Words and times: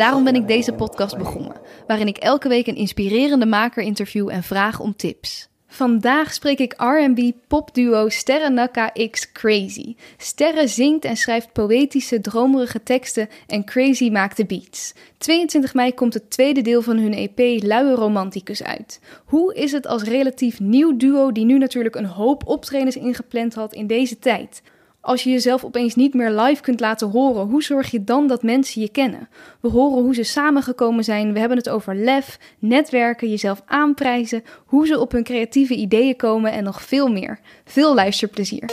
Daarom 0.00 0.24
ben 0.24 0.34
ik 0.34 0.48
deze 0.48 0.72
podcast 0.72 1.18
begonnen, 1.18 1.56
waarin 1.86 2.06
ik 2.06 2.16
elke 2.16 2.48
week 2.48 2.66
een 2.66 2.76
inspirerende 2.76 3.46
maker 3.46 3.82
interview 3.82 4.28
en 4.28 4.42
vraag 4.42 4.80
om 4.80 4.96
tips. 4.96 5.48
Vandaag 5.66 6.32
spreek 6.32 6.58
ik 6.58 6.74
R&B 6.76 7.32
popduo 7.48 8.08
Sterre 8.08 8.50
Naka 8.50 8.92
X 9.10 9.32
Crazy. 9.32 9.94
Sterre 10.16 10.66
zingt 10.66 11.04
en 11.04 11.16
schrijft 11.16 11.52
poëtische, 11.52 12.20
dromerige 12.20 12.82
teksten 12.82 13.28
en 13.46 13.64
Crazy 13.64 14.10
maakt 14.10 14.36
de 14.36 14.44
beats. 14.44 14.94
22 15.18 15.74
mei 15.74 15.94
komt 15.94 16.14
het 16.14 16.30
tweede 16.30 16.62
deel 16.62 16.82
van 16.82 16.96
hun 16.96 17.14
EP 17.14 17.38
Luie 17.62 17.94
Romanticus 17.94 18.62
uit. 18.62 19.00
Hoe 19.24 19.54
is 19.54 19.72
het 19.72 19.86
als 19.86 20.02
relatief 20.02 20.60
nieuw 20.60 20.96
duo 20.96 21.32
die 21.32 21.44
nu 21.44 21.58
natuurlijk 21.58 21.94
een 21.94 22.06
hoop 22.06 22.46
optredens 22.46 22.96
ingepland 22.96 23.54
had 23.54 23.74
in 23.74 23.86
deze 23.86 24.18
tijd? 24.18 24.62
Als 25.02 25.22
je 25.22 25.30
jezelf 25.30 25.64
opeens 25.64 25.94
niet 25.94 26.14
meer 26.14 26.30
live 26.30 26.62
kunt 26.62 26.80
laten 26.80 27.10
horen, 27.10 27.46
hoe 27.46 27.62
zorg 27.62 27.90
je 27.90 28.04
dan 28.04 28.26
dat 28.26 28.42
mensen 28.42 28.80
je 28.80 28.88
kennen? 28.88 29.28
We 29.60 29.68
horen 29.68 30.02
hoe 30.02 30.14
ze 30.14 30.22
samengekomen 30.22 31.04
zijn, 31.04 31.32
we 31.32 31.38
hebben 31.38 31.56
het 31.56 31.68
over 31.68 31.94
lef, 31.94 32.38
netwerken, 32.58 33.28
jezelf 33.28 33.62
aanprijzen, 33.66 34.44
hoe 34.66 34.86
ze 34.86 35.00
op 35.00 35.12
hun 35.12 35.24
creatieve 35.24 35.74
ideeën 35.74 36.16
komen 36.16 36.52
en 36.52 36.64
nog 36.64 36.82
veel 36.82 37.08
meer. 37.08 37.38
Veel 37.64 37.94
luisterplezier. 37.94 38.70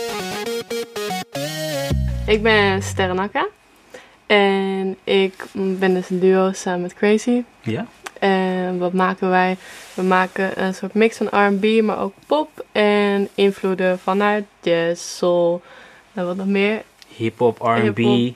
Ik 2.28 2.44
ben 2.44 2.84
Sterrenakka 2.84 3.48
en 4.26 4.96
ik 5.04 5.46
ben 5.54 5.94
dus 5.94 6.10
een 6.10 6.20
duo 6.20 6.52
samen 6.52 6.82
met 6.82 6.94
Crazy. 6.94 7.44
Ja? 7.62 7.86
En 8.20 8.78
wat 8.78 8.94
maken 8.94 9.30
wij? 9.30 9.58
We 9.94 10.02
maken 10.02 10.64
een 10.64 10.74
soort 10.74 10.94
mix 10.94 11.18
van 11.18 11.28
R&B, 11.28 11.82
maar 11.82 12.00
ook 12.00 12.14
pop 12.26 12.66
en 12.72 13.28
invloeden 13.36 14.00
vanuit 14.00 14.46
jazz, 14.62 15.18
soul 15.18 15.62
en 16.18 16.26
wat 16.26 16.36
nog 16.36 16.46
meer. 16.46 16.82
Hip-hop, 17.16 17.58
RB. 17.62 17.98
Hip-hop. 17.98 18.36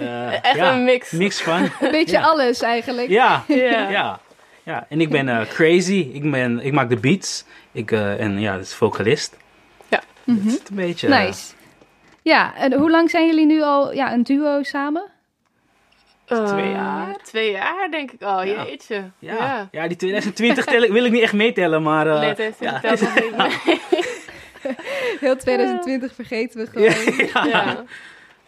eh, 0.00 0.32
Echt 0.48 0.56
ja, 0.56 0.72
een 0.72 0.84
mix. 0.84 1.10
Mix 1.10 1.42
van. 1.42 1.62
Een 1.80 1.90
beetje 1.90 2.16
Ja. 2.16 2.22
alles 2.22 2.60
eigenlijk. 2.62 3.08
Ja, 3.08 3.44
Ja. 3.48 3.88
ja. 3.90 4.20
ja. 4.62 4.86
En 4.88 5.00
ik 5.00 5.08
ben 5.10 5.28
eh, 5.28 5.46
crazy. 5.48 6.10
Ik, 6.12 6.30
ben, 6.30 6.60
ik 6.60 6.72
maak 6.72 6.88
de 6.88 6.96
beats. 6.96 7.44
Ik, 7.72 7.90
eh, 7.90 8.20
en 8.20 8.40
ja, 8.40 8.52
dat 8.56 8.64
is 8.64 8.74
vocalist. 8.74 9.36
Ja. 9.88 10.00
Dat 10.24 10.36
is 10.46 10.52
het 10.52 10.68
een 10.68 10.76
beetje. 10.76 11.08
Nice. 11.08 11.52
Ja, 12.22 12.54
en 12.56 12.72
hoe 12.72 12.90
lang 12.90 13.10
zijn 13.10 13.26
jullie 13.26 13.46
nu 13.46 13.62
al 13.62 13.92
ja, 13.92 14.12
een 14.12 14.22
duo 14.22 14.62
samen? 14.62 15.12
Twee 16.26 16.70
jaar? 16.70 17.16
Twee 17.22 17.50
jaar 17.50 17.88
denk 17.90 18.10
ik 18.12 18.22
al, 18.22 18.44
Ja. 18.44 18.64
jeetje. 18.64 19.02
ja. 19.18 19.34
ja. 19.34 19.68
Ja. 19.72 19.88
die 19.88 19.96
2020 19.96 20.64
tel 20.64 20.82
ik, 20.82 20.90
wil 20.92 21.04
ik 21.04 21.12
niet 21.12 21.22
echt 21.22 21.32
meetellen, 21.32 21.82
maar... 21.82 22.06
eh, 22.06 22.20
Nee, 22.36 22.52
ja, 22.60 22.80
Heel 25.20 25.36
2020 25.36 26.14
vergeten 26.14 26.60
we 26.60 26.66
gewoon. 26.66 27.26
ja, 27.32 27.46
Ja, 27.46 27.84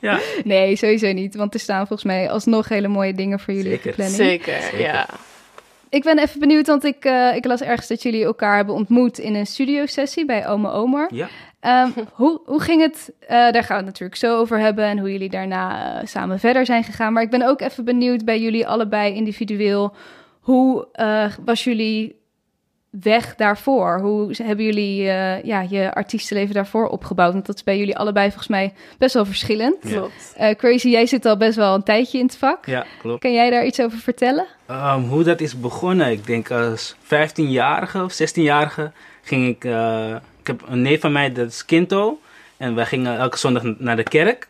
ja. 0.01 0.21
Nee, 0.45 0.77
sowieso 0.77 1.13
niet, 1.13 1.35
want 1.35 1.55
er 1.55 1.61
staan 1.61 1.87
volgens 1.87 2.05
mij 2.05 2.31
alsnog 2.31 2.69
hele 2.69 2.89
mooie 2.89 3.15
dingen 3.15 3.41
voor 3.41 3.55
jullie 3.55 3.71
Zeker. 3.71 3.91
op 3.91 3.97
de 3.97 4.03
planning. 4.03 4.31
zeker, 4.31 4.63
Zeker. 4.63 4.81
ja. 4.81 5.09
Ik 5.89 6.03
ben 6.03 6.19
even 6.19 6.41
benieuwd, 6.41 6.67
want 6.67 6.85
ik, 6.85 7.05
eh, 7.05 7.35
ik 7.35 7.45
las 7.45 7.61
ergens 7.61 7.89
dat 7.89 8.03
jullie 8.03 8.25
elkaar 8.25 8.57
hebben 8.57 8.75
ontmoet 8.75 9.19
in 9.19 9.35
een 9.35 9.47
studiosessie 9.47 10.25
bij 10.25 10.49
Ome 10.49 10.71
Omar. 10.71 11.09
Ja. 11.15 11.29
Ehm, 11.67 11.91
hoe, 12.13 12.41
hoe 12.45 12.61
ging 12.61 12.81
het? 12.81 13.13
Eh, 13.21 13.29
daar 13.29 13.65
gaan 13.65 13.69
we 13.69 13.75
het 13.75 13.85
natuurlijk 13.85 14.17
zo 14.17 14.39
over 14.39 14.59
hebben 14.59 14.85
en 14.85 14.99
hoe 14.99 15.13
jullie 15.13 15.29
daarna 15.31 15.95
eh, 16.01 16.07
samen 16.07 16.39
verder 16.39 16.67
zijn 16.67 16.85
gegaan. 16.85 17.13
Maar 17.13 17.23
ik 17.23 17.31
ben 17.31 17.43
ook 17.43 17.61
even 17.61 17.85
benieuwd 17.85 18.25
bij 18.25 18.41
jullie 18.41 18.67
allebei 18.67 19.15
individueel. 19.15 19.95
Hoe 20.41 20.89
eh, 20.93 21.33
was 21.45 21.65
jullie 21.65 22.21
weg 22.91 23.35
daarvoor? 23.35 23.99
Hoe 24.01 24.35
hebben 24.43 24.65
jullie 24.65 25.09
eh, 25.09 25.43
ja, 25.43 25.61
je 25.69 25.95
artiestenleven 25.95 26.55
daarvoor 26.55 26.87
opgebouwd? 26.89 27.33
Want 27.33 27.47
dat 27.47 27.57
is 27.57 27.65
bij 27.65 27.79
jullie 27.79 27.97
allebei 27.97 28.27
volgens 28.27 28.49
mij 28.49 28.75
best 28.99 29.15
wel 29.15 29.25
verschillend. 29.25 29.77
Ja. 29.81 29.91
Klopt. 29.91 30.33
Eh, 30.37 30.55
Crazy, 30.55 30.89
jij 30.89 31.07
zit 31.07 31.27
al 31.27 31.37
best 31.37 31.57
wel 31.57 31.75
een 31.75 31.83
tijdje 31.83 32.19
in 32.19 32.25
het 32.27 32.37
vak. 32.37 32.67
ja, 32.67 32.87
klopt. 32.99 33.21
Kan 33.21 33.33
jij 33.33 33.51
daar 33.51 33.67
iets 33.67 33.81
over 33.81 33.99
vertellen? 33.99 34.47
Ehm, 34.67 35.01
hoe 35.01 35.23
dat 35.23 35.41
is 35.41 35.61
begonnen? 35.61 36.11
Ik 36.11 36.27
denk 36.27 36.51
als 36.51 36.95
15-jarige 37.05 38.03
of 38.05 38.13
16-jarige 38.23 38.93
ging 39.23 39.49
ik... 39.49 39.65
eh, 39.65 40.15
ik 40.41 40.47
heb 40.47 40.63
een 40.69 40.83
neef 40.83 41.01
van 41.01 41.13
mij, 41.13 41.33
dat 41.33 41.49
is 41.49 41.65
Kinto. 41.65 42.21
En 42.57 42.75
wij 42.75 42.87
gingen 42.87 43.19
elke 43.19 43.39
zondag 43.39 43.63
naar 43.79 43.97
de 43.97 44.03
kerk. 44.03 44.49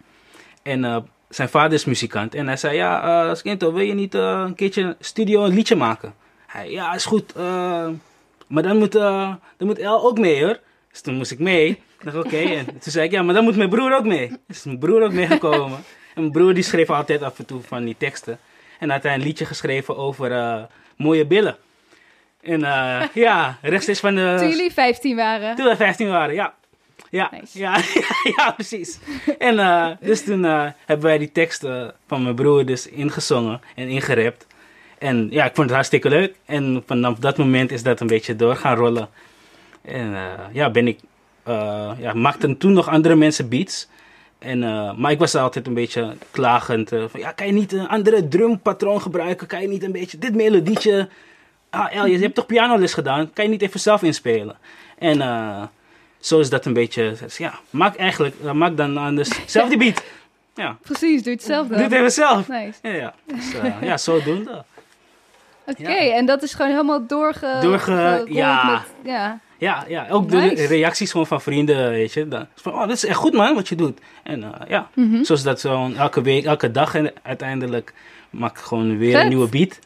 En 0.63 0.85
eh, 0.85 0.97
zijn 1.29 1.49
vader 1.49 1.73
is 1.73 1.85
muzikant. 1.85 2.35
En 2.35 2.47
hij 2.47 2.57
zei, 2.57 2.77
ja, 2.77 3.25
eh 3.31 3.37
Kinto, 3.43 3.73
wil 3.73 3.85
je 3.85 3.95
niet 3.95 4.15
eh, 4.15 4.43
een 4.47 4.55
keertje 4.55 4.97
studio 5.01 5.45
een 5.45 5.55
liedje 5.55 5.77
maken? 5.77 6.15
Hij, 6.47 6.71
ja, 6.71 6.95
is 6.95 7.05
goed. 7.05 7.33
Maar 8.47 8.63
dan 8.63 8.77
moet, 8.79 8.95
eh, 8.95 9.35
dan 9.57 9.67
moet 9.67 9.79
El 9.79 10.05
ook 10.05 10.19
mee, 10.19 10.45
hoor. 10.45 10.59
Dus 10.91 11.01
toen 11.01 11.15
moest 11.15 11.31
ik 11.31 11.39
mee. 11.39 11.69
Ik 11.69 12.05
dacht, 12.05 12.17
oké. 12.17 12.37
En 12.37 12.65
toen 12.65 12.81
zei 12.93 13.05
ik, 13.07 13.11
ja, 13.11 13.23
maar 13.23 13.35
dan 13.35 13.45
moet 13.45 13.57
mijn 13.57 13.69
broer 13.69 13.97
ook 13.97 14.05
mee. 14.05 14.33
Dus 14.47 14.65
mijn 14.65 14.79
broer 14.79 15.03
ook 15.03 15.13
meegekomen. 15.13 15.79
en 16.15 16.21
mijn 16.21 16.31
broer 16.31 16.55
die 16.55 16.63
schreef 16.63 16.91
altijd 16.91 17.23
af 17.23 17.39
en 17.39 17.47
toe 17.47 17.61
van 17.63 17.85
die 17.85 17.97
teksten. 17.99 18.39
En 18.79 18.91
had 18.91 19.03
hij 19.03 19.15
een 19.15 19.23
liedje 19.23 19.45
geschreven 19.45 19.97
over 19.97 20.33
eh, 20.33 20.63
mooie 20.97 21.27
billen. 21.27 21.57
En 22.43 22.65
eh, 22.65 23.03
ja, 23.15 23.59
rechtstreeks 23.63 24.01
van 24.01 24.15
de... 24.15 24.35
Toen 24.39 24.49
jullie 24.49 24.73
15 24.73 25.17
waren. 25.17 25.57
Toen 25.57 25.67
we 25.67 25.77
15 25.77 26.09
waren, 26.09 26.35
ja. 26.35 26.55
Ja, 27.11 27.31
Nice. 27.33 27.59
ja, 27.59 27.77
ja, 27.95 28.33
ja, 28.37 28.51
precies. 28.51 28.99
En 29.39 29.97
dus 30.01 30.25
toen 30.25 30.43
hebben 30.87 31.07
wij 31.07 31.19
die 31.19 31.33
teksten 31.33 31.95
van 32.07 32.23
mijn 32.23 32.35
broer 32.35 32.65
dus 32.67 32.89
ingezongen 32.89 33.61
en 33.75 33.89
ingerept. 33.89 34.47
En 34.99 35.27
ja, 35.31 35.45
ik 35.45 35.55
vond 35.55 35.67
het 35.67 35.75
hartstikke 35.75 36.09
leuk. 36.09 36.35
En 36.45 36.83
vanaf 36.87 37.19
dat 37.19 37.37
moment 37.37 37.73
is 37.73 37.83
dat 37.83 38.01
een 38.01 38.07
beetje 38.07 38.37
door 38.37 38.57
gaan 38.57 38.77
rollen. 38.77 39.09
En 39.83 40.15
eh, 40.15 40.31
ja, 40.53 40.71
ben 40.71 40.87
ik... 40.89 40.99
eh 41.43 41.91
ja, 41.99 42.13
maakten 42.13 42.57
toen 42.57 42.73
nog 42.73 42.89
andere 42.89 43.15
mensen 43.15 43.49
beats. 43.49 43.89
En, 44.39 44.63
eh, 44.63 44.93
maar 44.95 45.11
ik 45.11 45.19
was 45.19 45.35
altijd 45.35 45.67
een 45.67 45.75
beetje 45.75 46.17
klagend. 46.31 46.89
van, 46.89 47.21
ja, 47.21 47.33
kan 47.33 47.47
je 47.47 47.53
niet 47.53 47.73
een 47.73 47.89
andere 47.89 48.29
drumpatroon 48.29 49.03
gebruiken? 49.03 49.47
Kan 49.47 49.61
je 49.61 49.69
niet 49.69 49.83
een 49.83 49.93
beetje 49.93 50.19
dit 50.19 50.35
melodietje... 50.35 51.09
Ah, 51.71 51.97
El, 51.97 52.07
je 52.07 52.19
hebt 52.19 52.35
toch 52.35 52.47
pianoles 52.47 52.95
gedaan? 52.95 53.33
Kan 53.33 53.45
je 53.45 53.51
niet 53.51 53.63
even 53.63 53.81
zelf 53.81 54.03
inspelen? 54.03 54.57
En 54.99 55.19
zo 56.21 56.41
is 56.41 56.51
dat 56.51 56.65
een 56.65 56.73
beetje... 56.73 57.15
Ja, 57.37 57.59
maak 57.71 57.97
eigenlijk... 57.97 58.53
maak 58.53 58.77
dan 58.77 58.97
anders 58.97 59.31
zelf 59.47 59.69
die 59.69 59.79
beat. 59.79 60.05
Ja, 60.55 60.77
Precies, 60.83 61.23
doe 61.23 61.33
het 61.33 61.43
zelf 61.43 61.69
dan. 61.69 61.77
doe 61.77 61.87
het 61.87 61.97
even 61.97 62.13
zelf. 62.13 62.49
Nice. 62.49 62.79
Ja, 62.83 62.91
ja. 62.91 63.15
Dus, 63.27 63.53
ja 63.81 63.97
zodoende. 63.97 64.65
Oké, 65.67 65.93
Ja. 65.93 66.15
en 66.15 66.27
dat 66.27 66.43
is 66.43 66.55
gewoon 66.55 66.71
helemaal 66.71 67.07
doorge... 67.07 67.59
Doorge- 67.61 68.25
ja. 68.29 68.71
Met, 68.71 68.83
ja. 69.13 69.39
Ja, 69.59 69.85
ja, 69.89 70.07
ook 70.11 70.31
de 70.31 70.49
reacties 70.67 71.11
gewoon 71.11 71.27
van 71.27 71.41
vrienden, 71.41 71.91
weet 71.91 72.13
je. 72.13 72.29
Dan, 72.29 72.47
van, 72.55 72.73
oh, 72.73 72.81
dat 72.81 72.91
is 72.91 73.05
echt 73.05 73.17
goed 73.17 73.33
man, 73.33 73.55
wat 73.55 73.69
je 73.69 73.75
doet. 73.75 74.01
En 74.23 74.43
eh, 74.43 74.51
ja, 74.69 74.89
Mhm. 74.95 75.23
zoals 75.25 75.43
dat 75.43 75.61
zo 75.61 75.91
elke 75.97 76.23
week, 76.23 76.45
elke 76.45 76.71
dag 76.71 76.95
en 76.95 77.13
uiteindelijk 77.23 77.95
maak 78.31 78.59
ik 78.59 78.65
gewoon 78.65 78.99
weer 78.99 79.13
Vet. 79.13 79.23
een 79.23 79.29
nieuwe 79.29 79.49
beat. 79.49 79.79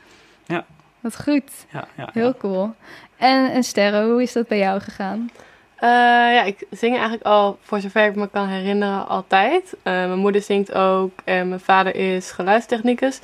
Wat 1.00 1.22
goed. 1.22 1.50
Ja, 1.72 1.84
ja, 1.96 2.08
Heel 2.12 2.26
ja. 2.26 2.34
cool. 2.38 2.74
En, 3.16 3.50
en 3.52 3.62
Sterre, 3.62 4.04
hoe 4.04 4.22
is 4.22 4.32
dat 4.32 4.48
bij 4.48 4.58
jou 4.58 4.80
gegaan? 4.80 5.30
Eh, 5.76 5.88
ja, 6.34 6.42
ik 6.42 6.66
zing 6.70 6.92
eigenlijk 6.92 7.22
al, 7.24 7.58
voor 7.62 7.80
zover 7.80 8.04
ik 8.06 8.14
me 8.14 8.28
kan 8.28 8.48
herinneren, 8.48 9.08
altijd. 9.08 9.74
Eh, 9.82 9.92
mijn 9.92 10.18
moeder 10.18 10.42
zingt 10.42 10.72
ook 10.72 11.12
en 11.24 11.48
mijn 11.48 11.60
vader 11.60 11.94
is 11.94 12.30
geluidstechnicus. 12.30 13.20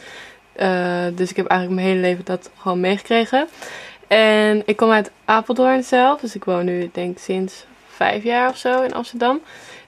Eh, 0.56 1.06
dus 1.14 1.30
ik 1.30 1.36
heb 1.36 1.46
eigenlijk 1.46 1.80
mijn 1.80 1.92
hele 1.92 2.08
leven 2.08 2.24
dat 2.24 2.50
gewoon 2.58 2.80
meegekregen. 2.80 3.48
En 4.08 4.62
ik 4.64 4.76
kom 4.76 4.90
uit 4.90 5.10
Apeldoorn 5.24 5.82
zelf, 5.82 6.20
dus 6.20 6.34
ik 6.34 6.44
woon 6.44 6.64
nu 6.64 6.90
denk 6.92 7.18
sinds 7.18 7.64
vijf 7.86 8.22
jaar 8.22 8.48
of 8.48 8.56
zo 8.56 8.82
in 8.82 8.94
Amsterdam. 8.94 9.40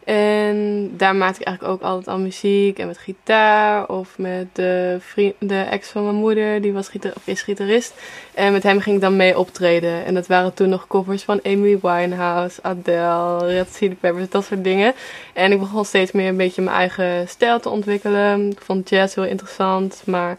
En 0.08 0.90
daar 0.96 1.16
maakte 1.16 1.40
ik 1.40 1.46
eigenlijk 1.46 1.76
ook 1.76 1.88
altijd 1.88 2.08
al 2.08 2.18
muziek 2.18 2.78
en 2.78 2.86
met 2.86 2.98
gitaar 2.98 3.88
of 3.88 4.18
met 4.18 4.46
de, 4.52 4.96
vriend, 5.00 5.34
de 5.38 5.60
ex 5.60 5.88
van 5.88 6.04
mijn 6.04 6.14
moeder, 6.14 6.60
die 6.60 6.72
was 6.72 6.90
is 7.24 7.42
gitarist. 7.42 7.94
En 8.34 8.52
met 8.52 8.62
hem 8.62 8.80
ging 8.80 8.96
ik 8.96 9.02
dan 9.02 9.16
mee 9.16 9.38
optreden. 9.38 10.04
En 10.04 10.14
dat 10.14 10.26
waren 10.26 10.54
toen 10.54 10.68
nog 10.68 10.86
covers 10.86 11.22
van 11.22 11.40
Amy 11.42 11.78
Winehouse, 11.82 12.62
Adele, 12.62 13.46
Red 13.46 13.76
Chili 13.76 13.94
Peppers, 13.94 14.28
dat 14.28 14.44
soort 14.44 14.64
dingen. 14.64 14.94
En 15.32 15.52
ik 15.52 15.58
begon 15.58 15.84
steeds 15.84 16.12
meer 16.12 16.28
een 16.28 16.36
beetje 16.36 16.62
mijn 16.62 16.76
eigen 16.76 17.28
stijl 17.28 17.60
te 17.60 17.68
ontwikkelen. 17.68 18.50
Ik 18.50 18.60
vond 18.60 18.88
jazz 18.88 19.14
heel 19.14 19.24
interessant, 19.24 20.02
maar 20.06 20.38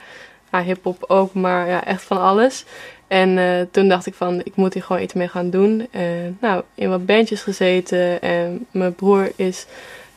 ja, 0.51 0.61
hip-hop 0.61 1.03
ook, 1.07 1.33
maar 1.33 1.67
ja, 1.67 1.85
echt 1.85 2.03
van 2.03 2.21
alles. 2.21 2.65
En 3.09 3.37
eh, 3.37 3.61
toen 3.71 3.87
dacht 3.87 4.05
ik 4.05 4.13
van, 4.13 4.39
ik 4.43 4.55
moet 4.55 4.73
hier 4.73 4.83
gewoon 4.83 5.01
iets 5.01 5.13
mee 5.13 5.27
gaan 5.27 5.49
doen. 5.49 5.87
En 5.91 6.37
nou, 6.41 6.63
in 6.75 6.89
wat 6.89 7.05
bandjes 7.05 7.41
gezeten. 7.41 8.21
En 8.21 8.65
mijn 8.71 8.95
broer 8.95 9.31
is 9.35 9.65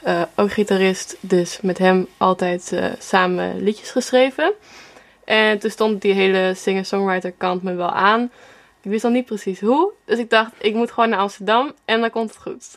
eh, 0.03 0.23
ook 0.37 0.53
gitarist, 0.53 1.17
dus 1.21 1.59
met 1.61 1.79
hem 1.79 2.07
altijd 2.17 2.73
eh, 2.73 2.85
samen 2.99 3.63
liedjes 3.63 3.91
geschreven. 3.91 4.53
En 5.25 5.59
toen 5.59 5.71
stond 5.71 6.03
die 6.03 6.13
hele 6.13 6.53
singer-songwriter 6.57 7.33
kant 7.37 7.63
me 7.63 7.75
wel 7.75 7.91
aan. 7.91 8.31
Ik 8.83 8.91
wist 8.91 9.03
nog 9.03 9.13
niet 9.13 9.25
precies 9.25 9.61
hoe. 9.61 9.93
Dus 10.05 10.19
ik 10.19 10.31
dacht, 10.31 10.53
ik 10.59 10.75
moet 10.75 10.91
gewoon 10.91 11.09
naar 11.09 11.19
Amsterdam 11.19 11.73
en 11.85 12.01
dan 12.01 12.11
komt 12.11 12.31
het 12.31 12.39
goed. 12.43 12.77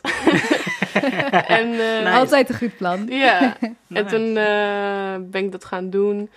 en, 1.46 1.72
eh, 1.72 2.04
Nice. 2.04 2.10
Altijd 2.18 2.48
een 2.48 2.54
goed 2.56 2.76
plan. 2.76 3.06
Ja, 3.08 3.56
en 3.60 3.76
Nice. 3.86 4.04
toen 4.04 4.36
eh, 4.36 5.30
ben 5.30 5.44
ik 5.44 5.52
dat 5.52 5.64
gaan 5.64 5.90
doen. 5.90 6.30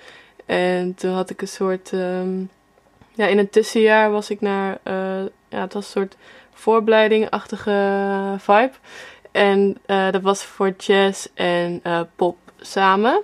En 0.45 0.95
toen 0.95 1.13
had 1.13 1.29
ik 1.29 1.41
een 1.41 1.47
soort... 1.47 1.93
ehm, 1.93 2.29
ja, 3.19 3.27
in 3.27 3.37
een 3.37 3.49
tussenjaar 3.49 4.11
was 4.11 4.29
ik 4.29 4.41
naar... 4.41 4.77
eh, 4.83 5.21
ja, 5.49 5.61
het 5.61 5.73
was 5.73 5.85
een 5.85 5.91
soort 6.01 6.15
voorbereiding-achtige 6.53 8.35
vibe. 8.37 8.71
En 9.31 9.77
eh, 9.85 10.11
dat 10.11 10.21
was 10.21 10.43
voor 10.43 10.73
jazz 10.77 11.27
en 11.33 11.79
eh, 11.83 12.01
pop 12.15 12.37
samen. 12.59 13.21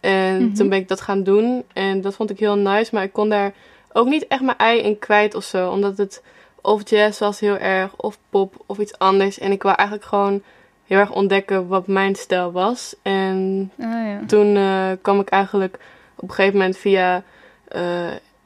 En 0.00 0.42
Mhm. 0.44 0.54
toen 0.54 0.68
ben 0.68 0.78
ik 0.78 0.88
dat 0.88 1.00
gaan 1.00 1.22
doen. 1.22 1.64
En 1.72 2.00
dat 2.00 2.14
vond 2.14 2.30
ik 2.30 2.38
heel 2.38 2.56
nice. 2.56 2.94
Maar 2.94 3.02
ik 3.04 3.12
kon 3.12 3.28
daar 3.28 3.52
ook 3.92 4.06
niet 4.06 4.26
echt 4.26 4.40
mijn 4.42 4.56
ei 4.58 4.80
in 4.80 4.98
kwijt 4.98 5.34
of 5.34 5.44
zo. 5.44 5.70
Omdat 5.70 5.98
het 5.98 6.22
of 6.62 6.90
jazz 6.90 7.18
was 7.18 7.40
heel 7.40 7.56
erg, 7.58 7.96
of 7.96 8.18
pop, 8.30 8.54
of 8.66 8.78
iets 8.78 8.98
anders. 8.98 9.38
En 9.38 9.52
ik 9.52 9.62
wou 9.62 9.76
eigenlijk 9.76 10.08
gewoon 10.08 10.42
heel 10.86 10.98
erg 10.98 11.12
ontdekken 11.12 11.68
wat 11.68 11.86
mijn 11.86 12.14
stijl 12.14 12.52
was. 12.52 12.94
En 13.02 13.70
Ah, 13.80 13.86
ja. 13.90 14.20
toen 14.26 14.58
kwam 15.02 15.20
ik 15.20 15.28
eigenlijk 15.28 15.78
op 16.16 16.28
een 16.28 16.34
gegeven 16.34 16.58
moment 16.58 16.76
via... 16.76 17.22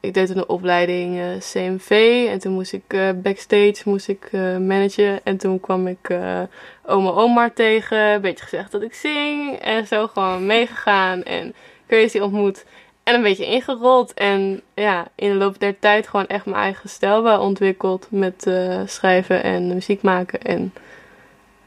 ik 0.05 0.13
deed 0.13 0.27
toen 0.27 0.37
een 0.37 0.49
opleiding 0.49 1.19
eh, 1.19 1.27
CMV. 1.39 1.89
En 2.29 2.39
toen 2.39 2.53
moest 2.53 2.73
ik 2.73 2.83
eh, 2.87 3.09
backstage 3.15 3.81
moest 3.85 4.07
ik, 4.07 4.29
eh, 4.31 4.57
managen. 4.57 5.19
En 5.23 5.37
toen 5.37 5.59
kwam 5.59 5.87
ik 5.87 6.09
eh, 6.09 6.41
oma 6.85 7.09
Omar 7.09 7.53
tegen. 7.53 7.97
Een 7.97 8.21
beetje 8.21 8.43
gezegd 8.43 8.71
dat 8.71 8.81
ik 8.81 8.93
zing. 8.93 9.59
En 9.59 9.87
zo 9.87 10.07
gewoon 10.07 10.45
meegegaan. 10.45 11.23
En 11.23 11.53
Crazy 11.87 12.19
ontmoet. 12.19 12.65
En 13.03 13.15
een 13.15 13.21
beetje 13.21 13.45
ingerold. 13.45 14.13
En 14.13 14.61
ja, 14.73 15.07
in 15.15 15.29
de 15.29 15.35
loop 15.35 15.59
der 15.59 15.79
tijd 15.79 16.07
gewoon 16.07 16.27
echt 16.27 16.45
mijn 16.45 16.57
eigen 16.57 16.89
stijl 16.89 17.23
wel 17.23 17.41
ontwikkeld. 17.41 18.07
Met 18.09 18.47
eh, 18.47 18.81
schrijven 18.85 19.43
en 19.43 19.67
muziek 19.67 20.01
maken. 20.01 20.41
En 20.41 20.73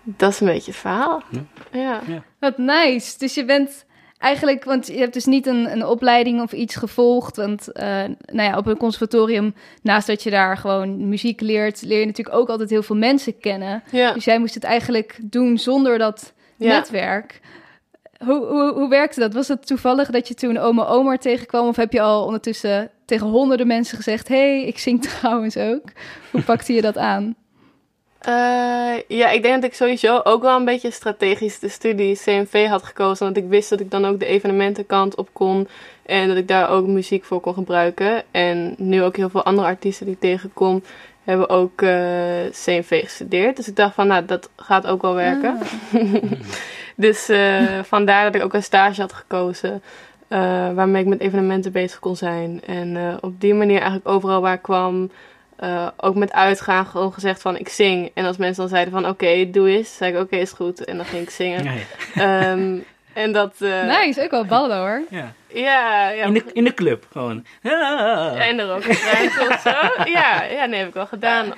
dat 0.02 0.32
is 0.32 0.40
een 0.40 0.46
beetje 0.46 0.70
het 0.70 0.80
verhaal. 0.80 1.22
Ja. 1.70 2.00
Ja. 2.06 2.22
Wat 2.38 2.58
nice. 2.58 3.18
Dus 3.18 3.34
je 3.34 3.44
bent 3.44 3.86
eigenlijk, 4.18 4.64
want 4.64 4.86
je 4.86 4.98
hebt 4.98 5.12
dus 5.12 5.24
niet 5.24 5.46
een, 5.46 5.72
een 5.72 5.86
opleiding 5.86 6.42
of 6.42 6.52
iets 6.52 6.76
gevolgd. 6.76 7.36
Want 7.36 7.72
eh, 7.72 7.86
nou 8.32 8.50
ja, 8.50 8.56
op 8.56 8.66
een 8.66 8.76
conservatorium, 8.76 9.54
naast 9.82 10.06
dat 10.06 10.22
je 10.22 10.30
daar 10.30 10.56
gewoon 10.56 11.08
muziek 11.08 11.40
leert, 11.40 11.82
leer 11.82 12.00
je 12.00 12.06
natuurlijk 12.06 12.36
ook 12.36 12.48
altijd 12.48 12.70
heel 12.70 12.82
veel 12.82 12.96
mensen 12.96 13.38
kennen. 13.38 13.82
Ja. 13.90 14.12
Dus 14.12 14.24
jij 14.24 14.38
moest 14.38 14.54
het 14.54 14.64
eigenlijk 14.64 15.18
doen 15.22 15.58
zonder 15.58 15.98
dat 15.98 16.32
Ja. 16.56 16.72
netwerk. 16.74 17.40
Hoe, 18.24 18.46
hoe, 18.46 18.72
hoe 18.72 18.88
werkte 18.88 19.20
dat? 19.20 19.34
Was 19.34 19.48
het 19.48 19.66
toevallig 19.66 20.10
dat 20.10 20.28
je 20.28 20.34
toen 20.34 20.58
oma 20.58 20.86
Omar 20.86 21.18
tegenkwam? 21.18 21.66
Of 21.68 21.76
heb 21.76 21.92
je 21.92 22.00
al 22.00 22.24
ondertussen 22.24 22.90
tegen 23.04 23.26
honderden 23.26 23.66
mensen 23.66 23.96
gezegd... 23.96 24.28
hey, 24.28 24.64
ik 24.64 24.78
zing 24.78 25.02
trouwens 25.18 25.56
ook. 25.56 25.82
Hoe 26.30 26.42
pakte 26.42 26.72
je 26.72 26.80
dat 26.80 26.96
aan? 26.98 27.34
Eh, 28.18 28.94
ja, 29.08 29.30
ik 29.30 29.42
denk 29.42 29.54
dat 29.54 29.70
ik 29.70 29.74
sowieso 29.74 30.20
ook 30.24 30.42
wel 30.42 30.56
een 30.56 30.64
beetje 30.64 30.90
strategisch 30.90 31.58
de 31.58 31.68
studie 31.68 32.16
CMV 32.16 32.66
had 32.66 32.82
gekozen. 32.82 33.24
Want 33.24 33.36
ik 33.36 33.48
wist 33.48 33.70
dat 33.70 33.80
ik 33.80 33.90
dan 33.90 34.04
ook 34.04 34.18
de 34.18 34.26
evenementenkant 34.26 35.14
op 35.14 35.28
kon. 35.32 35.68
En 36.02 36.28
dat 36.28 36.36
ik 36.36 36.48
daar 36.48 36.70
ook 36.70 36.86
muziek 36.86 37.24
voor 37.24 37.40
kon 37.40 37.54
gebruiken. 37.54 38.22
En 38.30 38.74
nu 38.78 39.02
ook 39.02 39.16
heel 39.16 39.30
veel 39.30 39.42
andere 39.42 39.66
artiesten 39.66 40.06
die 40.06 40.14
ik 40.14 40.20
tegenkom, 40.20 40.82
hebben 41.24 41.48
ook 41.48 41.82
eh, 41.82 41.90
CMV 42.50 43.02
gestudeerd. 43.02 43.56
Dus 43.56 43.68
ik 43.68 43.76
dacht 43.76 43.94
van, 43.94 44.06
nou, 44.06 44.24
dat 44.24 44.50
gaat 44.56 44.86
ook 44.86 45.02
wel 45.02 45.14
werken. 45.14 45.58
dus 46.96 47.28
eh, 47.28 47.82
vandaar 47.82 48.24
dat 48.24 48.34
ik 48.34 48.42
ook 48.42 48.54
een 48.54 48.62
stage 48.62 49.00
had 49.00 49.12
gekozen. 49.12 49.82
waarmee 50.74 51.02
ik 51.02 51.08
met 51.08 51.20
evenementen 51.20 51.72
bezig 51.72 51.98
kon 51.98 52.16
zijn. 52.16 52.60
En 52.66 53.18
op 53.20 53.40
die 53.40 53.54
manier 53.54 53.76
eigenlijk 53.76 54.08
overal 54.08 54.40
waar 54.40 54.54
ik 54.54 54.62
kwam, 54.62 55.10
eh, 55.58 55.86
ook 55.96 56.14
met 56.14 56.32
uitgaan 56.32 56.86
gewoon 56.86 57.12
gezegd 57.12 57.40
van 57.40 57.56
ik 57.56 57.68
zing. 57.68 58.10
En 58.14 58.24
als 58.24 58.36
mensen 58.36 58.60
dan 58.62 58.68
zeiden 58.68 58.92
van 58.92 59.06
oké, 59.08 59.50
doe 59.50 59.68
eens, 59.68 59.96
zei 59.96 60.14
ik 60.14 60.20
oké, 60.20 60.36
is 60.36 60.52
goed. 60.52 60.84
En 60.84 60.96
dan 60.96 61.06
ging 61.06 61.22
ik 61.22 61.30
zingen. 61.30 61.64
Ja, 61.64 61.72
ja. 62.14 62.50
Ehm, 62.50 62.76
en 63.12 63.32
dat... 63.32 63.54
eh, 63.58 63.82
Nice, 64.00 64.22
ook 64.22 64.30
wel 64.30 64.44
ballen 64.44 64.76
hoor. 64.78 65.02
Ja. 65.10 65.32
Ja, 65.52 66.08
ja. 66.08 66.24
In, 66.24 66.32
de, 66.32 66.44
in 66.52 66.64
de 66.64 66.74
club 66.74 67.04
gewoon. 67.12 67.44
Ah. 67.62 67.70
Ja, 67.72 68.36
en 68.36 68.58
er 68.58 68.70
ook 68.72 68.86
of 68.88 69.60
zo. 69.64 70.04
Ja, 70.10 70.42
ja, 70.42 70.64
nee, 70.66 70.78
heb 70.78 70.88
ik 70.88 70.94
wel 70.94 71.06
gedaan. 71.06 71.52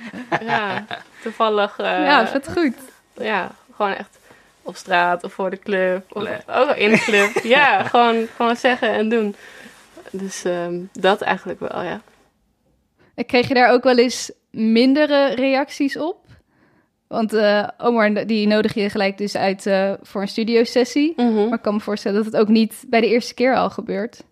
Ja, 0.45 0.85
toevallig. 1.21 1.77
eh, 1.77 1.85
ja, 2.05 2.27
vet 2.27 2.51
goed. 2.51 2.75
ja, 3.13 3.49
gewoon 3.75 3.93
echt 3.93 4.19
op 4.61 4.75
straat 4.75 5.23
of 5.23 5.33
voor 5.33 5.49
de 5.49 5.59
club. 5.59 6.05
Of 6.15 6.23
Nee. 6.23 6.37
ook 6.47 6.75
in 6.75 6.91
de 6.91 6.99
club. 6.99 7.29
Ja, 7.43 7.83
gewoon, 7.91 8.27
gewoon 8.35 8.55
zeggen 8.55 8.89
en 8.93 9.09
doen. 9.09 9.35
Dus 10.11 10.43
ehm, 10.43 10.73
dat 10.93 11.21
eigenlijk 11.21 11.59
wel, 11.59 11.81
ja. 11.83 12.01
Kreeg 13.15 13.47
je 13.47 13.53
daar 13.53 13.71
ook 13.71 13.83
wel 13.83 13.97
eens 13.97 14.31
mindere 14.49 15.35
reacties 15.35 15.97
op? 15.97 16.21
Want 17.11 17.33
eh, 17.33 17.67
Omar, 17.77 18.25
die 18.27 18.47
nodig 18.47 18.73
je 18.73 18.89
gelijk 18.89 19.17
dus 19.17 19.35
uit 19.35 19.65
eh, 19.65 19.93
voor 20.01 20.21
een 20.21 20.27
studiosessie. 20.27 21.13
Maar 21.17 21.53
ik 21.53 21.61
kan 21.61 21.73
me 21.73 21.79
voorstellen 21.79 22.23
dat 22.23 22.33
het 22.33 22.41
ook 22.41 22.47
niet 22.47 22.83
bij 22.87 23.01
de 23.01 23.07
eerste 23.07 23.33
keer 23.33 23.55
al 23.55 23.69
gebeurt. 23.69 24.23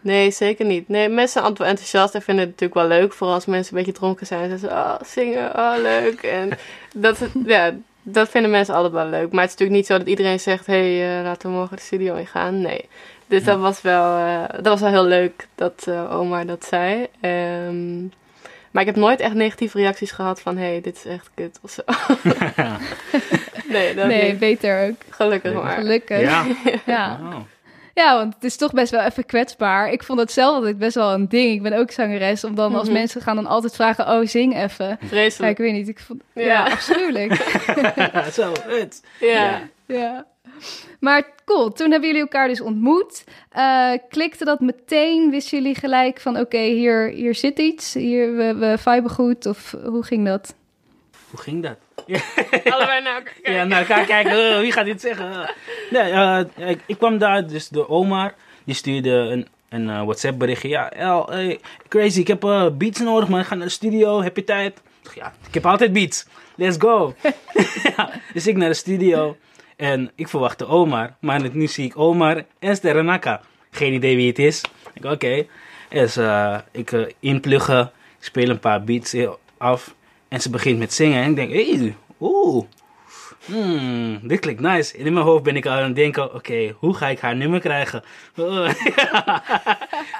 Nee, 0.00 0.30
zeker 0.30 0.64
niet. 0.64 0.88
Nee, 0.88 1.08
mensen 1.08 1.42
zijn 1.42 1.54
wel 1.54 1.66
enthousiast 1.66 2.14
en 2.14 2.22
vinden 2.22 2.44
het 2.44 2.52
natuurlijk 2.60 2.88
wel 2.88 2.98
leuk. 2.98 3.12
Vooral 3.12 3.34
als 3.34 3.46
mensen 3.46 3.76
een 3.76 3.82
beetje 3.84 3.98
dronken 3.98 4.26
zijn. 4.26 4.48
Zeggen 4.48 4.68
ze, 4.68 4.74
oh, 4.74 4.94
zingen, 5.04 5.56
oh, 5.56 5.74
leuk. 5.82 6.22
En 6.22 6.50
dat, 7.04 7.18
ja, 7.44 7.74
dat 8.02 8.28
vinden 8.28 8.50
mensen 8.50 8.74
altijd 8.74 8.92
wel 8.92 9.08
leuk. 9.08 9.32
Maar 9.32 9.42
het 9.42 9.52
is 9.52 9.58
natuurlijk 9.58 9.78
niet 9.78 9.86
zo 9.86 9.98
dat 9.98 10.08
iedereen 10.08 10.40
zegt... 10.40 10.66
hé, 10.66 10.96
hey, 10.96 11.18
eh, 11.18 11.24
laten 11.24 11.50
we 11.50 11.56
morgen 11.56 11.76
de 11.76 11.82
studio 11.82 12.14
in 12.14 12.26
gaan. 12.26 12.60
Nee. 12.60 12.88
Dus 13.26 13.44
dat, 13.44 13.58
was 13.58 13.82
wel, 13.82 14.18
dat 14.52 14.66
was 14.66 14.80
wel 14.80 14.90
heel 14.90 15.04
leuk 15.04 15.48
dat 15.54 15.86
Omar 16.10 16.46
dat 16.46 16.64
zei. 16.64 17.06
Ehm, 17.20 18.04
maar 18.76 18.86
ik 18.86 18.94
heb 18.94 19.02
nooit 19.04 19.20
echt 19.20 19.34
negatieve 19.34 19.78
reacties 19.78 20.10
gehad 20.10 20.40
van... 20.40 20.56
hé, 20.56 20.64
hey, 20.66 20.80
dit 20.80 20.96
is 20.96 21.04
echt 21.04 21.30
kut 21.34 21.58
of 21.62 21.70
zo. 21.70 21.82
nee, 23.74 23.94
dat 23.94 24.06
nee, 24.06 24.30
niet. 24.30 24.38
beter 24.38 24.88
ook. 24.88 24.94
Gelukkig 25.10 25.52
maar. 25.52 25.70
Gelukkig. 25.78 26.20
Ja. 26.30 26.44
Ja. 26.86 27.18
Oh. 27.22 27.34
ja, 27.94 28.16
want 28.16 28.34
het 28.34 28.44
is 28.44 28.56
toch 28.56 28.72
best 28.72 28.90
wel 28.90 29.00
even 29.04 29.26
kwetsbaar. 29.26 29.90
Ik 29.90 30.02
vond 30.02 30.20
het 30.20 30.32
zelf 30.32 30.54
altijd 30.54 30.78
best 30.78 30.94
wel 30.94 31.12
een 31.12 31.28
ding. 31.28 31.52
Ik 31.54 31.62
ben 31.62 31.72
ook 31.72 31.90
zangeres. 31.90 32.44
Om 32.44 32.54
dan 32.54 32.74
als 32.74 32.84
Mhm. 32.88 32.92
mensen 32.96 33.20
gaan 33.20 33.36
dan 33.36 33.46
altijd 33.46 33.74
vragen... 33.74 34.08
oh, 34.08 34.26
zing 34.26 34.56
even. 34.62 34.86
Ja, 34.88 35.06
Vreselijk. 35.06 35.52
ik 35.52 35.58
weet 35.64 35.72
niet. 35.72 35.88
Ik 35.88 35.98
vond, 35.98 36.22
ja. 36.34 36.42
Ja. 36.42 36.64
afschuwelijk. 36.64 37.34
Zo, 38.38 38.52
het. 38.66 39.02
Ja. 39.20 39.60
ja. 39.86 40.26
Maar 41.00 41.30
cool, 41.44 41.72
toen 41.72 41.90
hebben 41.90 42.08
jullie 42.08 42.22
elkaar 42.22 42.48
dus 42.48 42.60
ontmoet. 42.60 43.24
Eh, 43.50 43.92
klikte 44.08 44.44
dat 44.44 44.60
meteen? 44.60 45.30
Wisten 45.30 45.58
jullie 45.58 45.74
gelijk 45.74 46.20
van... 46.20 46.38
oké, 46.38 46.58
hier, 46.58 47.08
hier 47.08 47.34
zit 47.34 47.58
iets. 47.58 47.94
Hier, 47.94 48.36
we, 48.36 48.54
we 48.54 48.78
viben 48.78 49.10
goed. 49.10 49.46
Of 49.46 49.74
hoe 49.84 50.02
ging 50.02 50.26
dat? 50.26 50.54
Hoe 51.30 51.40
ging 51.40 51.62
dat? 51.62 51.76
Allebei 52.74 53.02
naar 53.02 53.14
elkaar 53.14 53.32
kijken. 53.32 53.52
Ja, 53.52 53.64
naar 53.64 53.78
elkaar 53.78 54.04
kijken. 54.04 54.32
eh, 54.52 54.60
wie 54.60 54.72
gaat 54.72 54.84
dit 54.84 55.00
zeggen? 55.00 55.50
Nee, 55.90 56.10
eh, 56.10 56.40
ik, 56.56 56.80
ik 56.86 56.98
kwam 56.98 57.18
daar 57.18 57.46
dus 57.46 57.68
door 57.68 57.88
Omar. 57.88 58.34
Die 58.64 58.74
stuurde 58.74 59.10
een, 59.10 59.46
een 59.68 59.90
eh, 59.90 60.02
WhatsApp 60.02 60.38
berichtje. 60.38 60.68
Ja, 60.68 60.90
El, 60.90 61.26
hey, 61.30 61.60
crazy, 61.88 62.20
ik 62.20 62.26
heb 62.26 62.44
eh, 62.44 62.66
beats 62.72 63.00
nodig, 63.00 63.28
man. 63.28 63.40
Ik 63.40 63.46
ga 63.46 63.54
naar 63.54 63.66
de 63.66 63.72
studio. 63.72 64.22
Heb 64.22 64.36
je 64.36 64.44
tijd? 64.44 64.76
Ik 64.76 64.82
dacht, 65.02 65.16
Ja, 65.16 65.32
ik 65.48 65.54
heb 65.54 65.66
altijd 65.66 65.92
beats. 65.92 66.26
Let's 66.56 66.76
go. 66.78 67.14
ja, 67.96 68.10
dus 68.32 68.46
ik 68.46 68.56
naar 68.56 68.68
de 68.68 68.74
studio. 68.74 69.36
En 69.76 70.10
ik 70.14 70.28
verwachtte 70.28 70.66
Omar. 70.66 71.16
Maar 71.20 71.40
nu 71.52 71.66
zie 71.66 71.84
ik 71.84 71.98
Omar 71.98 72.44
en 72.58 72.76
Sterrenaka. 72.76 73.40
Geen 73.70 73.92
idee 73.92 74.16
wie 74.16 74.28
het 74.28 74.38
is. 74.38 74.60
Ik 74.94 75.04
oké. 75.04 75.46
Dus 75.88 76.16
eh, 76.16 76.58
ik 76.70 76.92
eh, 76.92 77.06
inpluggen. 77.20 77.90
Speel 78.18 78.48
een 78.48 78.58
paar 78.58 78.84
beats 78.84 79.16
af. 79.58 79.94
En 80.28 80.40
ze 80.40 80.50
begint 80.50 80.78
met 80.78 80.92
zingen. 80.92 81.22
En 81.22 81.30
ik 81.30 81.36
denk, 81.36 81.52
hey, 81.52 81.94
oeh. 82.20 82.64
Hmm, 83.44 84.18
dit 84.22 84.40
klinkt 84.40 84.60
nice. 84.60 84.98
En 84.98 85.06
in 85.06 85.12
mijn 85.12 85.24
hoofd 85.24 85.42
ben 85.42 85.56
ik 85.56 85.66
al 85.66 85.72
aan 85.72 85.82
het 85.82 85.94
denken, 85.94 86.34
oké, 86.34 86.74
hoe 86.78 86.94
ga 86.94 87.08
ik 87.08 87.18
haar 87.18 87.36
nummer 87.36 87.60
krijgen? 87.60 88.02
Oh, 88.36 88.70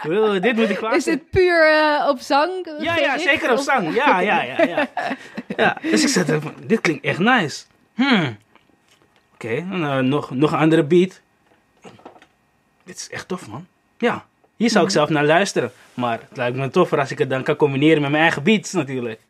Oh, 0.09 0.43
dit 0.43 0.57
moet 0.57 0.71
ik 0.71 0.79
wachten. 0.79 0.99
Is 0.99 1.05
dit 1.05 1.31
puur 1.31 1.73
eh, 1.73 2.09
op 2.09 2.19
zang? 2.19 2.51
Ja, 2.81 2.97
ja, 2.97 3.19
zeker 3.19 3.53
op 3.53 3.59
zang. 3.59 3.95
Ja, 3.95 4.21
ja, 4.21 4.43
ja, 4.43 4.65
ja. 4.65 4.89
ja 5.57 5.77
dus 5.83 6.03
ik 6.03 6.09
zat 6.09 6.27
van, 6.27 6.55
dit 6.67 6.81
klinkt 6.81 7.05
echt 7.05 7.19
nice. 7.19 7.65
Hmm. 7.95 8.37
Oké, 9.37 9.55
eh, 9.55 9.99
nog, 9.99 10.31
nog 10.31 10.53
een 10.53 10.59
andere 10.59 10.85
beat. 10.85 11.21
Dit 12.85 12.97
is 12.97 13.09
echt 13.11 13.29
tof, 13.29 13.49
man. 13.49 13.67
Ja, 13.99 14.25
hier 14.57 14.71
zou 14.71 14.85
ik 14.85 14.91
zelf 14.91 15.09
naar 15.09 15.25
luisteren. 15.25 15.73
Maar 15.95 16.21
het 16.29 16.37
lijkt 16.37 16.57
me 16.57 16.71
toffer 16.71 16.99
als 16.99 17.11
ik 17.11 17.19
het 17.19 17.31
dan 17.31 17.43
kan 17.43 17.57
combineren 17.57 18.01
met 18.01 18.11
mijn 18.11 18.23
eigen 18.23 18.43
beats 18.43 18.73
natuurlijk. 18.73 19.21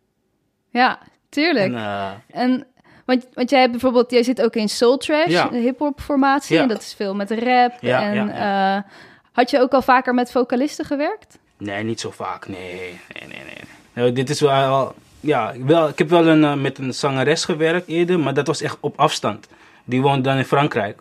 Ja, 0.70 0.98
tuurlijk. 1.28 1.72
En, 1.72 1.76
eh, 1.76 2.10
En, 2.30 2.66
want, 3.04 3.26
want 3.34 3.50
jij 3.50 3.58
hebt 3.60 3.70
bijvoorbeeld, 3.70 4.10
jij 4.10 4.22
zit 4.22 4.42
ook 4.42 4.54
in 4.56 4.68
Soul 4.68 4.96
Trash, 4.96 5.30
Ja. 5.30 5.48
de 5.48 5.58
hip-hop 5.58 6.00
formatie. 6.00 6.56
Ja. 6.56 6.62
En 6.62 6.68
dat 6.68 6.80
is 6.80 6.94
veel 6.94 7.14
met 7.14 7.30
rap. 7.30 7.72
Ja, 7.80 8.02
en 8.02 8.30
eh, 8.30 8.90
had 9.32 9.50
je 9.50 9.60
ook 9.60 9.72
al 9.72 9.82
vaker 9.82 10.14
met 10.14 10.30
vocalisten 10.30 10.84
gewerkt? 10.84 11.38
Nee, 11.56 11.84
niet 11.84 12.00
zo 12.00 12.10
vaak. 12.10 12.48
Nee, 12.48 12.74
nee, 13.12 13.28
nee. 13.28 13.44
nee. 13.44 13.58
Nou, 13.92 14.12
dit 14.12 14.30
is 14.30 14.40
wel... 14.40 14.94
Ja, 15.20 15.54
wel, 15.58 15.88
ik 15.88 15.98
heb 15.98 16.08
wel 16.08 16.26
een, 16.26 16.60
met 16.60 16.78
een 16.78 16.94
zangeres 16.94 17.44
gewerkt 17.44 17.88
eerder, 17.88 18.18
maar 18.20 18.34
dat 18.34 18.46
was 18.46 18.62
echt 18.62 18.76
op 18.80 18.98
afstand. 18.98 19.48
Die 19.86 20.02
woont 20.02 20.24
dan 20.24 20.36
in 20.36 20.44
Frankrijk. 20.44 20.98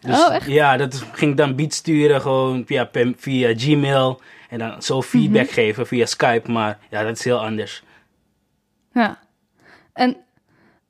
Dus, 0.00 0.18
Oh, 0.24 0.34
echt? 0.34 0.46
Ja, 0.46 0.76
dat 0.76 1.04
ging 1.12 1.36
dan 1.36 1.54
beats 1.56 1.76
sturen 1.76 2.20
gewoon 2.20 2.62
via, 2.66 2.90
via 3.16 3.52
Gmail. 3.56 4.20
En 4.48 4.58
dan 4.58 4.82
zo 4.82 5.02
feedback 5.02 5.44
Mhm. 5.44 5.52
geven 5.52 5.86
via 5.86 6.06
Skype. 6.06 6.50
Maar 6.52 6.78
ja, 6.90 7.02
dat 7.02 7.16
is 7.18 7.24
heel 7.24 7.40
anders. 7.44 7.82
Ja. 8.92 9.18
En 9.92 10.16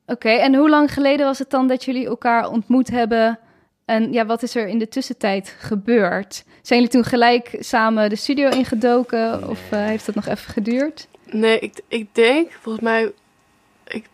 oké, 0.05 0.29
en 0.29 0.55
hoe 0.55 0.69
lang 0.69 0.93
geleden 0.93 1.25
was 1.25 1.39
het 1.39 1.49
dan 1.49 1.67
dat 1.67 1.83
jullie 1.85 2.05
elkaar 2.07 2.49
ontmoet 2.49 2.89
hebben? 2.89 3.39
En 3.85 4.13
ja, 4.13 4.25
wat 4.25 4.43
is 4.43 4.55
er 4.55 4.67
in 4.67 4.79
de 4.79 4.87
tussentijd 4.87 5.55
gebeurd? 5.59 6.43
Zijn 6.61 6.79
jullie 6.79 6.93
toen 6.95 7.03
gelijk 7.03 7.55
samen 7.59 8.09
de 8.09 8.15
studio 8.15 8.49
ingedoken? 8.49 9.49
Of 9.49 9.59
eh, 9.71 9.85
heeft 9.85 10.05
dat 10.05 10.15
nog 10.15 10.27
even 10.27 10.53
geduurd? 10.53 11.07
Nee, 11.31 11.59
ik, 11.59 11.81
ik 11.87 12.15
denk, 12.15 12.51
volgens 12.61 12.83
mij 12.83 13.11
ik, 13.87 14.05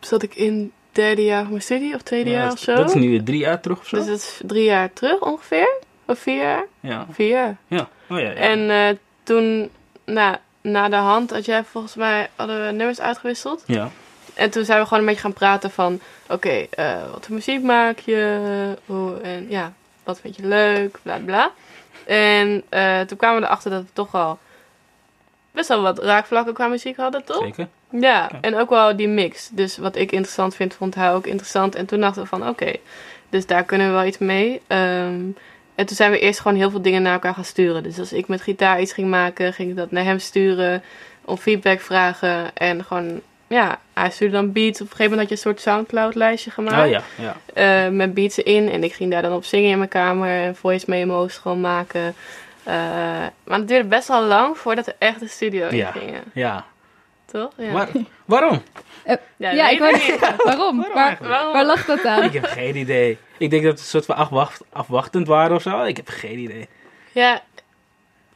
zat 0.00 0.22
ik 0.22 0.34
in 0.34 0.72
derde 0.94 1.24
jaar 1.24 1.40
van 1.42 1.50
mijn 1.50 1.62
studie 1.62 1.94
of 1.94 2.02
tweede 2.02 2.30
Ja, 2.30 2.36
jaar 2.36 2.52
of 2.52 2.58
zo. 2.58 2.74
Dat 2.74 2.88
is 2.88 2.94
nu 2.94 3.22
drie 3.22 3.38
jaar 3.38 3.60
terug 3.60 3.78
of 3.78 3.86
zo? 3.86 3.96
Dus 3.96 4.06
dat 4.06 4.16
is 4.18 4.40
drie 4.46 4.64
jaar 4.64 4.92
terug 4.92 5.20
ongeveer. 5.20 5.68
Of 6.06 6.18
vier 6.18 6.36
jaar? 6.36 6.64
Ja. 6.80 7.06
Vier 7.10 7.28
jaar. 7.28 7.56
Ja. 7.66 7.88
Oh 8.10 8.18
ja, 8.18 8.28
ja. 8.28 8.34
En 8.34 8.70
eh, 8.70 8.96
toen, 9.22 9.70
nou, 10.04 10.36
na 10.60 10.88
de 10.88 10.96
hand 10.96 11.30
had 11.30 11.44
jij 11.44 11.64
volgens 11.64 11.94
mij, 11.94 12.28
hadden 12.36 12.66
we 12.66 12.72
nummers 12.72 13.00
uitgewisseld. 13.00 13.62
ja. 13.66 13.90
En 14.34 14.50
toen 14.50 14.64
zijn 14.64 14.78
we 14.80 14.84
gewoon 14.84 14.98
een 14.98 15.06
beetje 15.06 15.20
gaan 15.22 15.32
praten 15.32 15.70
van, 15.70 16.00
oké, 16.28 16.66
eh, 16.70 17.10
wat 17.12 17.26
voor 17.26 17.34
muziek 17.34 17.62
maak 17.62 17.98
je? 17.98 18.76
Hoe, 18.86 19.20
en 19.20 19.46
ja, 19.48 19.72
wat 20.04 20.20
vind 20.20 20.36
je 20.36 20.46
leuk? 20.46 20.98
Bla 21.02 21.18
bla. 21.24 21.50
En 22.06 22.62
eh, 22.68 23.00
toen 23.00 23.16
kwamen 23.16 23.40
we 23.40 23.46
erachter 23.46 23.70
dat 23.70 23.82
we 23.82 23.88
toch 23.92 24.10
wel 24.10 24.38
best 25.50 25.68
wel 25.68 25.82
wat 25.82 25.98
raakvlakken 25.98 26.54
qua 26.54 26.66
muziek 26.66 26.96
hadden, 26.96 27.24
toch? 27.24 27.42
Zeker. 27.42 27.68
Ja, 28.00 28.30
en 28.40 28.56
ook 28.56 28.70
wel 28.70 28.96
die 28.96 29.08
mix. 29.08 29.48
Dus 29.52 29.76
wat 29.76 29.96
ik 29.96 30.12
interessant 30.12 30.54
vind, 30.54 30.74
vond 30.74 30.94
hij 30.94 31.12
ook 31.12 31.26
interessant. 31.26 31.74
En 31.74 31.86
toen 31.86 32.00
dachten 32.00 32.22
we 32.22 32.28
van, 32.28 32.48
oké, 32.48 32.72
dus 33.28 33.46
daar 33.46 33.64
kunnen 33.64 33.86
we 33.86 33.92
wel 33.92 34.04
iets 34.04 34.18
mee. 34.18 34.60
Ehm, 34.66 35.20
en 35.74 35.86
toen 35.86 35.96
zijn 35.96 36.10
we 36.10 36.18
eerst 36.18 36.40
gewoon 36.40 36.56
heel 36.56 36.70
veel 36.70 36.82
dingen 36.82 37.02
naar 37.02 37.12
elkaar 37.12 37.34
gaan 37.34 37.44
sturen. 37.44 37.82
Dus 37.82 37.98
als 37.98 38.12
ik 38.12 38.28
met 38.28 38.40
gitaar 38.42 38.80
iets 38.80 38.92
ging 38.92 39.08
maken, 39.08 39.52
ging 39.52 39.70
ik 39.70 39.76
dat 39.76 39.90
naar 39.90 40.04
hem 40.04 40.18
sturen. 40.18 40.82
Om 41.24 41.36
feedback 41.36 41.80
vragen. 41.80 42.56
En 42.56 42.84
gewoon, 42.84 43.20
ja, 43.46 43.78
hij 43.92 44.10
stuurde 44.10 44.34
dan 44.34 44.52
beats. 44.52 44.80
Op 44.80 44.86
een 44.90 44.96
gegeven 44.96 45.10
moment 45.10 45.20
had 45.20 45.28
je 45.28 45.34
een 45.48 45.54
soort 45.54 45.60
Soundcloud-lijstje 45.60 46.50
gemaakt. 46.50 46.84
Oh 46.84 46.90
ja, 46.90 47.02
ja. 47.16 47.36
eh, 47.84 47.90
met 47.92 48.14
beats 48.14 48.38
in. 48.38 48.70
En 48.70 48.84
ik 48.84 48.92
ging 48.92 49.10
daar 49.10 49.22
dan 49.22 49.32
op 49.32 49.44
zingen 49.44 49.70
in 49.70 49.78
mijn 49.78 49.90
kamer. 49.90 50.28
En 50.42 50.56
voice 50.56 50.84
memo's 50.88 51.36
gewoon 51.36 51.60
maken. 51.60 52.14
Eh, 52.62 52.74
maar 53.44 53.58
het 53.58 53.68
duurde 53.68 53.88
best 53.88 54.08
wel 54.08 54.22
lang 54.22 54.58
voordat 54.58 54.86
we 54.86 54.94
echt 54.98 55.20
de 55.20 55.28
studio 55.28 55.68
in 55.68 55.76
Ja. 55.76 55.90
gingen. 55.90 56.22
Ja. 56.34 56.64
Toch? 57.34 57.52
Ja, 57.56 57.72
Waar- 57.72 57.88
waarom? 58.24 58.62
Ja, 59.36 59.68
ik 59.68 59.78
weet 59.78 59.92
niet. 59.92 60.32
Waarom? 60.44 60.86
Waar? 60.94 61.18
Waarom? 61.20 61.52
waar 61.52 61.64
lag 61.66 61.84
dat 61.84 62.04
aan? 62.04 62.22
Ik 62.22 62.32
heb 62.32 62.44
geen 62.44 62.76
idee. 62.76 63.18
Ik 63.38 63.50
denk 63.50 63.62
dat 63.62 63.72
het 63.72 63.80
een 63.80 63.86
soort 63.86 64.04
van 64.04 64.16
afwacht, 64.16 64.62
afwachtend 64.72 65.26
waren 65.26 65.56
of 65.56 65.62
zo. 65.62 65.82
Ik 65.82 65.96
heb 65.96 66.08
geen 66.08 66.38
idee. 66.38 66.68
Ja, 67.12 67.42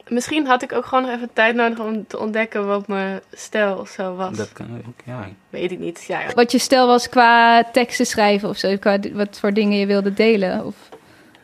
misschien 0.07 0.45
had 0.47 0.61
ik 0.61 0.73
ook 0.73 0.85
gewoon 0.85 1.03
nog 1.03 1.13
even 1.13 1.29
tijd 1.33 1.55
nodig 1.55 1.79
om 1.79 2.07
te 2.07 2.19
ontdekken 2.19 2.67
wat 2.67 2.87
mijn 2.87 3.21
stijl 3.31 3.77
of 3.77 3.89
zo 3.89 4.15
was. 4.15 4.37
Dat 4.37 4.53
kan 4.53 4.83
ook, 4.87 4.93
ja. 5.05 5.29
Weet 5.49 5.71
ik 5.71 5.79
niet. 5.79 6.03
Ja, 6.07 6.21
Wat 6.35 6.51
je 6.51 6.59
stel 6.59 6.87
was 6.87 7.09
qua 7.09 7.63
teksten 7.63 8.05
schrijven 8.05 8.49
of 8.49 8.57
zo, 8.57 8.77
qua 8.77 8.97
wat 9.13 9.39
voor 9.39 9.53
dingen 9.53 9.77
je 9.77 9.85
wilde 9.85 10.13
delen? 10.13 10.65
Of... 10.65 10.75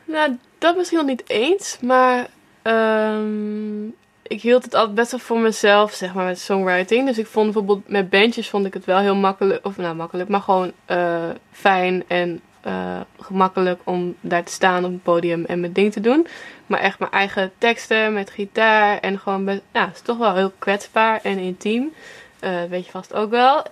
nou, 0.05 0.37
dat 0.57 0.75
misschien 0.77 0.97
nog 0.97 1.07
niet 1.07 1.29
eens, 1.29 1.77
maar 1.81 2.27
ehm, 2.61 3.87
ik 4.27 4.41
hield 4.41 4.63
het 4.63 4.73
altijd 4.73 4.95
best 4.95 5.11
wel 5.11 5.19
voor 5.19 5.39
mezelf, 5.39 5.93
zeg 5.93 6.13
maar, 6.13 6.25
met 6.25 6.39
songwriting. 6.39 7.07
Dus 7.07 7.17
ik 7.17 7.27
vond 7.27 7.45
bijvoorbeeld 7.45 7.87
met 7.87 8.09
bandjes 8.09 8.49
vond 8.49 8.65
ik 8.65 8.73
het 8.73 8.85
wel 8.85 8.99
heel 8.99 9.15
makkelijk, 9.15 9.65
of 9.65 9.77
nou 9.77 9.95
makkelijk, 9.95 10.29
maar 10.29 10.41
gewoon 10.41 10.71
eh, 10.85 11.29
fijn 11.51 12.03
en 12.07 12.41
eh, 12.61 12.99
gemakkelijk 13.19 13.81
om 13.83 14.15
daar 14.21 14.43
te 14.43 14.51
staan 14.51 14.85
op 14.85 14.91
het 14.91 15.03
podium 15.03 15.45
en 15.45 15.59
mijn 15.59 15.73
ding 15.73 15.91
te 15.91 16.01
doen. 16.01 16.27
Maar 16.65 16.79
echt 16.79 16.99
mijn 16.99 17.11
eigen 17.11 17.51
teksten 17.57 18.13
met 18.13 18.29
gitaar 18.29 18.99
en 18.99 19.19
gewoon, 19.19 19.45
best, 19.45 19.61
ja, 19.73 19.85
het 19.85 19.95
is 19.95 20.01
toch 20.01 20.17
wel 20.17 20.35
heel 20.35 20.53
kwetsbaar 20.59 21.19
en 21.23 21.37
intiem. 21.37 21.93
Eh, 22.39 22.63
weet 22.69 22.85
je 22.85 22.91
vast 22.91 23.13
ook 23.13 23.29
wel. 23.29 23.63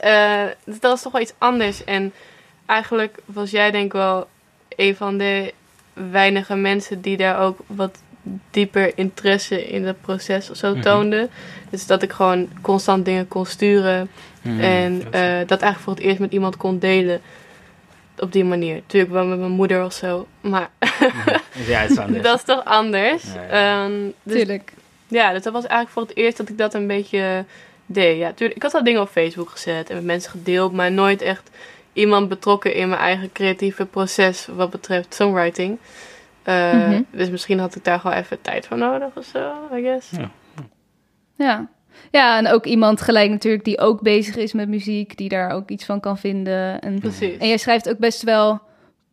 Dus 0.63 0.79
dat 0.79 0.95
is 0.95 1.01
toch 1.01 1.12
wel 1.12 1.22
iets 1.22 1.33
anders. 1.38 1.83
En 1.83 2.13
eigenlijk 2.65 3.17
was 3.25 3.51
jij 3.51 3.72
denk 3.72 3.86
ik 3.86 3.93
wel 3.93 4.27
een 4.69 4.95
van 4.95 5.17
de 5.17 5.53
weinige 5.93 6.55
mensen 6.55 7.01
die 7.01 7.17
daar 7.17 7.39
ook 7.39 7.57
wat 7.65 8.01
dieper 8.51 8.92
interesse 8.98 9.68
in 9.68 9.86
het 9.86 10.01
proces 10.01 10.50
of 10.50 10.58
zo 10.58 10.72
Mhm. 10.72 10.82
toonde. 10.82 11.30
Dus 11.70 11.86
dat 11.86 12.01
ik 12.03 12.12
gewoon 12.12 12.50
constant 12.62 13.06
dingen 13.06 13.27
kon 13.27 13.46
sturen. 13.46 14.10
Mhm, 14.42 14.60
en 14.60 14.98
dat 15.00 15.13
eh, 15.13 15.38
dat 15.48 15.62
eigenlijk 15.62 15.80
voor 15.80 15.94
het 15.94 16.01
eerst 16.01 16.20
met 16.20 16.32
iemand 16.32 16.58
kon 16.58 16.80
delen. 16.80 17.22
Op 18.20 18.32
die 18.32 18.44
manier. 18.44 18.74
Natuurlijk 18.75 19.12
wel 19.13 19.25
met 19.25 19.39
mijn 19.39 19.51
moeder 19.51 19.86
of 19.86 19.94
zo. 19.94 20.27
Maar 20.42 20.70
Mhm. 20.80 21.30
ja, 21.68 21.80
het 21.80 21.92
is 21.92 21.98
anders. 22.03 22.24
dat 22.24 22.38
is 22.38 22.44
toch 22.44 22.65
anders. 22.65 23.24
Ja, 23.34 23.42
ja. 23.42 23.84
Ehm, 23.86 23.94
dus 24.24 24.36
Tuurlijk. 24.36 24.74
ja, 25.08 25.34
dus 25.34 25.42
dat 25.44 25.53
was 25.53 25.62
eigenlijk 25.65 25.92
voor 25.92 26.01
het 26.01 26.15
eerst 26.18 26.38
dat 26.38 26.50
ik 26.50 26.58
dat 26.58 26.74
een 26.74 26.88
beetje 26.88 27.46
deed. 27.86 28.18
Ja, 28.18 28.32
tuurlijk, 28.34 28.58
ik 28.58 28.63
had 28.63 28.74
al 28.74 28.84
dingen 28.84 29.01
op 29.01 29.10
Facebook 29.10 29.50
gezet 29.50 29.89
en 29.89 29.96
met 29.96 30.03
mensen 30.06 30.32
gedeeld, 30.32 30.74
maar 30.74 30.92
nooit 30.92 31.22
echt 31.22 31.50
iemand 31.94 32.30
betrokken 32.30 32.74
in 32.74 32.89
mijn 32.89 33.01
eigen 33.01 33.32
creatieve 33.32 33.86
proces 33.86 34.48
wat 34.56 34.70
betreft 34.70 35.13
songwriting. 35.15 35.77
Eh, 36.43 36.73
Mhm. 36.73 37.01
Dus 37.12 37.29
misschien 37.29 37.59
had 37.59 37.75
ik 37.75 37.83
daar 37.83 38.00
gewoon 38.00 38.17
even 38.17 38.41
tijd 38.41 38.67
voor 38.67 38.77
nodig 38.77 39.09
of 39.17 39.25
zo, 39.25 39.53
I 39.73 39.81
guess. 39.81 40.09
Ja. 40.09 40.31
Ja. 41.35 41.69
ja, 42.12 42.38
en 42.38 42.47
ook 42.47 42.65
iemand 42.65 43.01
gelijk 43.01 43.29
natuurlijk 43.29 43.63
die 43.63 43.79
ook 43.79 44.01
bezig 44.01 44.35
is 44.35 44.53
met 44.53 44.67
muziek, 44.69 45.17
die 45.17 45.29
daar 45.29 45.51
ook 45.51 45.69
iets 45.69 45.85
van 45.85 46.00
kan 46.00 46.17
vinden. 46.17 46.79
En, 46.81 47.00
Precies. 47.00 47.38
en 47.38 47.47
jij 47.47 47.57
schrijft 47.57 47.89
ook 47.89 47.97
best 47.97 48.23
wel 48.23 48.62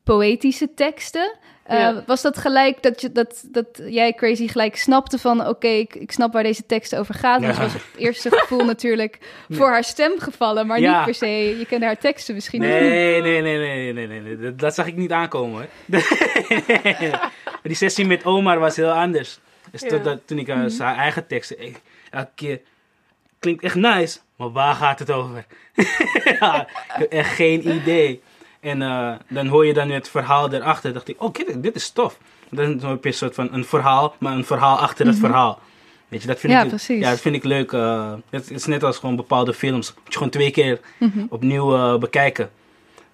poëtische 0.04 0.74
teksten. 0.74 1.38
Eh. 1.78 1.96
Was 2.06 2.22
dat 2.22 2.38
gelijk 2.38 2.82
dat, 2.82 3.00
je, 3.00 3.12
dat, 3.12 3.44
dat 3.50 3.66
jij 3.86 4.12
Crazy 4.12 4.48
gelijk 4.48 4.76
snapte 4.76 5.18
van... 5.18 5.46
oké, 5.48 5.68
ik, 5.68 5.94
ik 5.94 6.12
snap 6.12 6.32
waar 6.32 6.42
deze 6.42 6.66
tekst 6.66 6.96
over 6.96 7.14
gaat. 7.14 7.40
Ja. 7.40 7.54
was 7.54 7.72
het 7.72 7.82
eerste 7.96 8.30
gevoel 8.30 8.64
natuurlijk 8.64 9.18
voor 9.56 9.68
haar 9.68 9.84
stem 9.84 10.12
gevallen... 10.18 10.66
maar 10.66 10.80
Ja. 10.80 10.96
niet 10.96 11.04
per 11.04 11.14
se, 11.14 11.58
je 11.58 11.66
kende 11.68 11.86
haar 11.86 11.98
teksten 11.98 12.34
misschien 12.34 12.60
nog 12.60 12.70
niet. 12.70 12.80
Nee, 12.80 13.22
nee, 13.22 13.40
nee, 13.42 13.58
nee, 13.58 13.92
nee, 13.92 14.06
nee, 14.06 14.20
nee. 14.20 14.36
Dat, 14.38 14.58
dat 14.58 14.74
zag 14.74 14.86
ik 14.86 14.96
niet 14.96 15.12
aankomen 15.12 15.56
hoor. 15.56 15.98
Die 17.62 17.76
sessie 17.76 18.06
met 18.06 18.24
Omar 18.24 18.58
was 18.58 18.76
heel 18.76 18.90
anders. 18.92 19.38
Dus 19.70 19.82
toen 20.26 20.38
ik 20.38 20.48
uh, 20.48 20.64
zijn 20.66 20.96
eigen 20.96 21.26
teksten. 21.26 21.62
ik- 21.62 21.80
elke 22.10 22.30
keer 22.34 22.60
klinkt 23.38 23.62
echt 23.62 23.74
nice, 23.74 24.18
maar 24.36 24.52
waar 24.52 24.74
gaat 24.74 24.98
het 24.98 25.10
over? 25.10 25.44
ja, 26.40 26.60
ik 26.68 26.68
heb 26.86 27.12
echt 27.12 27.34
geen 27.34 27.68
idee. 27.68 28.22
En 28.60 28.82
eh, 28.82 29.12
dan 29.28 29.46
hoor 29.46 29.66
je 29.66 29.72
dan 29.74 29.90
het 29.90 30.08
verhaal 30.08 30.52
erachter. 30.52 30.92
dacht 30.92 31.08
ik, 31.08 31.22
oh, 31.22 31.34
dit, 31.34 31.62
dit 31.62 31.74
is 31.74 31.90
tof. 31.90 32.18
Dan 32.50 32.64
heb 32.80 33.02
je 33.02 33.08
een 33.08 33.14
soort 33.14 33.34
van 33.34 33.48
een 33.52 33.64
verhaal, 33.64 34.14
maar 34.18 34.32
een 34.32 34.44
verhaal 34.44 34.76
achter 34.78 35.06
het 35.06 35.18
verhaal. 35.18 35.58
Weet 36.08 36.20
je, 36.22 36.26
dat 36.28 36.38
vind 36.40 36.52
Ja, 36.52 36.62
ik, 36.62 36.68
precies. 36.68 37.00
Ja, 37.02 37.10
dat 37.10 37.20
vind 37.20 37.34
ik 37.34 37.44
leuk. 37.44 37.72
eh, 37.72 38.12
het 38.30 38.50
is 38.50 38.66
net 38.66 38.82
als 38.84 38.98
gewoon 38.98 39.16
bepaalde 39.16 39.54
films. 39.54 39.94
Moet 39.94 40.02
je 40.06 40.12
gewoon 40.12 40.30
twee 40.30 40.50
keer 40.50 40.80
Mhm. 40.98 41.24
opnieuw 41.28 41.74
eh, 41.74 41.98
bekijken. 41.98 42.50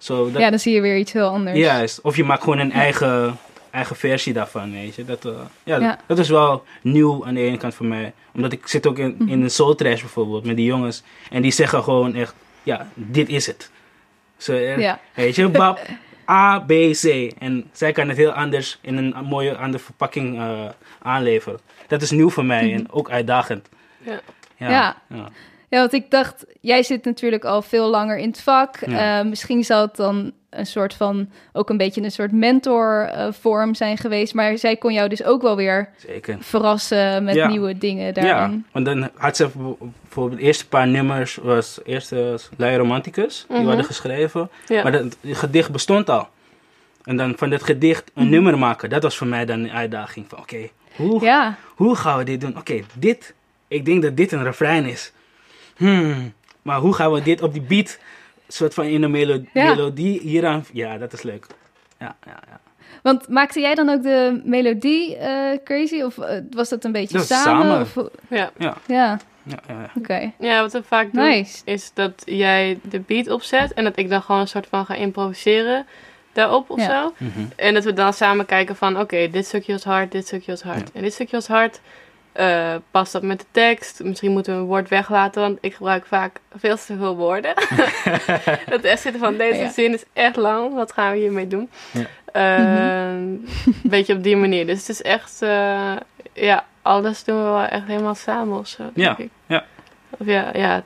Dat, 0.07 0.31
Ja, 0.37 0.49
dan 0.49 0.59
zie 0.59 0.73
je 0.73 0.81
weer 0.81 0.97
iets 0.97 1.11
heel 1.13 1.27
anders. 1.29 1.57
Juist. 1.57 2.01
Of 2.01 2.15
je 2.15 2.23
maakt 2.23 2.43
gewoon 2.43 2.57
een 2.59 2.71
eigen, 2.71 3.37
eigen 3.71 3.95
versie 3.95 4.33
daarvan, 4.33 4.71
weet 4.71 4.95
je. 4.95 5.05
Dat, 5.05 5.27
ja, 5.63 5.79
Ja. 5.79 5.99
dat 6.07 6.19
is 6.19 6.29
wel 6.29 6.63
nieuw 6.81 7.25
aan 7.25 7.33
de 7.33 7.41
ene 7.41 7.57
kant 7.57 7.73
voor 7.75 7.85
mij. 7.85 8.13
Omdat 8.33 8.51
ik 8.51 8.67
zit 8.67 8.87
ook 8.87 8.97
in, 8.97 9.15
Mhm. 9.19 9.29
in 9.29 9.41
een 9.41 9.49
soul 9.51 9.75
trash 9.75 9.99
bijvoorbeeld, 10.01 10.45
met 10.45 10.55
die 10.55 10.65
jongens. 10.65 11.03
En 11.31 11.41
die 11.41 11.51
zeggen 11.51 11.83
gewoon 11.83 12.15
echt, 12.15 12.33
ja, 12.63 12.87
dit 12.93 13.29
is 13.29 13.47
het. 13.47 13.71
Zo, 14.37 14.53
Ja. 14.53 14.99
Weet 15.13 15.35
je, 15.35 15.49
bab, 15.49 15.79
A, 16.29 16.59
B, 16.59 16.71
C. 16.91 17.31
En 17.39 17.69
zij 17.71 17.91
kan 17.91 18.07
het 18.07 18.17
heel 18.17 18.31
anders 18.31 18.79
in 18.81 18.97
een 18.97 19.25
mooie 19.25 19.55
andere 19.57 19.83
verpakking 19.83 20.37
eh, 20.37 20.69
aanleveren. 21.01 21.59
Dat 21.87 22.01
is 22.01 22.11
nieuw 22.11 22.29
voor 22.29 22.45
mij 22.45 22.73
en 22.73 22.91
ook 22.91 23.09
uitdagend. 23.09 23.69
Ja. 24.01 24.11
Mhm. 24.11 24.21
Ja. 24.57 24.69
Ja. 24.69 24.97
ja. 25.09 25.29
Ja, 25.69 25.79
want 25.79 25.93
ik 25.93 26.11
dacht, 26.11 26.45
jij 26.61 26.83
zit 26.83 27.05
natuurlijk 27.05 27.45
al 27.45 27.61
veel 27.61 27.89
langer 27.89 28.17
in 28.17 28.27
het 28.29 28.41
vak. 28.41 28.75
Eh, 28.75 29.21
misschien 29.21 29.63
zou 29.63 29.85
het 29.85 29.95
dan 29.95 30.31
een 30.57 30.65
soort 30.65 30.93
van, 30.93 31.29
ook 31.53 31.69
een 31.69 31.77
beetje 31.77 32.01
een 32.03 32.11
soort 32.11 32.31
mentorvorm 32.31 33.75
zijn 33.75 33.97
geweest. 33.97 34.33
Maar 34.33 34.57
zij 34.57 34.75
kon 34.75 34.93
jou 34.93 35.09
dus 35.09 35.23
ook 35.23 35.41
wel 35.41 35.55
weer 35.55 35.89
Zeker. 35.97 36.37
verrassen 36.39 37.23
met 37.23 37.35
Ja. 37.35 37.47
nieuwe 37.47 37.77
dingen 37.77 38.05
Ja, 38.05 38.11
daarin. 38.11 38.65
want 38.71 38.85
dan 38.85 39.09
had 39.15 39.35
ze 39.35 39.47
bijvoorbeeld 40.03 40.39
de 40.39 40.45
eerste 40.45 40.67
paar 40.67 40.87
nummers 40.87 41.35
was 41.35 41.79
eerst 41.85 42.11
uh, 42.11 42.33
Lui 42.57 42.77
Romanticus, 42.77 43.45
die 43.47 43.57
Mhm. 43.57 43.67
hadden 43.67 43.85
geschreven. 43.85 44.49
Ja. 44.67 44.83
Maar 44.83 44.91
dat 44.91 45.01
het 45.03 45.17
gedicht 45.37 45.71
bestond 45.71 46.09
al. 46.09 46.27
En 47.03 47.17
dan 47.17 47.33
van 47.37 47.49
dat 47.49 47.63
gedicht 47.63 48.11
een 48.13 48.21
Mhm. 48.23 48.31
nummer 48.31 48.57
maken, 48.57 48.89
dat 48.89 49.03
was 49.03 49.17
voor 49.17 49.27
mij 49.27 49.45
dan 49.45 49.59
een 49.59 49.71
uitdaging 49.71 50.25
van 50.29 50.37
oké, 50.39 50.69
hoe, 50.95 51.23
Ja, 51.23 51.55
hoe 51.75 51.95
gaan 51.95 52.17
we 52.17 52.23
dit 52.23 52.41
doen? 52.41 52.57
Oké, 52.57 52.79
dit, 52.99 53.33
ik 53.67 53.85
denk 53.85 54.01
dat 54.01 54.17
dit 54.17 54.31
een 54.31 54.43
refrein 54.43 54.85
is. 54.85 55.11
Hmm, 55.75 56.33
maar 56.61 56.79
hoe 56.79 56.93
gaan 56.93 57.11
we 57.11 57.21
dit 57.21 57.41
op 57.41 57.53
die 57.53 57.61
beat, 57.61 57.99
soort 58.47 58.73
van 58.73 58.85
in 58.85 59.03
een 59.03 59.11
melo 59.11 59.41
Ja. 59.53 59.63
melodie 59.73 60.19
hieraan, 60.19 60.65
ja 60.73 60.97
dat 60.97 61.13
is 61.13 61.21
leuk. 61.21 61.45
Ja, 61.99 62.15
ja, 62.25 62.39
ja. 62.49 62.59
want 63.03 63.27
maakte 63.29 63.59
jij 63.59 63.75
dan 63.75 63.89
ook 63.89 64.03
de 64.03 64.41
melodie 64.43 65.15
eh, 65.15 65.57
crazy? 65.63 66.01
Of 66.01 66.17
eh, 66.17 66.39
was 66.51 66.69
dat 66.69 66.83
een 66.83 66.91
beetje 66.91 67.17
Dat 67.17 67.27
samen? 67.27 67.63
samen. 67.63 67.81
Of, 67.81 67.93
hoe- 67.93 68.11
Ja. 68.29 68.51
ja, 68.57 68.77
ja, 68.87 69.19
ja, 69.43 69.59
ja. 69.67 69.89
oké. 69.97 70.31
ja, 70.39 70.61
wat 70.61 70.71
we 70.73 70.83
vaak 70.83 71.13
doen 71.13 71.23
Nice. 71.23 71.61
is 71.65 71.91
dat 71.93 72.21
jij 72.25 72.79
de 72.89 72.99
beat 72.99 73.29
opzet 73.29 73.73
en 73.73 73.83
dat 73.83 73.97
ik 73.97 74.09
dan 74.09 74.21
gewoon 74.21 74.41
een 74.41 74.47
soort 74.47 74.67
van 74.67 74.85
ga 74.85 74.93
improviseren 74.95 75.85
daarop 76.33 76.69
of 76.69 76.79
Ja. 76.79 77.01
zo. 77.01 77.13
Mhm. 77.17 77.45
En 77.55 77.73
dat 77.73 77.83
we 77.83 77.93
dan 77.93 78.13
samen 78.13 78.45
kijken 78.45 78.75
van, 78.75 78.99
oké, 78.99 79.27
dit 79.29 79.45
stukje 79.45 79.71
was 79.71 79.83
hard, 79.83 80.11
dit 80.11 80.27
stukje 80.27 80.51
was 80.51 80.61
hard 80.61 80.79
Ja. 80.79 80.93
en 80.93 81.01
dit 81.01 81.13
stukje 81.13 81.35
was 81.35 81.47
hard. 81.47 81.81
Eh, 82.37 82.75
past 82.91 83.11
dat 83.11 83.21
met 83.23 83.39
de 83.39 83.45
tekst? 83.51 84.03
Misschien 84.03 84.31
moeten 84.31 84.53
we 84.53 84.59
een 84.59 84.65
woord 84.65 84.89
weglaten, 84.89 85.41
want 85.41 85.57
ik 85.61 85.73
gebruik 85.73 86.05
vaak 86.05 86.39
veel 86.55 86.75
te 86.77 86.95
veel 86.97 87.15
woorden. 87.15 87.53
het 88.75 88.83
echt 88.83 89.01
zitten 89.01 89.21
van 89.21 89.37
deze 89.37 89.59
Ja. 89.59 89.69
zin 89.69 89.93
is 89.93 90.03
echt 90.13 90.35
lang, 90.35 90.73
wat 90.73 90.91
gaan 90.91 91.11
we 91.11 91.17
hiermee 91.17 91.47
doen? 91.47 91.69
Ja. 91.91 92.05
Eh, 92.31 93.11
Een 93.13 93.47
beetje 93.83 94.13
op 94.15 94.23
die 94.23 94.35
manier. 94.37 94.65
Dus 94.65 94.79
het 94.79 94.89
is 94.89 95.01
echt, 95.01 95.41
eh, 95.41 95.95
ja, 96.33 96.65
alles 96.81 97.23
doen 97.23 97.37
we 97.37 97.43
wel 97.43 97.61
echt 97.63 97.87
helemaal 97.87 98.15
samen 98.15 98.57
of 98.59 98.67
zo. 98.67 98.83
denk 98.93 98.95
Ja, 99.17 99.17
ik. 99.17 99.29
ja. 99.45 99.63
Of 100.19 100.27
ja, 100.27 100.49
ja, 100.53 100.83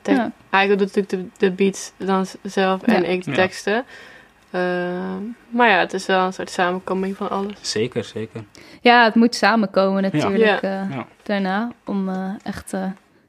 hij 0.50 0.66
doet 0.66 0.78
natuurlijk 0.78 1.08
de, 1.08 1.24
de 1.38 1.50
beats 1.50 1.92
dan 1.96 2.26
zelf 2.42 2.82
en 2.82 3.02
Ja. 3.02 3.08
ik 3.08 3.24
de 3.24 3.30
Ja. 3.30 3.36
teksten. 3.36 3.84
Eh, 4.52 5.16
maar 5.48 5.68
ja, 5.68 5.78
het 5.78 5.92
is 5.92 6.06
wel 6.06 6.24
een 6.26 6.32
soort 6.32 6.50
samenkoming 6.50 7.16
van 7.16 7.30
alles. 7.30 7.52
Zeker, 7.60 8.04
zeker. 8.04 8.44
Ja, 8.80 9.04
het 9.04 9.14
moet 9.14 9.34
samenkomen 9.34 10.02
natuurlijk 10.02 10.62
Ja. 10.62 10.82
eh, 10.82 10.90
Ja. 10.96 11.06
daarna. 11.22 11.72
Om 11.84 12.08
eh, 12.08 12.30
echt 12.42 12.72
eh, 12.72 12.84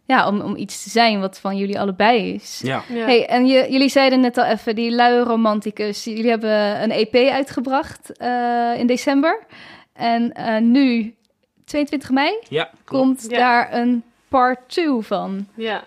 ja, 0.05 0.27
om, 0.27 0.41
om 0.41 0.55
iets 0.55 0.83
te 0.83 0.89
zijn 0.89 1.19
wat 1.19 1.39
van 1.39 1.57
jullie 1.57 1.79
allebei 1.79 2.33
is. 2.33 2.59
Ja. 2.63 2.81
Ja. 2.87 3.05
Hey, 3.05 3.25
en 3.27 3.45
je, 3.45 3.65
jullie 3.69 3.89
zeiden 3.89 4.19
net 4.19 4.37
al 4.37 4.43
even, 4.45 4.75
die 4.75 4.91
luie 4.91 5.19
romanticus. 5.23 6.03
Jullie 6.03 6.29
hebben 6.29 6.83
een 6.83 6.91
EP 6.91 7.15
uitgebracht 7.31 8.17
eh, 8.17 8.71
in 8.77 8.87
december. 8.87 9.39
En 9.93 10.33
eh, 10.33 10.61
nu, 10.61 11.15
22 11.65 12.09
mei, 12.09 12.37
Ja, 12.49 12.69
komt 12.85 13.25
Ja. 13.29 13.37
daar 13.37 13.73
een 13.73 14.03
part 14.27 14.59
2 14.69 15.01
van. 15.01 15.47
ja. 15.55 15.83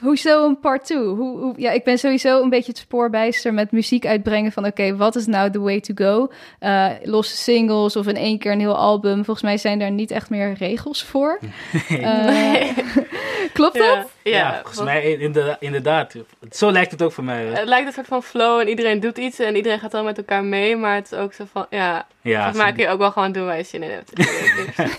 Hoezo 0.00 0.46
een 0.46 0.58
part 0.60 0.84
2? 0.84 0.98
Hoe, 0.98 1.38
hoe, 1.38 1.54
ja, 1.56 1.70
ik 1.70 1.84
ben 1.84 1.98
sowieso 1.98 2.42
een 2.42 2.48
beetje 2.48 2.70
het 2.70 2.78
spoorbijster 2.80 3.54
met 3.54 3.70
muziek 3.72 4.06
uitbrengen 4.06 4.52
van... 4.52 4.66
oké, 4.66 4.96
wat 4.96 5.16
is 5.16 5.26
nou 5.26 5.50
the 5.50 5.60
way 5.60 5.80
to 5.80 5.94
go? 5.94 6.30
Eh, 6.58 6.88
losse 7.02 7.36
singles 7.36 7.96
of 7.96 8.06
in 8.06 8.16
één 8.16 8.38
keer 8.38 8.52
een 8.52 8.60
heel 8.60 8.76
album. 8.76 9.14
Volgens 9.24 9.42
mij 9.42 9.56
zijn 9.58 9.78
daar 9.78 9.90
niet 9.90 10.10
echt 10.10 10.30
meer 10.30 10.52
regels 10.52 11.02
voor. 11.04 11.38
Eh, 11.88 12.24
Nee. 12.24 12.72
klopt 13.52 13.78
dat? 13.78 13.96
Ja, 14.22 14.30
Ja, 14.30 14.38
ja, 14.38 14.54
volgens 14.54 14.80
mij 14.82 15.12
inderdaad. 15.60 16.14
Zo 16.50 16.70
lijkt 16.72 16.90
het 16.90 17.02
ook 17.02 17.12
voor 17.12 17.24
mij. 17.24 17.44
Het 17.44 17.68
lijkt 17.68 17.86
een 17.86 17.92
soort 17.92 18.06
van 18.06 18.22
flow 18.22 18.60
en 18.60 18.68
iedereen 18.68 19.00
doet 19.00 19.18
iets 19.18 19.38
en 19.38 19.56
iedereen 19.56 19.78
gaat 19.78 19.90
dan 19.90 20.04
met 20.04 20.18
elkaar 20.18 20.44
mee. 20.44 20.76
Maar 20.76 20.94
het 20.94 21.12
is 21.12 21.18
ook 21.18 21.32
zo 21.32 21.44
van, 21.52 21.66
ja, 21.70 22.06
Ja, 22.20 22.34
volgens 22.36 22.62
mij 22.62 22.72
kun 22.72 22.82
je 22.84 22.88
ook 22.90 22.98
wel 22.98 23.10
gewoon 23.12 23.32
doen 23.32 23.46
waar 23.46 23.56
je 23.56 23.62
zin 23.62 23.82
in 23.82 23.90
hebt. 23.90 24.12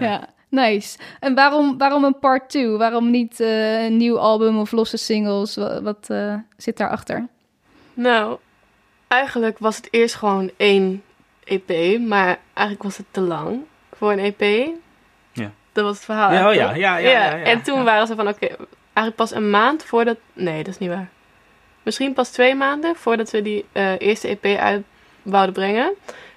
Ja, 0.00 0.28
nice. 0.48 0.98
En 1.20 1.34
waarom, 1.34 1.78
waarom 1.78 2.04
een 2.04 2.18
part 2.18 2.48
2? 2.48 2.68
Waarom 2.68 3.10
niet 3.10 3.40
eh, 3.40 3.84
een 3.84 3.96
nieuw 3.96 4.18
album 4.18 4.58
of 4.58 4.72
losse 4.72 4.96
singles? 4.96 5.56
Wat, 5.56 5.82
wat 5.82 6.06
eh, 6.08 6.34
zit 6.56 6.76
daarachter? 6.76 7.28
nou, 7.94 8.38
eigenlijk 9.08 9.58
was 9.58 9.76
het 9.76 9.88
eerst 9.90 10.14
gewoon 10.14 10.50
één 10.56 11.02
EP, 11.44 11.98
maar 12.00 12.38
eigenlijk 12.52 12.82
was 12.82 12.96
het 12.96 13.06
te 13.10 13.20
lang 13.20 13.64
voor 13.92 14.12
een 14.12 14.34
EP. 14.34 14.70
Ja. 15.32 15.50
Dat 15.72 15.84
was 15.84 15.96
het 15.96 16.04
verhaal. 16.04 16.32
Ja, 16.32 16.48
oh 16.48 16.54
ja, 16.54 16.74
ja, 16.74 16.96
ja, 16.96 17.10
ja, 17.10 17.36
ja, 17.36 17.44
En 17.44 17.62
toen 17.62 17.78
ja. 17.78 17.84
waren 17.84 18.06
ze 18.06 18.14
van, 18.14 18.28
oké, 18.28 18.46
eigenlijk 18.82 19.16
pas 19.16 19.34
een 19.34 19.50
maand 19.50 19.84
voordat... 19.84 20.16
Nee, 20.32 20.62
dat 20.62 20.72
is 20.72 20.78
niet 20.78 20.88
waar. 20.88 21.08
Misschien 21.82 22.12
pas 22.12 22.30
twee 22.30 22.54
maanden 22.54 22.96
voordat 22.96 23.30
we 23.30 23.42
die 23.42 23.64
eh, 23.72 23.92
eerste 23.98 24.28
EP 24.28 24.58
uit 24.58 24.84
wouden 25.22 25.54
brengen. 25.54 25.94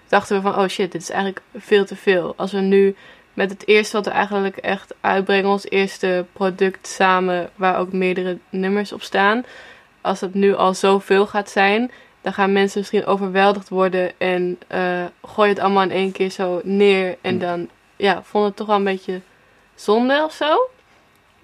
Dachten 0.08 0.36
we 0.36 0.42
van, 0.42 0.56
oh 0.56 0.68
shit, 0.68 0.92
dit 0.92 1.02
is 1.02 1.10
eigenlijk 1.10 1.42
veel 1.56 1.86
te 1.86 1.96
veel. 1.96 2.34
Als 2.38 2.52
we 2.52 2.60
nu 2.60 2.96
met 3.40 3.50
het 3.50 3.68
eerste 3.68 3.96
wat 3.96 4.06
we 4.06 4.12
eigenlijk 4.12 4.58
echt 4.58 4.94
uitbrengen, 5.02 5.50
ons 5.50 5.70
eerste 5.70 6.26
product 6.34 6.88
samen, 6.88 7.50
waar 7.56 7.78
ook 7.80 7.92
meerdere 7.94 8.38
nummers 8.50 8.92
op 8.94 9.02
staan. 9.02 9.46
Als 10.02 10.22
het 10.22 10.34
nu 10.34 10.56
al 10.56 10.74
zoveel 10.74 11.28
gaat 11.28 11.50
zijn, 11.50 11.92
dan 12.22 12.34
gaan 12.34 12.52
mensen 12.54 12.80
misschien 12.80 13.06
overweldigd 13.06 13.70
worden 13.70 14.12
en 14.20 14.60
eh 14.68 15.04
gooi 15.24 15.50
het 15.50 15.60
allemaal 15.60 15.84
in 15.84 15.92
één 15.92 16.12
keer 16.12 16.30
zo 16.30 16.62
neer. 16.64 17.18
En 17.22 17.34
Hm. 17.34 17.40
dan, 17.40 17.70
ja, 17.96 18.22
vond 18.24 18.46
het 18.46 18.56
toch 18.56 18.68
wel 18.68 18.76
een 18.76 18.84
beetje 18.84 19.22
zonde 19.76 20.24
of 20.24 20.34
zo. 20.34 20.70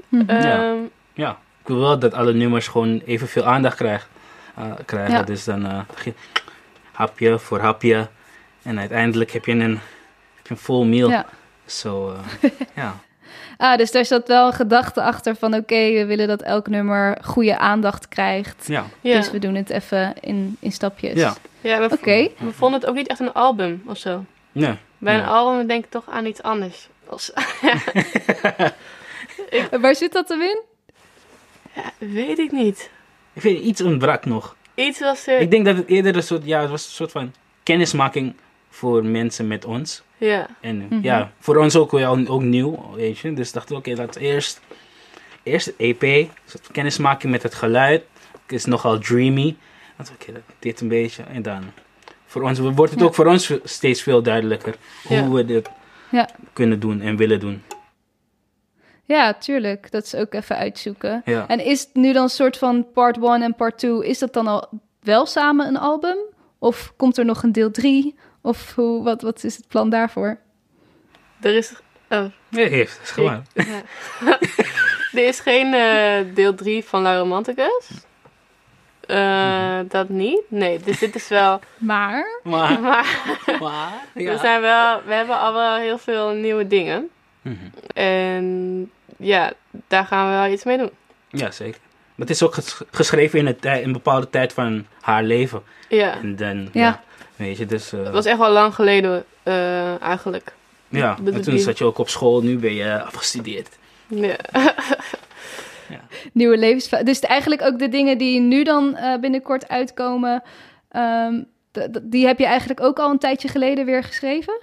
Ja. 0.10 0.24
Ehm, 0.28 0.78
Ja, 1.14 1.30
ik 1.62 1.68
wil 1.68 1.80
wel 1.80 2.00
dat 2.00 2.14
alle 2.14 2.34
nummers 2.34 2.68
gewoon 2.68 3.02
evenveel 3.06 3.44
aandacht 3.44 3.76
krijgen. 3.78 4.08
eh, 4.56 4.72
krijgen. 4.86 5.14
Ja. 5.14 5.24
Dus 5.24 5.44
dan 5.44 5.66
eh, 5.66 5.80
begin- 5.94 6.16
hapje 6.92 7.40
voor 7.40 7.60
hapje. 7.60 8.08
En 8.64 8.80
uiteindelijk 8.80 9.32
heb 9.32 9.46
je 9.46 9.52
een, 9.52 9.80
heb 10.36 10.44
je 10.48 10.50
een 10.54 10.58
full 10.58 10.86
meal. 10.86 11.10
Ja. 11.10 11.26
Zo, 11.66 12.16
eh, 12.42 12.50
ja. 12.76 13.00
Ah, 13.58 13.78
dus 13.78 13.92
daar 13.92 14.06
zat 14.06 14.28
wel 14.28 14.48
een 14.48 14.54
gedachte 14.54 15.02
achter 15.02 15.36
van... 15.36 15.54
oké, 15.54 15.92
we 15.94 16.06
willen 16.06 16.28
dat 16.28 16.42
elk 16.42 16.68
nummer 16.68 17.18
goede 17.24 17.58
aandacht 17.58 18.08
krijgt. 18.08 18.68
Ja, 18.68 18.86
ja. 19.02 19.16
Dus 19.16 19.32
we 19.32 19.40
doen 19.40 19.56
het 19.56 19.70
even 19.70 20.14
in, 20.20 20.58
in 20.60 20.72
stapjes. 20.72 21.14
ja. 21.14 21.36
ja, 21.62 21.80
we, 21.80 21.94
Oké. 21.94 22.30
we 22.38 22.52
vonden 22.52 22.80
het 22.80 22.90
ook 22.90 22.96
niet 22.96 23.08
echt 23.08 23.20
een 23.20 23.34
album 23.34 23.84
of 23.86 23.98
zo. 23.98 24.26
Nee. 24.52 24.78
Bij 24.98 25.16
een 25.16 25.26
album 25.26 25.68
denk 25.68 25.86
ik 25.86 25.92
toch 25.92 26.10
aan 26.10 26.26
iets 26.26 26.42
anders. 26.42 26.90
Als, 27.08 27.32
Waar 29.82 29.96
zit 29.96 30.14
dat 30.14 30.30
hem 30.30 30.42
in? 30.42 30.62
ja, 31.74 31.92
weet 31.98 32.40
ik 32.40 32.52
niet. 32.52 32.90
Ik 33.34 33.42
vind 33.42 33.60
iets 33.60 33.82
ontbrak 33.82 34.26
nog. 34.26 34.56
Iets 34.76 35.00
was 35.00 35.28
er. 35.28 35.40
Ik 35.40 35.52
denk 35.52 35.66
dat 35.66 35.76
het 35.76 35.88
eerder 35.88 36.16
een 36.16 36.24
soort, 36.24 36.46
ja, 36.46 36.62
het 36.62 36.70
was 36.70 36.86
een 36.86 36.92
soort 36.92 37.12
van 37.12 37.34
kennismaking 37.64 38.36
voor 38.76 39.06
mensen 39.06 39.48
met 39.48 39.66
ons. 39.66 40.04
Ja, 40.18 40.48
En 40.62 40.78
Mhm. 40.78 41.00
ja, 41.02 41.32
voor 41.40 41.58
ons 41.58 41.76
ook 41.76 41.92
wel 41.92 42.28
ook 42.28 42.42
nieuw, 42.42 42.94
weet 42.96 43.18
je. 43.18 43.34
Dus 43.34 43.52
dachten 43.52 43.72
we, 43.74 43.80
oké, 43.80 43.94
laten 44.02 44.22
we 44.22 44.28
eerst, 44.28 44.62
eerst 45.44 45.66
het 45.66 45.76
EP, 45.78 46.30
soort 46.46 46.68
kennismaking 46.72 47.32
met 47.32 47.44
het 47.44 47.54
geluid. 47.56 48.04
Het 48.42 48.52
is 48.52 48.66
nogal 48.66 49.00
dreamy. 49.00 49.56
Oké, 50.14 50.32
dat- 50.32 50.42
dit 50.60 50.82
een 50.82 50.88
beetje. 50.88 51.24
En 51.24 51.42
dan, 51.42 51.64
voor 52.26 52.42
ons, 52.42 52.60
wordt 52.60 52.92
het 52.92 53.00
Ja. 53.00 53.06
ook 53.06 53.16
voor 53.16 53.26
ons 53.26 53.54
steeds 53.64 54.02
veel 54.02 54.22
duidelijker 54.24 54.76
hoe 55.08 55.16
Ja. 55.18 55.30
we 55.30 55.46
dit 55.46 55.70
Ja. 56.12 56.30
kunnen 56.54 56.80
doen 56.80 57.02
en 57.02 57.16
willen 57.16 57.40
doen. 57.40 57.64
Ja, 59.06 59.34
tuurlijk. 59.34 59.92
Dat 59.92 60.04
is 60.04 60.16
ook 60.16 60.34
even 60.34 60.58
uitzoeken. 60.58 61.22
En 61.48 61.66
is 61.66 61.80
het 61.82 61.90
nu 61.94 62.14
dan 62.14 62.24
een 62.24 62.30
soort 62.30 62.58
van 62.58 62.92
part 62.94 63.18
1 63.18 63.42
en 63.42 63.56
part 63.56 63.78
2... 63.78 64.06
is 64.08 64.20
dat 64.20 64.34
dan 64.34 64.48
al 64.48 64.70
wel 65.02 65.26
samen 65.26 65.68
een 65.68 65.78
album? 65.78 66.18
Of 66.60 66.94
komt 66.98 67.18
er 67.18 67.26
nog 67.26 67.44
een 67.44 67.52
deel 67.52 67.72
3? 67.72 68.16
Of 68.46 68.76
hoe, 68.76 69.04
wat, 69.04 69.22
wat 69.22 69.44
is 69.44 69.56
het 69.58 69.68
plan 69.68 69.90
daarvoor? 69.90 70.38
er 71.42 71.56
is. 71.56 71.74
Oh, 72.10 72.26
Nee, 72.50 72.68
heeft, 72.70 73.00
gewoon. 73.04 73.46
ja. 73.54 73.82
er 75.20 75.28
is 75.28 75.40
geen 75.40 75.74
eh, 75.74 76.36
deel 76.36 76.56
3 76.56 76.84
van 76.84 77.02
La 77.02 77.18
Romanticus. 77.18 77.88
Eh, 79.02 79.18
Mhm. 79.18 79.88
Dat 79.88 80.10
niet. 80.10 80.42
Nee, 80.48 80.80
dus 80.80 81.00
dit 81.00 81.16
is 81.16 81.28
wel. 81.28 81.60
Maar... 81.78 82.40
Maar, 82.44 82.80
Maar 82.82 83.04
maar, 83.60 83.94
we, 84.14 84.38
zijn 84.42 84.62
wel, 84.62 85.02
we 85.06 85.14
hebben 85.14 85.40
al 85.40 85.54
wel 85.54 85.76
heel 85.76 85.98
veel 85.98 86.30
nieuwe 86.30 86.68
dingen. 86.68 87.10
Mhm. 87.42 87.56
En 87.94 88.92
ja, 89.18 89.54
daar 89.88 90.06
gaan 90.06 90.30
we 90.30 90.36
wel 90.36 90.52
iets 90.52 90.64
mee 90.64 90.78
doen. 90.78 90.92
Ja, 91.30 91.52
zeker. 91.52 91.80
Maar 92.16 92.28
het 92.28 92.30
is 92.30 92.44
ook 92.44 92.54
ges- 92.54 92.82
geschreven 92.92 93.40
in 93.40 93.48
in 93.62 93.84
een 93.84 93.92
bepaalde 93.92 94.30
tijd 94.30 94.54
van 94.54 94.86
haar 95.02 95.24
leven. 95.24 95.64
Ja, 95.90 96.14
En 96.18 96.36
dan, 96.36 96.58
Ja. 96.62 96.70
ja. 96.74 97.04
Weet 97.36 97.58
je, 97.58 97.66
dus... 97.66 97.94
eh, 97.94 98.04
het 98.04 98.14
was 98.14 98.26
echt 98.26 98.38
wel 98.38 98.52
lang 98.52 98.76
geleden 98.76 99.24
eh, 99.44 100.02
eigenlijk. 100.02 100.54
Ja, 100.88 101.18
en 101.26 101.42
toen 101.42 101.54
die- 101.54 101.60
zat 101.64 101.78
je 101.78 101.84
ook 101.84 101.98
op 101.98 102.10
school, 102.10 102.42
nu 102.42 102.58
ben 102.58 102.74
je 102.74 103.04
afgestudeerd. 103.04 103.70
Ja. 105.90 106.00
Nieuwe 106.34 106.58
levensva- 106.58 107.04
Dus 107.04 107.20
eigenlijk 107.20 107.62
ook 107.62 107.80
de 107.80 107.90
dingen 107.90 108.18
die 108.18 108.40
nu 108.40 108.64
dan 108.64 108.96
eh, 108.96 109.20
binnenkort 109.20 109.68
uitkomen... 109.68 110.44
ehm, 110.92 111.42
die 112.02 112.26
heb 112.26 112.40
je 112.40 112.46
eigenlijk 112.46 112.82
ook 112.82 113.00
al 113.00 113.10
een 113.12 113.18
tijdje 113.20 113.48
geleden 113.48 113.86
weer 113.86 114.04
geschreven? 114.04 114.62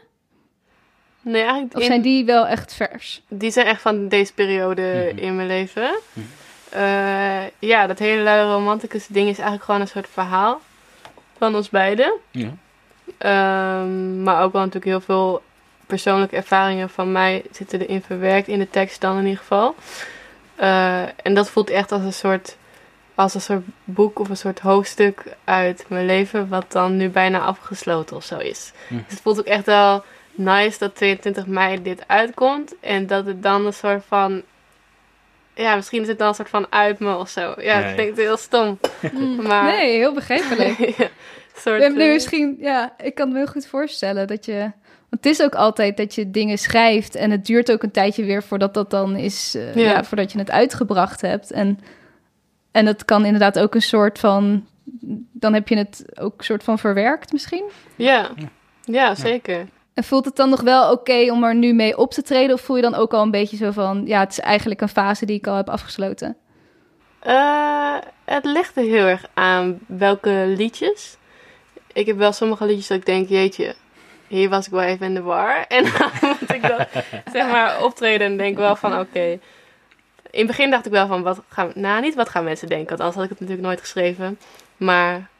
Nee, 1.22 1.42
eigenlijk 1.42 1.74
Of 1.74 1.80
in- 1.80 1.86
zijn 1.86 2.02
die 2.02 2.24
wel 2.24 2.46
echt 2.46 2.74
vers? 2.74 3.22
Die 3.28 3.50
zijn 3.50 3.66
echt 3.66 3.80
van 3.82 4.08
deze 4.08 4.34
periode 4.34 5.08
Mhm. 5.14 5.24
in 5.24 5.36
mijn 5.36 5.48
leven. 5.48 5.90
Mhm. 6.12 6.26
Eh, 6.70 7.42
ja, 7.58 7.86
dat 7.86 7.98
hele 7.98 8.22
luie 8.22 8.42
romanticus 8.52 9.06
ding 9.06 9.28
is 9.28 9.34
eigenlijk 9.36 9.64
gewoon 9.64 9.80
een 9.80 9.88
soort 9.88 10.08
verhaal 10.12 10.60
van 11.42 11.54
ons 11.54 11.70
beiden. 11.70 12.12
Ja. 12.30 12.54
Ehm, 13.18 14.22
maar 14.22 14.42
ook 14.42 14.52
wel 14.52 14.60
natuurlijk 14.60 14.84
heel 14.84 15.00
veel 15.00 15.42
persoonlijke 15.86 16.36
ervaringen 16.36 16.90
van 16.90 17.12
mij 17.12 17.42
zitten 17.50 17.80
erin 17.80 18.02
verwerkt, 18.02 18.48
in 18.48 18.58
de 18.58 18.70
tekst 18.70 19.00
dan 19.00 19.16
in 19.16 19.24
ieder 19.24 19.38
geval. 19.38 19.74
Eh, 20.54 21.02
en 21.02 21.34
dat 21.34 21.50
voelt 21.50 21.70
echt 21.70 21.92
als 21.92 22.02
een 22.02 22.12
soort 22.12 22.56
als 23.14 23.34
een 23.34 23.40
soort 23.40 23.64
boek 23.84 24.18
of 24.18 24.28
een 24.28 24.36
soort 24.36 24.60
hoofdstuk 24.60 25.36
uit 25.44 25.84
mijn 25.88 26.06
leven, 26.06 26.48
wat 26.48 26.72
dan 26.72 26.96
nu 26.96 27.08
bijna 27.08 27.38
afgesloten 27.40 28.16
of 28.16 28.24
zo 28.24 28.38
is. 28.38 28.72
Dus 28.88 29.00
het 29.06 29.20
voelt 29.20 29.38
ook 29.38 29.46
echt 29.46 29.66
wel 29.66 30.04
nice 30.30 30.78
dat 30.78 30.94
22 30.94 31.46
mei 31.46 31.82
dit 31.82 32.04
uitkomt 32.08 32.74
en 32.80 33.06
dat 33.06 33.26
het 33.26 33.42
dan 33.42 33.66
een 33.66 33.72
soort 33.72 34.04
van. 34.06 34.42
Ja, 35.54 35.74
misschien 35.76 36.02
is 36.02 36.08
het 36.08 36.18
dan 36.18 36.28
een 36.28 36.34
soort 36.34 36.48
van 36.48 36.66
uit 36.70 36.98
me 36.98 37.16
of 37.16 37.28
zo. 37.28 37.40
Ja, 37.40 37.54
Ja, 37.62 37.74
het 37.76 37.88
ja. 37.88 37.92
klinkt 37.94 38.16
heel 38.18 38.36
stom. 38.36 38.78
Mm, 39.12 39.42
Maar- 39.46 39.64
Nee, 39.76 39.96
heel 39.96 40.14
begrijpelijk. 40.14 40.78
ja, 40.98 41.08
soort, 41.56 41.82
Ja, 41.82 41.88
nee, 41.88 42.06
eh, 42.06 42.12
misschien, 42.12 42.56
ja, 42.60 42.94
ik 43.02 43.14
kan 43.14 43.28
me 43.32 43.36
heel 43.36 43.46
goed 43.46 43.66
voorstellen 43.66 44.26
dat 44.26 44.44
je. 44.44 44.58
Want 45.08 45.24
het 45.24 45.26
is 45.26 45.42
ook 45.42 45.54
altijd 45.54 45.96
dat 45.96 46.14
je 46.14 46.30
dingen 46.30 46.58
schrijft 46.58 47.14
en 47.14 47.30
het 47.30 47.46
duurt 47.46 47.72
ook 47.72 47.82
een 47.82 47.90
tijdje 47.90 48.24
weer 48.24 48.42
voordat 48.42 48.74
dat 48.74 48.90
dan 48.90 49.16
is, 49.16 49.54
eh, 49.54 49.74
Ja. 49.74 49.82
ja. 49.90 50.04
voordat 50.04 50.32
je 50.32 50.38
het 50.38 50.50
uitgebracht 50.50 51.20
hebt. 51.20 51.50
En, 51.50 51.78
en 52.70 52.84
dat 52.84 53.04
kan 53.04 53.24
inderdaad 53.24 53.58
ook 53.58 53.74
een 53.74 53.82
soort 53.82 54.18
van, 54.18 54.66
dan 55.32 55.54
heb 55.54 55.68
je 55.68 55.76
het 55.76 56.04
ook 56.20 56.38
een 56.38 56.44
soort 56.44 56.64
van 56.64 56.78
verwerkt 56.78 57.32
misschien. 57.32 57.64
Ja, 57.96 58.30
ja 58.84 59.14
zeker. 59.14 59.66
En 59.94 60.04
voelt 60.04 60.24
het 60.24 60.36
dan 60.36 60.50
nog 60.50 60.60
wel 60.60 60.92
oké 60.92 61.30
om 61.30 61.44
er 61.44 61.54
nu 61.54 61.72
mee 61.72 61.96
op 61.96 62.10
te 62.10 62.22
treden? 62.22 62.54
Of 62.54 62.60
voel 62.60 62.76
je 62.76 62.82
dan 62.82 62.94
ook 62.94 63.14
al 63.14 63.22
een 63.22 63.30
beetje 63.30 63.56
zo 63.56 63.70
van, 63.70 64.02
ja, 64.06 64.20
het 64.20 64.30
is 64.30 64.40
eigenlijk 64.40 64.80
een 64.80 64.88
fase 64.88 65.26
die 65.26 65.36
ik 65.36 65.46
al 65.46 65.56
heb 65.56 65.68
afgesloten? 65.68 66.36
Eh, 67.18 67.96
het 68.24 68.44
ligt 68.44 68.76
er 68.76 68.82
heel 68.82 69.06
erg 69.06 69.24
aan 69.34 69.78
welke 69.86 70.44
liedjes. 70.56 71.16
Ik 71.92 72.06
heb 72.06 72.16
wel 72.16 72.32
sommige 72.32 72.64
liedjes 72.64 72.86
dat 72.86 72.98
ik 72.98 73.06
denk, 73.06 73.28
jeetje, 73.28 73.74
hier 74.26 74.48
was 74.48 74.66
ik 74.66 74.72
wel 74.72 74.82
even 74.82 75.06
in 75.06 75.14
de 75.14 75.22
war. 75.22 75.64
En 75.68 75.84
dan 75.84 76.10
moet 76.20 76.54
ik 76.54 76.62
dat, 76.62 76.88
zeg 77.32 77.50
maar, 77.50 77.84
optreden 77.84 78.26
en 78.26 78.36
denk 78.36 78.56
wel 78.56 78.76
van, 78.76 78.98
oké. 78.98 79.38
In 80.30 80.38
het 80.38 80.46
begin 80.46 80.70
dacht 80.70 80.86
ik 80.86 80.92
wel 80.92 81.06
van, 81.06 81.22
wat 81.22 81.42
gaan, 81.48 81.72
nou 81.74 82.00
niet 82.00 82.14
wat 82.14 82.28
gaan 82.28 82.44
mensen 82.44 82.68
denken, 82.68 82.88
want 82.88 83.00
anders 83.00 83.16
had 83.16 83.24
ik 83.24 83.30
het 83.30 83.40
natuurlijk 83.40 83.66
nooit 83.66 83.80
geschreven. 83.80 84.38
Maar 84.76 85.30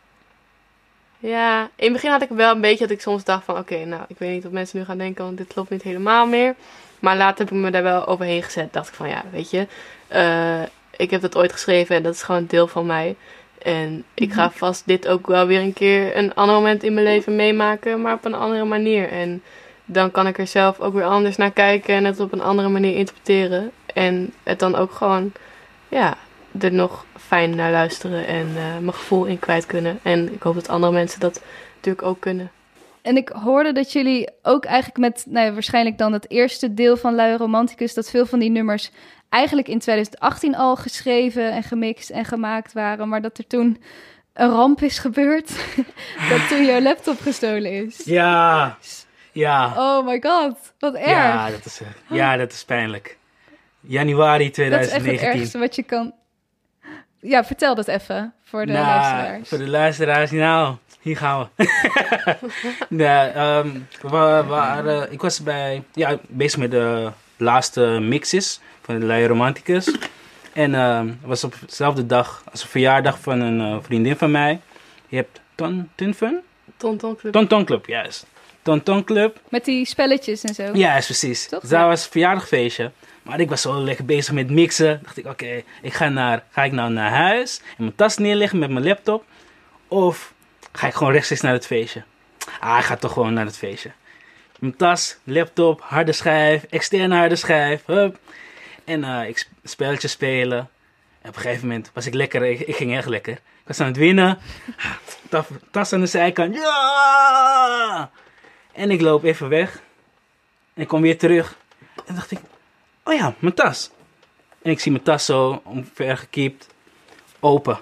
ja, 1.22 1.62
in 1.62 1.84
het 1.84 1.92
begin 1.92 2.10
had 2.10 2.22
ik 2.22 2.28
wel 2.28 2.54
een 2.54 2.60
beetje 2.60 2.86
dat 2.86 2.90
ik 2.90 3.00
soms 3.00 3.24
dacht 3.24 3.44
van, 3.44 3.58
oké, 3.58 3.84
nou, 3.84 4.02
ik 4.08 4.18
weet 4.18 4.30
niet 4.30 4.42
wat 4.42 4.52
mensen 4.52 4.78
nu 4.78 4.84
gaan 4.84 4.98
denken, 4.98 5.24
want 5.24 5.36
dit 5.36 5.46
klopt 5.46 5.70
niet 5.70 5.82
helemaal 5.82 6.26
meer. 6.26 6.54
Maar 7.00 7.16
later 7.16 7.44
heb 7.44 7.54
ik 7.54 7.60
me 7.60 7.70
daar 7.70 7.82
wel 7.82 8.06
overheen 8.06 8.42
gezet. 8.42 8.72
Dacht 8.72 8.88
ik 8.88 8.94
van, 8.94 9.08
ja, 9.08 9.22
weet 9.30 9.50
je, 9.50 9.66
eh, 10.08 10.62
ik 10.96 11.10
heb 11.10 11.20
dat 11.20 11.36
ooit 11.36 11.52
geschreven 11.52 11.96
en 11.96 12.02
dat 12.02 12.14
is 12.14 12.22
gewoon 12.22 12.46
deel 12.46 12.66
van 12.66 12.86
mij. 12.86 13.16
En 13.62 14.04
ik 14.14 14.32
ga 14.32 14.50
vast 14.50 14.86
dit 14.86 15.08
ook 15.08 15.26
wel 15.26 15.46
weer 15.46 15.60
een 15.60 15.72
keer 15.72 16.16
een 16.16 16.34
ander 16.34 16.54
moment 16.54 16.82
in 16.82 16.94
mijn 16.94 17.06
leven 17.06 17.36
meemaken, 17.36 18.02
maar 18.02 18.14
op 18.14 18.24
een 18.24 18.34
andere 18.34 18.64
manier. 18.64 19.08
En 19.08 19.42
dan 19.84 20.10
kan 20.10 20.26
ik 20.26 20.38
er 20.38 20.46
zelf 20.46 20.80
ook 20.80 20.94
weer 20.94 21.04
anders 21.04 21.36
naar 21.36 21.50
kijken 21.50 21.94
en 21.94 22.04
het 22.04 22.20
op 22.20 22.32
een 22.32 22.42
andere 22.42 22.68
manier 22.68 22.96
interpreteren. 22.96 23.70
En 23.86 24.32
het 24.42 24.58
dan 24.58 24.76
ook 24.76 24.92
gewoon, 24.92 25.32
ja, 25.88 26.16
er 26.60 26.72
nog 26.72 27.04
fijn 27.18 27.54
naar 27.54 27.70
luisteren 27.70 28.26
en 28.26 28.46
eh, 28.46 28.78
mijn 28.78 28.94
gevoel 28.94 29.24
in 29.24 29.38
kwijt 29.38 29.66
kunnen. 29.66 29.98
En 30.02 30.32
ik 30.32 30.42
hoop 30.42 30.54
dat 30.54 30.68
andere 30.68 30.92
mensen 30.92 31.20
dat 31.20 31.42
natuurlijk 31.74 32.06
ook 32.06 32.20
kunnen. 32.20 32.50
En 33.02 33.16
ik 33.16 33.28
hoorde 33.28 33.72
dat 33.72 33.92
jullie 33.92 34.28
ook 34.42 34.64
eigenlijk 34.64 34.98
met, 34.98 35.24
nou 35.28 35.46
ja, 35.46 35.52
waarschijnlijk 35.52 35.98
dan 35.98 36.12
het 36.12 36.30
eerste 36.30 36.74
deel 36.74 36.96
van 36.96 37.14
Lui 37.14 37.36
Romanticus, 37.36 37.94
dat 37.94 38.10
veel 38.10 38.26
van 38.26 38.38
die 38.38 38.50
nummers 38.50 38.90
eigenlijk 39.28 39.68
in 39.68 39.78
2018 39.78 40.56
al 40.56 40.76
geschreven 40.76 41.52
en 41.52 41.62
gemixt 41.62 42.10
en 42.10 42.24
gemaakt 42.24 42.72
waren, 42.72 43.08
maar 43.08 43.22
dat 43.22 43.38
er 43.38 43.46
toen 43.46 43.82
een 44.32 44.50
ramp 44.50 44.82
is 44.82 44.98
gebeurd, 44.98 45.48
dat 46.30 46.48
toen 46.48 46.64
jouw 46.64 46.80
laptop 46.80 47.20
gestolen 47.20 47.72
is. 47.86 48.04
Ja, 48.04 48.78
ja. 49.32 49.72
Oh 49.76 50.06
my 50.06 50.22
god, 50.22 50.56
wat 50.78 50.94
erg. 50.94 51.06
Ja, 51.08 51.50
dat 51.50 51.64
is, 51.64 51.80
eh, 51.80 52.16
ja, 52.16 52.36
dat 52.36 52.52
is 52.52 52.64
pijnlijk. 52.64 53.16
Januari 53.80 54.50
dat 54.50 54.58
is 54.58 54.64
echt 54.66 54.72
het 54.72 54.88
2019. 54.88 55.28
ergste 55.28 55.58
wat 55.58 55.76
je 55.76 55.82
kan... 55.82 56.12
Ja, 57.24 57.44
vertel 57.44 57.74
dat 57.74 57.88
even 57.88 58.34
voor 58.42 58.66
de 58.66 58.72
Nou, 58.72 58.84
luisteraars. 58.84 59.48
Voor 59.48 59.58
de 59.58 59.68
luisteraars, 59.68 60.30
nou, 60.30 60.76
hier 61.00 61.16
gaan 61.16 61.48
we. 61.56 61.66
nee, 62.88 63.06
ehm, 63.28 63.70
we 64.00 64.08
waren, 64.46 65.12
ik 65.12 65.20
was 65.20 65.42
bij, 65.42 65.82
ja, 65.92 66.18
bezig 66.28 66.58
met 66.58 66.70
de 66.70 67.10
laatste 67.36 67.80
mixes 68.00 68.60
van 68.80 68.98
de 68.98 69.06
Lui 69.06 69.26
Romanticus. 69.26 69.94
En 70.52 70.74
ehm, 70.74 71.06
het 71.06 71.16
was 71.20 71.44
op 71.44 71.54
dezelfde 71.66 72.06
dag 72.06 72.44
als 72.50 72.62
een 72.62 72.68
verjaardag 72.68 73.18
van 73.20 73.40
een 73.40 73.60
eh, 73.60 73.82
vriendin 73.82 74.16
van 74.16 74.30
mij. 74.30 74.60
Je 75.08 75.16
hebt 75.16 75.40
Ton 75.54 75.90
Tunfun? 75.94 76.40
Ton 76.76 76.96
Ton 76.96 77.16
Club. 77.16 77.32
Ton 77.32 77.46
Ton 77.46 77.64
Club, 77.64 77.86
juist. 77.86 78.26
Ton 78.62 78.82
Ton 78.82 79.04
Club. 79.04 79.40
Met 79.48 79.64
die 79.64 79.84
spelletjes 79.86 80.42
en 80.42 80.54
zo. 80.54 80.70
Ja, 80.72 80.96
is 80.96 81.04
precies. 81.04 81.48
Toch? 81.48 81.60
Dus 81.60 81.70
dat 81.70 81.80
was 81.80 82.04
een 82.04 82.10
verjaardagfeestje. 82.10 82.90
Maar 83.22 83.40
ik 83.40 83.48
was 83.48 83.60
zo 83.60 83.80
lekker 83.84 84.04
bezig 84.04 84.34
met 84.34 84.50
mixen. 84.50 85.00
Dacht 85.02 85.16
ik, 85.16 85.26
oké, 85.26 85.62
ik 85.82 85.92
ga, 85.94 86.08
naar, 86.08 86.44
ga 86.50 86.64
ik 86.64 86.72
nou 86.72 86.92
naar 86.92 87.10
huis 87.10 87.60
en 87.60 87.74
mijn 87.84 87.94
tas 87.94 88.16
neerleggen 88.16 88.58
met 88.58 88.70
mijn 88.70 88.84
laptop? 88.86 89.24
Of 89.88 90.32
ga 90.72 90.86
ik 90.86 90.94
gewoon 90.94 91.12
rechtstreeks 91.12 91.42
naar 91.42 91.52
het 91.52 91.66
feestje? 91.66 92.02
Ah, 92.60 92.78
ik 92.78 92.84
ga 92.84 92.96
toch 92.96 93.12
gewoon 93.12 93.32
naar 93.32 93.44
het 93.44 93.56
feestje. 93.58 93.90
Mijn 94.58 94.76
tas, 94.76 95.16
laptop, 95.24 95.80
harde 95.80 96.12
schijf, 96.12 96.62
externe 96.70 97.16
harde 97.16 97.36
schijf. 97.36 97.82
Hup. 97.86 98.18
En 98.84 99.04
eh, 99.04 99.28
ik 99.28 99.38
sp- 99.38 99.48
spelletjes 99.64 100.12
spelen. 100.12 100.58
En 101.22 101.28
op 101.28 101.36
een 101.36 101.40
gegeven 101.42 101.66
moment 101.68 101.90
was 101.94 102.06
ik 102.06 102.14
lekker, 102.14 102.42
ik, 102.42 102.60
ik 102.60 102.76
ging 102.76 102.96
echt 102.96 103.08
lekker. 103.08 103.32
Ik 103.32 103.40
was 103.68 103.80
aan 103.80 103.86
het 103.86 103.96
winnen. 103.96 104.38
Tas, 105.30 105.44
tas 105.70 105.92
aan 105.92 106.00
de 106.00 106.06
zijkant. 106.06 106.54
Ja! 106.54 108.10
En 108.72 108.90
ik 108.90 109.00
loop 109.00 109.24
even 109.24 109.48
weg. 109.48 109.80
En 110.74 110.82
ik 110.82 110.88
kom 110.88 111.02
weer 111.02 111.18
terug. 111.18 111.56
En 112.06 112.14
dacht 112.14 112.30
ik, 112.30 112.38
oh 113.04 113.14
ja, 113.14 113.34
mijn 113.38 113.54
tas. 113.54 113.90
En 114.62 114.70
ik 114.70 114.80
zie 114.80 114.92
mijn 114.92 115.04
tas 115.04 115.24
zo 115.24 115.60
omver 115.64 116.16
gekiept. 116.16 116.66
Open. 117.40 117.78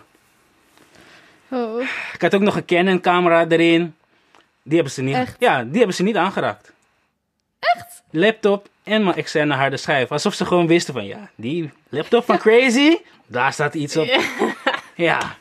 Oh. 1.48 1.82
Ik 2.12 2.22
had 2.22 2.34
ook 2.34 2.40
nog 2.40 2.56
een 2.56 2.64
Canon 2.64 3.00
camera 3.00 3.46
erin. 3.48 3.94
Die 4.62 4.74
hebben 4.74 4.92
ze 4.92 5.02
niet, 5.02 5.14
Echt? 5.14 5.36
ja, 5.38 5.62
die 5.64 5.76
hebben 5.76 5.94
ze 5.96 6.02
niet 6.02 6.16
aangeraakt. 6.16 6.72
Echt? 7.58 8.02
Laptop 8.10 8.68
en 8.82 9.04
mijn 9.04 9.16
externe 9.16 9.54
harde 9.54 9.76
schijf. 9.76 10.10
Alsof 10.12 10.34
ze 10.34 10.44
gewoon 10.44 10.66
wisten 10.66 10.94
van, 10.94 11.04
ja, 11.06 11.30
die 11.34 11.70
laptop 11.88 12.24
van 12.24 12.38
Crazy, 12.38 12.96
daar 13.26 13.52
staat 13.52 13.74
iets 13.74 13.96
op. 13.96 14.06
Ja, 14.94 15.36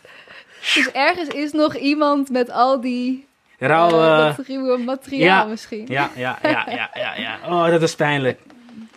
Dus 0.75 0.91
ergens 0.91 1.27
is 1.29 1.51
nog 1.51 1.75
iemand 1.75 2.29
met 2.29 2.49
al 2.51 2.81
die 2.81 3.27
rauw. 3.57 3.89
dat 3.89 4.45
ruwe 4.47 4.77
materiaal 4.77 5.43
ja. 5.43 5.49
misschien. 5.49 5.85
ja, 5.87 6.09
ja, 6.15 6.39
ja, 6.41 6.65
ja, 6.69 6.89
ja, 6.93 7.15
ja. 7.15 7.39
Oh, 7.45 7.69
dat 7.69 7.81
is 7.81 7.95
pijnlijk. 7.95 8.39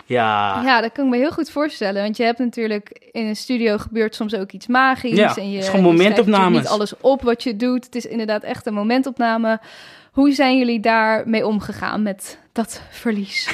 Ja. 0.07 0.63
Ja, 0.65 0.81
dat 0.81 0.93
kan 0.93 1.05
ik 1.05 1.11
me 1.11 1.17
heel 1.17 1.31
goed 1.31 1.51
voorstellen. 1.51 2.03
Want 2.03 2.17
je 2.17 2.23
hebt 2.25 2.39
natuurlijk 2.39 3.09
in 3.13 3.27
een 3.27 3.37
studio 3.37 3.79
gebeurt 3.79 4.15
soms 4.15 4.35
ook 4.35 4.53
iets 4.53 4.67
magisch. 4.67 5.17
Ja, 5.17 5.37
en 5.37 5.49
je, 5.51 5.55
het 5.57 5.65
is 5.65 5.71
gewoon 5.71 5.85
momentopnames. 5.85 6.59
niet 6.59 6.69
alles 6.69 6.95
op 7.01 7.23
wat 7.23 7.43
je 7.43 7.57
doet. 7.57 7.85
Het 7.85 7.95
is 7.95 8.07
inderdaad 8.07 8.43
echt 8.43 8.67
een 8.67 8.75
momentopname. 8.75 9.61
Hoe 10.13 10.33
zijn 10.33 10.59
jullie 10.59 10.81
daarmee 10.81 11.47
omgegaan 11.47 12.03
met 12.03 12.39
dat 12.53 12.83
verlies? 12.91 13.49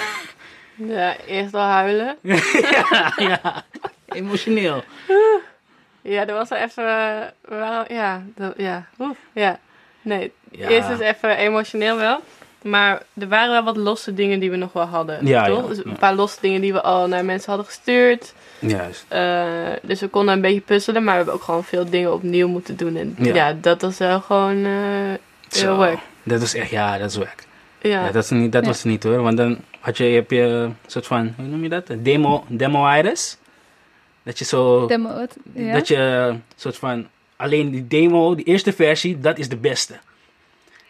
Ja, 0.87 1.16
eerst 1.26 1.54
al 1.54 1.61
huilen. 1.61 2.16
ja, 2.70 3.12
ja. 3.16 3.64
Emotioneel. 4.08 4.82
Ja, 6.02 6.26
er 6.26 6.34
was 6.34 6.50
er 6.50 6.56
even. 6.62 6.84
we 7.44 7.54
waren- 7.54 7.94
ja, 7.94 8.22
dat- 8.34 8.54
ja, 8.56 8.87
oef, 8.98 9.16
ja. 9.32 9.58
Nee, 10.02 10.32
Ja. 10.50 10.68
eerst 10.68 10.88
is 10.88 10.98
even 10.98 11.37
emotioneel 11.37 11.96
wel. 11.96 12.20
Maar 12.62 13.02
er 13.18 13.28
waren 13.28 13.50
wel 13.52 13.62
wat 13.64 13.76
losse 13.76 14.14
dingen 14.14 14.40
die 14.40 14.50
we 14.50 14.56
nog 14.56 14.72
wel 14.72 14.84
hadden. 14.84 15.26
Ja, 15.26 15.46
toch? 15.46 15.62
ja, 15.62 15.68
Dus 15.68 15.76
ja. 15.76 15.82
een 15.84 15.96
paar 15.98 16.14
losse 16.14 16.38
dingen 16.40 16.60
die 16.60 16.72
we 16.72 16.82
al 16.82 17.08
naar 17.08 17.24
mensen 17.24 17.48
hadden 17.48 17.66
gestuurd. 17.66 18.34
Juist. 18.58 19.04
Eh, 19.08 19.46
dus 19.82 20.00
we 20.00 20.08
konden 20.08 20.34
een 20.34 20.40
beetje 20.40 20.60
puzzelen, 20.60 21.02
maar 21.04 21.12
we 21.12 21.16
hebben 21.16 21.34
ook 21.34 21.42
gewoon 21.42 21.64
veel 21.64 21.90
dingen 21.90 22.12
opnieuw 22.12 22.48
moeten 22.48 22.76
doen. 22.76 22.96
En 22.96 23.14
ja, 23.18 23.34
Ja. 23.34 23.56
dat 23.60 23.82
was 23.82 23.98
wel 23.98 24.20
gewoon 24.20 24.64
eh 24.64 24.72
Zo. 25.48 25.66
heel 25.66 25.78
werk. 25.78 25.98
Dat 26.22 26.40
was 26.40 26.54
echt, 26.54 26.70
ja, 26.70 26.98
dat 26.98 27.10
is 27.10 27.16
werk. 27.16 27.46
Ja. 27.82 28.04
Ja, 28.06 28.10
dat, 28.12 28.24
is 28.24 28.30
niet, 28.30 28.52
dat 28.52 28.62
Ja. 28.62 28.68
was 28.68 28.76
het 28.76 28.86
niet 28.86 29.02
hoor. 29.02 29.22
Want 29.22 29.36
dan 29.36 29.58
had 29.80 29.96
je, 29.96 30.04
heb 30.04 30.30
je 30.30 30.40
een 30.40 30.76
soort 30.86 31.06
van, 31.06 31.32
hoe 31.36 31.46
noem 31.46 31.62
je 31.62 31.68
dat? 31.68 31.88
Een 31.88 32.02
demo, 32.02 32.44
demo-iris. 32.48 33.36
Dat 34.22 34.38
je 34.38 34.44
zo, 34.44 34.86
Demo, 34.86 35.26
dat 35.72 35.88
je 35.88 35.96
een 35.96 36.42
soort 36.56 36.76
van, 36.76 37.06
alleen 37.36 37.70
die 37.70 37.86
demo, 37.86 38.34
die 38.34 38.44
eerste 38.44 38.72
versie, 38.72 39.20
dat 39.20 39.38
is 39.38 39.48
de 39.48 39.56
beste. 39.56 39.94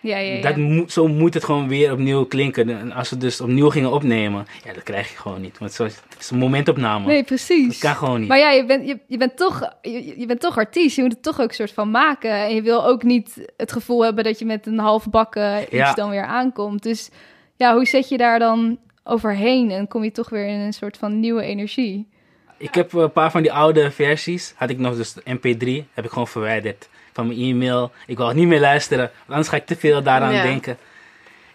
Ja, 0.00 0.18
ja, 0.18 0.34
ja. 0.34 0.42
Dat 0.42 0.56
moet, 0.56 0.92
zo 0.92 1.08
moet 1.08 1.34
het 1.34 1.44
gewoon 1.44 1.68
weer 1.68 1.92
opnieuw 1.92 2.24
klinken. 2.24 2.68
En 2.78 2.92
als 2.92 3.10
we 3.10 3.16
dus 3.16 3.40
opnieuw 3.40 3.70
gingen 3.70 3.90
opnemen, 3.92 4.46
ja, 4.64 4.72
dat 4.72 4.82
krijg 4.82 5.10
je 5.10 5.16
gewoon 5.16 5.40
niet. 5.40 5.58
Want 5.58 5.78
het 5.78 6.02
is 6.18 6.30
een 6.30 6.38
momentopname. 6.38 7.06
Nee, 7.06 7.16
dat 7.16 7.26
precies. 7.26 7.78
kan 7.78 7.94
gewoon 7.94 8.18
niet. 8.20 8.28
Maar 8.28 8.38
ja, 8.38 8.50
je 8.50 8.64
bent, 8.64 8.88
je, 8.88 8.98
je, 9.06 9.16
bent 9.16 9.36
toch, 9.36 9.72
je, 9.82 10.18
je 10.18 10.26
bent 10.26 10.40
toch 10.40 10.56
artiest. 10.56 10.96
Je 10.96 11.02
moet 11.02 11.12
het 11.12 11.22
toch 11.22 11.40
ook 11.40 11.52
soort 11.52 11.72
van 11.72 11.90
maken. 11.90 12.32
En 12.32 12.54
je 12.54 12.62
wil 12.62 12.86
ook 12.86 13.02
niet 13.02 13.46
het 13.56 13.72
gevoel 13.72 14.04
hebben 14.04 14.24
dat 14.24 14.38
je 14.38 14.44
met 14.44 14.66
een 14.66 14.78
half 14.78 15.10
bakken 15.10 15.62
iets 15.62 15.70
Ja. 15.70 15.92
dan 15.92 16.10
weer 16.10 16.24
aankomt. 16.24 16.82
Dus 16.82 17.10
ja, 17.56 17.74
hoe 17.74 17.86
zet 17.86 18.08
je 18.08 18.16
daar 18.16 18.38
dan 18.38 18.78
overheen? 19.04 19.70
En 19.70 19.88
kom 19.88 20.04
je 20.04 20.12
toch 20.12 20.28
weer 20.28 20.46
in 20.46 20.58
een 20.58 20.72
soort 20.72 20.96
van 20.96 21.20
nieuwe 21.20 21.42
energie? 21.42 22.08
Ik 22.58 22.74
heb 22.74 22.92
een 22.92 23.12
paar 23.12 23.30
van 23.30 23.42
die 23.42 23.52
oude 23.52 23.90
versies. 23.90 24.52
Had 24.56 24.70
ik 24.70 24.78
nog 24.78 24.96
dus 24.96 25.12
de 25.12 25.22
MP3. 25.22 25.86
Heb 25.92 26.04
ik 26.04 26.10
gewoon 26.10 26.28
verwijderd 26.28 26.88
van 27.18 27.26
mijn 27.26 27.38
e-mail. 27.40 27.92
Ik 28.06 28.16
wil 28.16 28.30
niet 28.30 28.46
meer 28.46 28.60
luisteren. 28.60 29.04
Want 29.14 29.28
anders 29.28 29.48
ga 29.48 29.56
ik 29.56 29.66
te 29.66 29.76
veel 29.76 30.02
daaraan 30.02 30.32
Ja. 30.34 30.42
denken. 30.42 30.76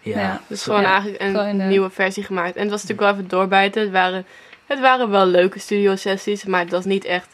Ja. 0.00 0.20
Ja. 0.20 0.40
Dus 0.46 0.62
zo- 0.62 0.64
gewoon 0.64 0.82
Ja, 0.86 0.92
eigenlijk 0.92 1.22
een 1.22 1.30
gewoon, 1.30 1.60
eh, 1.60 1.66
nieuwe 1.66 1.90
versie 1.90 2.22
gemaakt. 2.24 2.54
En 2.56 2.60
het 2.62 2.70
was 2.70 2.82
natuurlijk 2.82 3.08
wel 3.08 3.16
even 3.18 3.28
doorbijten. 3.28 3.82
Het 3.82 3.90
waren, 3.90 4.26
het 4.66 4.80
waren 4.80 5.10
wel 5.10 5.26
leuke 5.26 5.58
studio 5.58 5.96
sessies, 5.96 6.44
maar 6.44 6.60
het 6.60 6.70
was 6.70 6.84
niet 6.84 7.04
echt... 7.04 7.28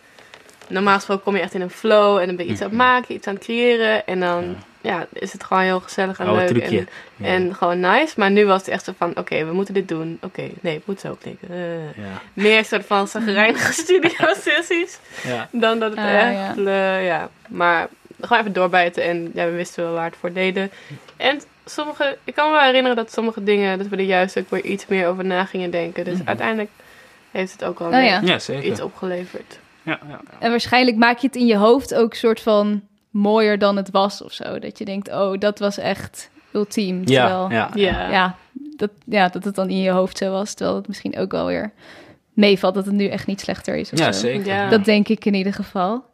Normaal 0.68 0.94
gesproken 0.94 1.24
kom 1.24 1.36
je 1.36 1.42
echt 1.42 1.54
in 1.54 1.60
een 1.60 1.70
flow 1.70 2.18
en 2.18 2.26
dan 2.26 2.36
ben 2.36 2.46
je 2.46 2.52
iets 2.52 2.60
aan 2.60 2.68
het 2.68 2.76
maken, 2.76 3.14
iets 3.14 3.26
aan 3.26 3.34
het 3.34 3.42
creëren. 3.44 4.06
En 4.06 4.20
dan 4.20 4.56
ja. 4.80 5.06
is 5.12 5.32
het 5.32 5.44
gewoon 5.44 5.62
heel 5.62 5.80
gezellig 5.80 6.18
en 6.18 6.26
Oude 6.26 6.40
leuk. 6.40 6.48
trucje. 6.50 6.78
En, 6.78 6.86
Ja. 7.16 7.26
en 7.26 7.54
gewoon 7.54 7.80
nice. 7.80 8.12
Maar 8.16 8.30
nu 8.30 8.46
was 8.46 8.58
het 8.60 8.68
echt 8.68 8.84
zo 8.84 8.92
van, 8.98 9.16
oké, 9.16 9.44
we 9.44 9.52
moeten 9.52 9.74
dit 9.74 9.88
doen. 9.88 10.18
Oké, 10.22 10.48
nee, 10.60 10.74
het 10.74 10.86
moet 10.86 11.00
zo 11.00 11.16
klinken. 11.20 11.48
Eh. 11.50 11.84
Ja. 12.04 12.20
Meer 12.32 12.64
soort 12.64 12.86
van 12.86 13.08
zagrijnige 13.08 13.72
studio 13.82 14.26
sessies. 14.44 14.98
Ja. 15.22 15.48
Dan 15.52 15.78
dat 15.78 15.90
het 15.90 15.98
Ah, 15.98 16.14
echt, 16.48 16.56
eh, 16.56 17.06
ja. 17.06 17.28
Maar 17.48 17.88
gewoon 18.20 18.38
even 18.38 18.52
doorbijten 18.52 19.02
en 19.04 19.30
ja, 19.34 19.44
we 19.44 19.50
wisten 19.50 19.84
wel 19.84 19.92
waar 19.92 20.04
het 20.04 20.16
voor 20.16 20.32
deden. 20.32 20.70
En 21.16 21.40
sommige, 21.64 22.18
ik 22.24 22.34
kan 22.34 22.46
me 22.46 22.52
wel 22.52 22.64
herinneren 22.64 22.96
dat 22.96 23.12
sommige 23.12 23.42
dingen, 23.44 23.78
dat 23.78 23.86
we 23.88 23.96
er 23.96 24.02
juist 24.02 24.38
ook 24.38 24.50
weer 24.50 24.64
iets 24.64 24.86
meer 24.86 25.06
over 25.08 25.24
na 25.24 25.44
gingen 25.44 25.70
denken. 25.70 26.04
Dus 26.04 26.18
Mhm. 26.18 26.28
uiteindelijk 26.28 26.70
heeft 27.30 27.52
het 27.52 27.64
ook 27.64 27.78
wel 27.78 27.88
Oh 27.88 28.04
ja. 28.04 28.20
ja, 28.24 28.38
zeker. 28.38 28.64
iets 28.64 28.80
opgeleverd. 28.80 29.58
Ja, 29.82 29.98
ja, 30.02 30.08
ja. 30.08 30.20
En 30.38 30.50
waarschijnlijk 30.50 30.96
maak 30.96 31.18
je 31.18 31.26
het 31.26 31.36
in 31.36 31.46
je 31.46 31.56
hoofd 31.56 31.94
ook 31.94 32.14
soort 32.14 32.40
van 32.40 32.82
mooier 33.10 33.58
dan 33.58 33.76
het 33.76 33.90
was 33.90 34.22
of 34.22 34.32
zo. 34.32 34.58
Dat 34.58 34.78
je 34.78 34.84
denkt, 34.84 35.08
oh, 35.08 35.38
dat 35.38 35.58
was 35.58 35.78
echt 35.78 36.30
ultiem. 36.52 37.04
Terwijl, 37.04 37.50
Ja, 37.50 37.70
ja, 37.74 37.90
Ja. 37.90 38.10
ja, 38.10 38.36
dat, 38.76 38.90
ja, 39.04 39.28
dat 39.28 39.44
het 39.44 39.54
dan 39.54 39.68
in 39.70 39.80
je 39.80 39.90
hoofd 39.90 40.18
zo 40.18 40.30
was. 40.30 40.54
Terwijl 40.54 40.76
het 40.78 40.88
misschien 40.88 41.18
ook 41.18 41.30
wel 41.30 41.46
weer 41.46 41.72
meevalt 42.40 42.74
dat 42.74 42.84
het 42.84 42.94
nu 42.94 43.06
echt 43.06 43.26
niet 43.26 43.40
slechter 43.40 43.76
is. 43.76 43.92
Of 43.92 43.98
Ja, 43.98 44.12
zo. 44.12 44.20
zeker. 44.20 44.46
Ja. 44.46 44.68
Dat 44.68 44.84
denk 44.84 45.08
ik 45.08 45.24
in 45.24 45.34
ieder 45.34 45.52
geval. 45.52 46.04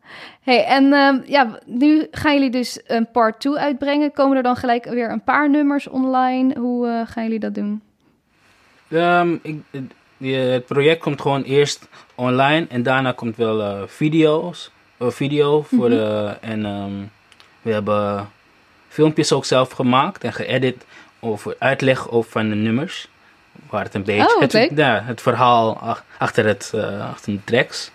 Hey, 0.40 0.64
en 0.64 0.92
ehm, 0.92 1.18
ja, 1.26 1.58
nu 1.66 2.06
gaan 2.10 2.34
jullie 2.34 2.50
dus 2.50 2.80
een 2.86 3.10
part 3.10 3.40
2 3.40 3.56
uitbrengen. 3.56 4.12
Komen 4.12 4.36
er 4.36 4.42
dan 4.42 4.56
gelijk 4.56 4.84
weer 4.84 5.10
een 5.10 5.24
paar 5.24 5.50
nummers 5.50 5.88
online? 5.88 6.58
Hoe 6.58 6.88
eh, 6.88 7.00
gaan 7.12 7.22
jullie 7.22 7.38
dat 7.38 7.54
doen? 7.54 7.82
Ehm, 8.90 9.36
ik, 9.42 9.56
het- 9.70 10.66
project 10.66 11.00
komt 11.02 11.20
gewoon 11.20 11.42
eerst 11.42 11.88
online 12.14 12.66
en 12.68 12.82
daarna 12.82 13.12
komt 13.12 13.36
wel 13.36 13.60
eh, 13.62 13.82
video's, 13.86 14.70
eh, 14.98 15.08
video 15.10 15.62
voor 15.62 15.88
Mhm. 15.88 15.96
de, 15.96 16.36
en 16.40 16.64
ehm, 16.64 16.92
we 17.62 17.72
hebben 17.72 18.28
filmpjes 18.88 19.32
ook 19.32 19.44
zelf 19.44 19.70
gemaakt 19.70 20.24
en 20.24 20.32
geëdit 20.32 20.84
over 21.20 21.56
uitleg 21.58 22.10
over 22.10 22.30
van 22.30 22.48
de 22.48 22.54
nummers. 22.54 23.08
Waar 23.70 23.84
het 23.84 23.94
een 23.94 24.04
beetje 24.04 24.34
Oh, 24.34 24.40
het, 24.40 24.70
ja, 24.74 25.02
het 25.04 25.20
verhaal 25.20 25.76
ach- 25.78 26.04
achter, 26.18 26.46
het, 26.46 26.72
eh, 26.74 27.08
achter 27.10 27.32
de 27.32 27.44
tracks. 27.44 27.90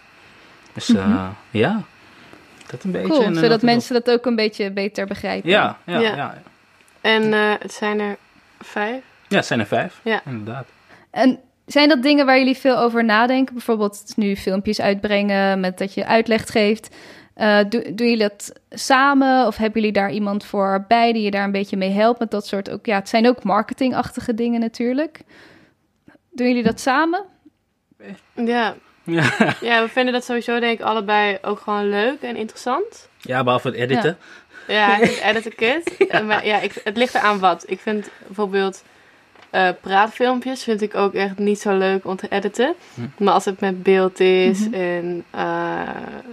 Dus 0.73 0.89
eh, 0.89 1.07
Mhm. 1.07 1.17
ja, 1.51 1.81
dat 2.67 2.84
een 2.84 2.91
beetje. 2.91 3.07
Cool, 3.07 3.23
en, 3.23 3.36
zodat 3.36 3.49
dat- 3.49 3.62
mensen 3.62 3.93
dat 3.93 4.12
ook 4.12 4.25
een 4.25 4.36
beetje 4.36 4.71
beter 4.71 5.05
begrijpen. 5.07 5.49
Ja, 5.49 5.77
ja, 5.86 5.99
ja. 5.99 6.10
Ja. 6.10 6.15
ja. 6.15 6.41
En 7.01 7.34
eh, 7.34 7.39
het 7.60 7.73
zijn 7.73 7.99
er 7.99 8.17
vijf. 8.60 9.01
Ja, 9.27 9.36
het 9.38 9.45
zijn 9.45 9.60
er 9.60 9.65
vijf. 9.65 9.99
Ja. 10.03 10.21
Inderdaad. 10.25 10.65
En 11.12 11.39
zijn 11.65 11.89
dat 11.89 12.01
dingen 12.03 12.25
waar 12.25 12.38
jullie 12.38 12.57
veel 12.57 12.77
over 12.77 13.03
nadenken? 13.05 13.53
Bijvoorbeeld 13.53 14.13
nu 14.15 14.36
filmpjes 14.36 14.81
uitbrengen 14.81 15.60
met 15.60 15.77
dat 15.77 15.93
je 15.93 16.05
uitleg 16.05 16.45
geeft. 16.51 16.95
Eh, 17.34 17.57
do- 17.57 17.81
doen 17.81 18.07
jullie 18.07 18.17
dat 18.17 18.53
samen 18.69 19.47
of 19.47 19.57
hebben 19.57 19.81
jullie 19.81 19.95
daar 19.95 20.12
iemand 20.12 20.45
voor 20.45 20.86
bij 20.88 21.13
die 21.13 21.21
je 21.23 21.31
daar 21.31 21.43
een 21.43 21.51
beetje 21.51 21.77
mee 21.77 21.91
helpt 21.91 22.19
met 22.19 22.31
dat 22.31 22.47
soort 22.47 22.69
ook? 22.69 22.86
Ja, 22.86 22.95
het 22.95 23.10
zijn 23.10 23.27
ook 23.27 23.43
marketingachtige 23.43 24.34
dingen 24.34 24.60
natuurlijk. 24.60 25.19
Doen 26.32 26.48
jullie 26.48 26.63
dat 26.63 26.80
samen? 26.80 27.24
Ja. 28.36 28.76
Ja. 29.04 29.24
ja, 29.62 29.82
we 29.82 29.88
vinden 29.89 30.13
dat 30.13 30.26
sowieso 30.26 30.60
denk 30.60 30.80
ik 30.80 30.86
allebei 30.86 31.38
ook 31.41 31.60
gewoon 31.60 31.89
leuk 31.89 32.22
en 32.22 32.36
interessant. 32.36 33.10
ja, 33.17 33.44
behalve 33.44 33.67
het 33.67 33.76
editen. 33.78 34.17
Ja, 34.67 34.86
hij 34.96 35.02
is 35.02 35.20
edit 35.20 35.46
a 35.46 35.50
kid. 35.56 36.08
En 36.08 36.26
maar 36.26 36.46
ja, 36.46 36.60
ik, 36.60 36.74
het 36.84 36.98
ligt 36.98 37.15
eraan 37.15 37.39
wat. 37.39 37.63
Ik 37.67 37.80
vind 37.80 38.10
bijvoorbeeld 38.26 38.84
eh, 39.50 39.70
praatfilmpjes 39.82 40.63
vind 40.63 40.82
ik 40.82 40.96
ook 40.96 41.13
echt 41.13 41.38
niet 41.38 41.60
zo 41.60 41.78
leuk 41.78 42.06
om 42.06 42.15
te 42.15 42.28
editen. 42.30 42.74
Hm. 42.94 43.24
Maar 43.24 43.34
als 43.34 43.46
het 43.46 43.60
met 43.60 43.84
beeld 43.84 44.20
is 44.20 44.60
Mhm. 44.60 44.74
en 44.74 45.26
eh, 45.30 45.80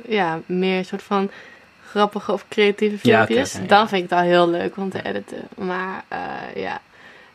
ja, 0.08 0.40
meer 0.46 0.84
soort 0.84 1.02
van 1.02 1.30
grappige 1.86 2.32
of 2.32 2.44
creatieve 2.48 3.08
Ja, 3.08 3.26
filmpjes, 3.26 3.52
ja. 3.52 3.60
dan 3.66 3.88
vind 3.88 4.02
ik 4.04 4.10
het 4.10 4.18
al 4.18 4.24
heel 4.24 4.48
leuk 4.48 4.76
om 4.76 4.90
te 4.90 5.02
editen. 5.02 5.48
Maar 5.56 6.04
eh, 6.08 6.62
ja, 6.62 6.80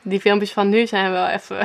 die 0.04 0.20
filmpjes 0.20 0.52
van 0.52 0.70
nu 0.70 0.88
zijn 0.88 1.12
wel 1.12 1.28
even 1.28 1.58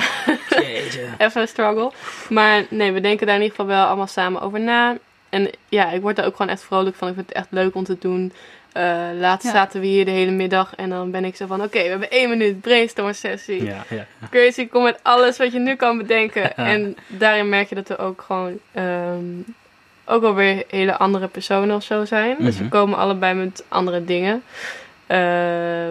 even 1.19 1.41
een 1.41 1.49
struggle. 1.49 1.93
Maar 2.29 2.65
nee, 2.71 2.93
we 2.93 3.01
denken 3.01 3.27
daar 3.27 3.37
in 3.37 3.43
ieder 3.43 3.57
geval 3.57 3.73
wel 3.77 3.87
allemaal 3.87 4.07
samen 4.07 4.41
over 4.41 4.61
na. 4.61 4.97
En 5.29 5.51
ja, 5.69 5.91
ik 5.91 6.01
word 6.01 6.17
daar 6.17 6.27
ook 6.27 6.37
gewoon 6.37 6.53
echt 6.53 6.63
vrolijk 6.65 6.97
van. 6.97 7.09
Ik 7.09 7.15
vind 7.15 7.29
het 7.29 7.37
echt 7.37 7.47
leuk 7.51 7.75
om 7.75 7.85
te 7.85 7.97
doen. 8.01 8.33
Eh 8.73 8.97
laatst 9.19 9.47
Ja. 9.47 9.53
zaten 9.53 9.81
we 9.81 9.87
hier 9.87 10.05
de 10.05 10.11
hele 10.11 10.31
middag 10.31 10.75
en 10.77 10.89
dan 10.91 11.11
ben 11.11 11.25
ik 11.25 11.37
zo 11.37 11.47
van... 11.47 11.63
Oké, 11.63 11.83
we 11.83 11.89
hebben 11.89 12.11
één 12.11 12.29
minuut 12.29 12.61
brainstorm 12.61 13.13
sessie. 13.13 13.65
Ja, 13.65 13.85
ja. 13.89 14.07
Crazy, 14.31 14.69
kom 14.69 14.83
met 14.83 14.99
alles 15.03 15.37
wat 15.39 15.53
je 15.53 15.59
nu 15.59 15.75
kan 15.77 15.99
bedenken. 15.99 16.57
en 16.73 16.97
daarin 17.07 17.49
merk 17.49 17.69
je 17.69 17.75
dat 17.75 17.89
er 17.89 17.99
ook 17.99 18.23
gewoon... 18.27 18.59
ehm, 18.73 19.25
ook 20.05 20.23
alweer 20.23 20.65
hele 20.69 20.97
andere 20.97 21.27
personen 21.27 21.77
of 21.77 21.83
zo 21.83 22.05
zijn. 22.05 22.37
Dus 22.39 22.57
we 22.57 22.63
Mhm. 22.63 22.73
komen 22.73 22.99
allebei 22.99 23.35
met 23.35 23.65
andere 23.69 24.05
dingen. 24.05 24.43
eh, 25.07 25.19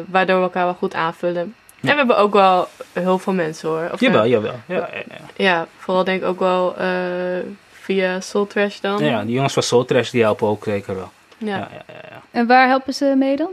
waardoor 0.08 0.38
we 0.38 0.44
elkaar 0.44 0.66
wel 0.66 0.74
goed 0.74 0.94
aanvullen. 0.94 1.56
Ja. 1.80 1.90
En 1.90 1.92
we 1.92 1.98
hebben 1.98 2.18
ook 2.18 2.34
wel 2.34 2.68
heel 2.94 3.20
veel 3.20 3.34
mensen 3.34 3.70
hoor. 3.70 3.90
Of, 3.92 4.00
Jawel, 4.00 4.28
jawel. 4.28 4.56
Ja, 4.66 4.76
ja, 4.76 5.04
ja. 5.08 5.26
ja, 5.36 5.68
vooral 5.78 6.04
denk 6.04 6.22
ik 6.22 6.28
ook 6.28 6.40
wel 6.40 6.78
eh, 6.78 6.90
via 7.72 8.20
Soul 8.20 8.48
Trash 8.48 8.80
dan. 8.80 9.04
Ja, 9.04 9.24
die 9.24 9.34
jongens 9.34 9.54
van 9.54 9.64
Soul 9.64 9.86
Trash 9.86 10.10
die 10.10 10.22
helpen 10.22 10.48
ook 10.48 10.64
zeker 10.64 10.96
wel. 10.96 11.12
Ja. 11.38 11.48
Ja, 11.48 11.58
ja, 11.58 11.84
ja. 11.88 12.00
ja. 12.10 12.22
En 12.32 12.48
waar 12.48 12.68
helpen 12.68 12.94
ze 12.94 13.16
mee 13.18 13.36
dan? 13.36 13.50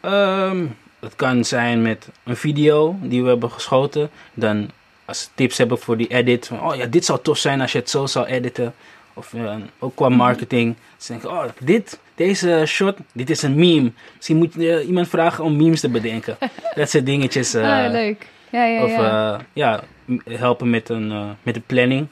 Ehm, 0.00 0.66
het 1.00 1.16
kan 1.16 1.44
zijn 1.44 1.82
met 1.82 2.08
een 2.24 2.36
video 2.36 2.96
die 3.00 3.22
we 3.22 3.28
hebben 3.28 3.50
geschoten. 3.50 4.10
Dan 4.34 4.70
als 5.04 5.20
ze 5.20 5.28
tips 5.34 5.58
hebben 5.58 5.78
voor 5.78 5.96
die 5.96 6.08
edit. 6.08 6.46
Van, 6.46 6.62
oh 6.62 6.74
ja, 6.74 6.86
dit 6.86 7.04
zou 7.04 7.18
tof 7.22 7.38
zijn 7.38 7.60
als 7.60 7.72
je 7.72 7.78
het 7.78 7.90
zo 7.90 8.06
zou 8.06 8.26
editen. 8.26 8.74
Of 9.14 9.34
eh, 9.34 9.54
ook 9.78 9.94
qua 9.96 10.08
marketing. 10.08 10.74
Ze 10.96 11.12
denken, 11.12 11.30
oh, 11.30 11.44
dit, 11.58 11.98
deze 12.14 12.62
shot, 12.66 12.96
dit 13.12 13.30
is 13.30 13.42
een 13.42 13.54
meme. 13.54 13.92
Misschien 14.16 14.36
moet 14.36 14.54
je 14.54 14.72
eh, 14.76 14.86
iemand 14.86 15.08
vragen 15.08 15.44
om 15.44 15.56
memes 15.56 15.80
te 15.80 15.88
bedenken. 15.88 16.36
dat 16.74 16.90
soort 16.90 17.06
dingetjes. 17.06 17.54
eh, 17.54 17.84
ah, 17.84 17.90
leuk. 17.92 18.26
Ja, 18.50 18.64
ja, 18.64 18.84
Of 18.84 18.90
ja. 18.90 19.34
eh, 19.34 19.40
ja, 19.52 19.80
helpen 20.28 20.70
met 20.70 20.88
een, 20.88 21.10
eh, 21.10 21.28
met 21.42 21.54
de 21.54 21.62
planning 21.66 22.06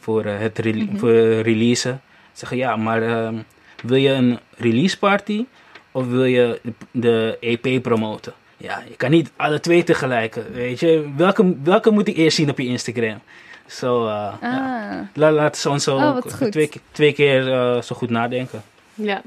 voor 0.00 0.24
eh, 0.24 0.38
het 0.38 0.64
Mhm. 0.64 0.96
voor 0.96 1.10
eh, 1.10 1.40
releasen. 1.40 2.00
Zeggen 2.32 2.56
ja, 2.56 2.76
maar 2.76 3.02
ehm, 3.02 3.34
wil 3.82 3.96
je 3.96 4.10
een 4.10 4.38
release 4.56 4.98
party 4.98 5.44
of 5.92 6.06
wil 6.08 6.24
je 6.24 6.60
de, 6.90 7.36
EP 7.40 7.82
promoten? 7.82 8.32
Ja, 8.56 8.82
je 8.88 8.96
kan 8.96 9.10
niet 9.10 9.30
alle 9.36 9.60
twee 9.60 9.84
tegelijk. 9.84 10.36
eh, 10.36 10.42
Weet 10.52 10.80
je, 10.80 11.08
welke, 11.16 11.54
welke 11.62 11.90
moet 11.90 12.08
ik 12.08 12.16
eerst 12.16 12.36
zien 12.36 12.50
op 12.50 12.58
je 12.58 12.66
Instagram? 12.66 13.20
Zo, 13.66 14.06
eh, 14.06 14.32
ja. 14.40 14.90
ah, 14.90 15.06
La, 15.14 15.30
laat 15.32 15.56
ze 15.56 15.70
ons 15.70 15.84
zo 15.84 15.96
Oh, 15.96 16.16
twee, 16.50 16.66
ke- 16.66 16.80
twee 16.92 17.12
keer 17.12 17.52
eh, 17.52 17.80
zo 17.82 17.96
goed 17.96 18.10
nadenken. 18.10 18.62
Ja. 18.94 19.20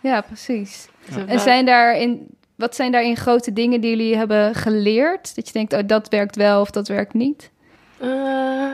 ja, 0.00 0.20
precies. 0.20 0.88
Dus 1.06 1.24
En 1.26 1.40
zijn 1.40 1.66
daarin, 1.66 2.26
wat 2.54 2.74
zijn 2.74 2.92
daarin 2.92 3.16
grote 3.16 3.52
dingen 3.52 3.80
die 3.80 3.90
jullie 3.90 4.16
hebben 4.16 4.54
geleerd? 4.54 5.34
Dat 5.34 5.46
je 5.46 5.52
denkt, 5.52 5.72
oh, 5.72 5.80
dat 5.86 6.08
werkt 6.08 6.36
wel 6.36 6.60
of 6.60 6.70
dat 6.70 6.88
werkt 6.88 7.14
niet? 7.14 7.50
Eh, 7.98 8.68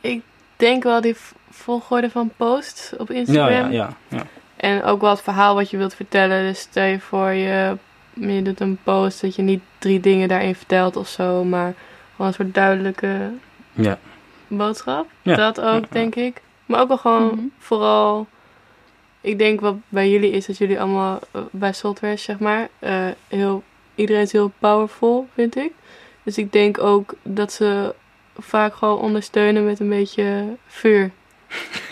ik 0.00 0.22
denk 0.56 0.82
wel 0.82 1.00
die 1.00 1.16
volgorde 1.50 2.10
van 2.10 2.30
posts 2.36 2.96
op 2.96 3.08
Ja, 3.08 3.14
Instagram. 3.14 3.50
ja, 3.50 3.68
ja. 3.70 3.90
ja. 4.08 4.22
En 4.56 4.82
ook 4.84 5.00
wel 5.00 5.10
het 5.10 5.20
verhaal 5.22 5.54
wat 5.54 5.70
je 5.70 5.76
wilt 5.76 5.94
vertellen. 5.94 6.42
Dus 6.42 6.58
stel 6.60 6.84
je 6.84 7.00
voor 7.00 7.30
je, 7.30 7.76
je 8.12 8.42
doet 8.42 8.60
een 8.60 8.78
post 8.82 9.20
dat 9.20 9.34
je 9.34 9.42
niet 9.42 9.60
drie 9.78 10.00
dingen 10.00 10.28
daarin 10.28 10.54
vertelt 10.54 10.96
of 10.96 11.08
zo. 11.08 11.44
Maar 11.44 11.74
gewoon 12.10 12.26
een 12.26 12.34
soort 12.34 12.54
duidelijke 12.54 13.30
Ja. 13.72 13.98
Boodschap. 14.56 15.06
Ja. 15.22 15.36
Dat 15.36 15.60
ook, 15.60 15.80
Ja. 15.82 15.86
denk 15.90 16.14
ik. 16.14 16.40
Maar 16.66 16.80
ook 16.80 16.88
wel 16.88 16.98
gewoon 16.98 17.24
Mhm. 17.26 17.44
vooral... 17.58 18.26
Ik 19.20 19.38
denk 19.38 19.60
wat 19.60 19.74
bij 19.88 20.10
jullie 20.10 20.30
is 20.30 20.46
dat 20.46 20.58
jullie 20.58 20.80
allemaal 20.80 21.18
eh, 21.32 21.40
bij 21.50 21.72
software, 21.72 22.16
zeg 22.16 22.38
maar, 22.38 22.68
eh, 22.78 23.06
heel, 23.28 23.62
iedereen 23.94 24.22
is 24.22 24.32
heel 24.32 24.52
powerful, 24.58 25.28
vind 25.34 25.56
ik. 25.56 25.72
Dus 26.22 26.38
ik 26.38 26.52
denk 26.52 26.78
ook 26.82 27.14
dat 27.22 27.52
ze 27.52 27.94
vaak 28.38 28.74
gewoon 28.74 28.98
ondersteunen 28.98 29.64
met 29.64 29.80
een 29.80 29.88
beetje 29.88 30.44
vuur. 30.66 31.10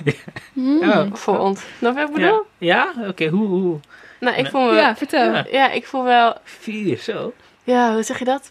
Ja. 0.80 1.08
voor 1.12 1.38
ons. 1.38 1.62
Je 1.80 1.92
wat 1.92 2.08
ik 2.08 2.12
bedoel? 2.14 2.44
Ja, 2.58 2.92
ja? 2.96 3.08
oké, 3.08 3.26
hoe, 3.28 3.46
hoe? 3.46 3.78
Nou, 4.20 4.36
ik 4.36 4.46
voel 4.46 4.66
me... 4.66 4.74
Ja, 4.74 4.96
vertel. 4.96 5.32
Ja. 5.32 5.46
Ja, 5.50 5.70
ik 5.70 5.86
voel 5.86 6.04
wel... 6.04 6.34
Vier, 6.44 6.98
zo. 6.98 7.32
Ja, 7.64 7.92
hoe 7.92 8.02
zeg 8.02 8.18
je 8.18 8.24
dat? 8.24 8.50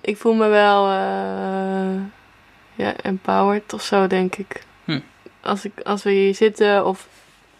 Ik 0.00 0.16
voel 0.16 0.34
me 0.34 0.48
wel... 0.48 0.88
eh, 0.88 2.00
ja, 2.74 2.94
empowered 3.02 3.72
of 3.72 3.82
zo, 3.82 4.06
denk 4.06 4.36
ik. 4.36 4.62
Hm. 4.84 5.00
Als, 5.40 5.64
ik. 5.64 5.72
als 5.82 6.02
we 6.02 6.10
hier 6.10 6.34
zitten 6.34 6.86
of... 6.86 7.08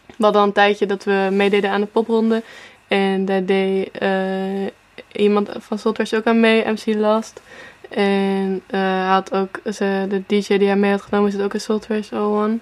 We 0.05 0.23
hadden 0.23 0.41
al 0.41 0.47
een 0.47 0.53
tijdje 0.53 0.85
dat 0.85 1.03
we 1.03 1.27
meededen 1.31 1.69
aan 1.69 1.81
de 1.81 1.87
popronde. 1.87 2.43
En 2.87 3.25
daar 3.25 3.45
deed 3.45 3.91
eh, 3.91 4.65
iemand 5.11 5.49
van 5.57 5.79
Soultrash 5.79 6.13
ook 6.13 6.25
aan 6.25 6.39
mee, 6.39 6.65
MC 6.65 6.85
Last. 6.85 7.41
En 7.89 8.61
eh, 8.67 8.79
hij 8.79 9.05
had 9.05 9.33
ook... 9.33 9.59
Ze, 9.73 10.05
de 10.09 10.23
DJ 10.27 10.57
die 10.57 10.67
hij 10.67 10.75
mee 10.75 10.91
had 10.91 11.01
genomen 11.01 11.31
zit 11.31 11.41
ook 11.41 11.53
in 11.53 11.61
Soultrash 11.61 12.11
01. 12.11 12.61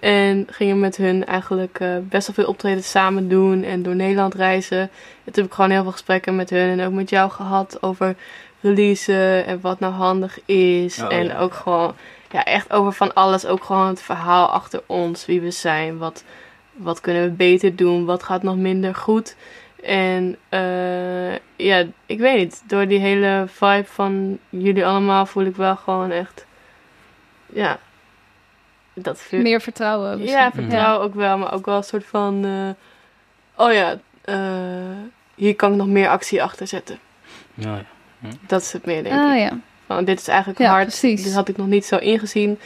En 0.00 0.46
gingen 0.50 0.80
met 0.80 0.96
hun 0.96 1.26
eigenlijk 1.26 1.80
eh, 1.80 1.96
best 2.02 2.26
wel 2.26 2.34
veel 2.34 2.52
optredens 2.52 2.90
samen 2.90 3.28
doen 3.28 3.64
en 3.64 3.82
door 3.82 3.94
Nederland 3.94 4.34
reizen. 4.34 4.80
En 4.80 4.88
toen 5.24 5.34
heb 5.34 5.44
ik 5.44 5.52
gewoon 5.52 5.70
heel 5.70 5.82
veel 5.82 5.92
gesprekken 5.92 6.36
met 6.36 6.50
hun 6.50 6.78
en 6.78 6.86
ook 6.86 6.92
met 6.92 7.10
jou 7.10 7.30
gehad 7.30 7.82
over 7.82 8.16
releasen 8.60 9.46
en 9.46 9.60
wat 9.60 9.80
nou 9.80 9.92
handig 9.92 10.38
is. 10.44 11.02
Oh, 11.02 11.12
en 11.12 11.24
ja. 11.26 11.38
ook 11.38 11.54
gewoon, 11.54 11.94
ja, 12.30 12.44
echt 12.44 12.72
over 12.72 12.92
van 12.92 13.14
alles. 13.14 13.46
Ook 13.46 13.64
gewoon 13.64 13.86
het 13.86 14.02
verhaal 14.02 14.46
achter 14.48 14.82
ons, 14.86 15.26
wie 15.26 15.40
we 15.40 15.50
zijn, 15.50 15.98
wat, 15.98 16.24
wat 16.72 17.00
kunnen 17.00 17.22
we 17.22 17.30
beter 17.30 17.76
doen, 17.76 18.04
wat 18.04 18.22
gaat 18.22 18.42
nog 18.42 18.56
minder 18.56 18.94
goed. 18.94 19.36
En 19.82 20.36
eh, 20.48 21.32
ja, 21.56 21.84
ik 22.06 22.18
weet 22.18 22.38
niet, 22.38 22.62
door 22.66 22.86
die 22.88 22.98
hele 22.98 23.44
vibe 23.46 23.84
van 23.86 24.38
jullie 24.48 24.86
allemaal 24.86 25.26
voel 25.26 25.44
ik 25.44 25.56
wel 25.56 25.76
gewoon 25.76 26.10
echt, 26.10 26.46
ja, 27.46 27.78
dat. 28.94 29.26
Meer 29.30 29.60
vertrouwen. 29.60 30.18
misschien. 30.18 30.38
Ja, 30.38 30.50
vertrouwen 30.52 31.06
ook 31.06 31.14
wel, 31.14 31.38
maar 31.38 31.52
ook 31.52 31.66
wel 31.66 31.76
een 31.76 31.82
soort 31.82 32.06
van. 32.06 32.44
eh, 32.44 33.64
oh 33.66 33.72
ja, 33.72 33.98
eh, 34.24 34.36
hier 35.34 35.56
kan 35.56 35.70
ik 35.70 35.76
nog 35.76 35.86
meer 35.86 36.08
actie 36.08 36.42
achter 36.42 36.66
zetten. 36.66 36.98
Ja, 37.54 37.76
ja. 37.76 37.84
Dat 38.46 38.62
is 38.62 38.72
het 38.72 38.86
meer, 38.86 39.02
denk 39.02 39.14
Ah 39.14 39.34
ik. 39.34 39.40
ja. 39.40 39.58
Van, 39.86 40.04
dit 40.04 40.20
is 40.20 40.28
eigenlijk 40.28 40.58
Ja, 40.60 40.70
hard. 40.70 40.86
precies. 40.86 41.22
Dit 41.22 41.32
had 41.34 41.48
ik 41.48 41.56
nog 41.56 41.66
niet 41.66 41.84
zo 41.84 41.96
ingezien. 41.96 42.58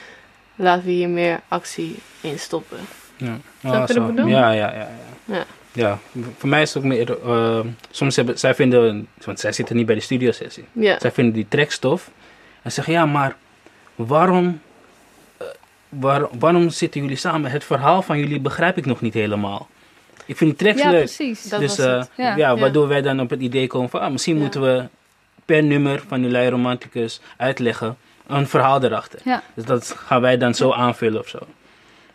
Laten 0.55 0.85
we 0.85 0.91
hier 0.91 1.09
meer 1.09 1.41
actie 1.49 1.97
in 2.21 2.39
stoppen. 2.39 2.79
Ja. 3.17 3.37
Ja, 3.61 3.87
ja, 4.27 4.51
ja, 4.53 4.73
ja. 4.73 4.89
Ja. 5.25 5.45
Ja, 5.73 5.99
voor 6.39 6.49
mij 6.49 6.63
is 6.63 6.75
het 6.75 6.83
ook 6.83 6.89
meer, 6.89 7.23
eh, 7.25 7.61
soms 7.91 8.17
hebben, 8.17 8.39
zij 8.39 8.55
vinden, 8.55 9.09
want 9.25 9.41
zij 9.41 9.53
zitten 9.53 9.77
niet 9.77 9.87
bij 9.87 9.95
de 9.95 10.01
studiosessie. 10.01 10.65
Ja, 10.73 10.97
Zij 11.01 11.11
vinden 11.13 11.35
die 11.35 11.47
tracks 11.49 11.79
tof. 11.79 12.11
En 12.63 12.73
zeggen, 12.73 12.93
ja, 12.93 13.07
maar 13.07 13.37
waarom, 13.95 14.61
eh, 15.37 15.47
waar, 15.89 16.27
waarom 16.39 16.71
zitten 16.71 17.01
jullie 17.03 17.17
samen? 17.17 17.51
Het 17.51 17.65
verhaal 17.65 18.03
van 18.03 18.19
jullie 18.19 18.41
begrijp 18.41 18.77
ik 18.77 18.87
nog 18.87 19.01
niet 19.01 19.15
helemaal. 19.15 19.69
Ik 20.27 20.37
vind 20.37 20.51
die 20.51 20.59
tracks 20.59 20.83
Ja, 20.83 20.91
leuk. 20.91 20.99
precies. 21.05 21.43
Dat 21.43 21.61
dus 21.61 21.79
eh, 21.79 22.03
ja. 22.17 22.37
Ja. 22.37 22.57
waardoor 22.57 22.89
wij 22.89 23.03
dan 23.03 23.21
op 23.21 23.31
het 23.31 23.41
idee 23.41 23.67
komen 23.67 23.89
van, 23.91 24.01
ah, 24.01 24.11
misschien 24.11 24.35
Ja. 24.37 24.41
moeten 24.43 24.61
we 24.63 24.89
per 25.53 25.63
nummer 25.63 26.03
van 26.09 26.25
Ulai 26.25 26.49
Romanticus 26.51 27.21
uitleggen 27.37 27.97
een 28.27 28.47
verhaal 28.49 28.83
erachter. 28.85 29.21
Ja. 29.25 29.43
Dus 29.55 29.65
dat 29.65 29.95
gaan 29.99 30.21
wij 30.21 30.39
dan 30.39 30.55
zo 30.55 30.73
aanvullen 30.73 31.21
of 31.21 31.29
zo. 31.29 31.39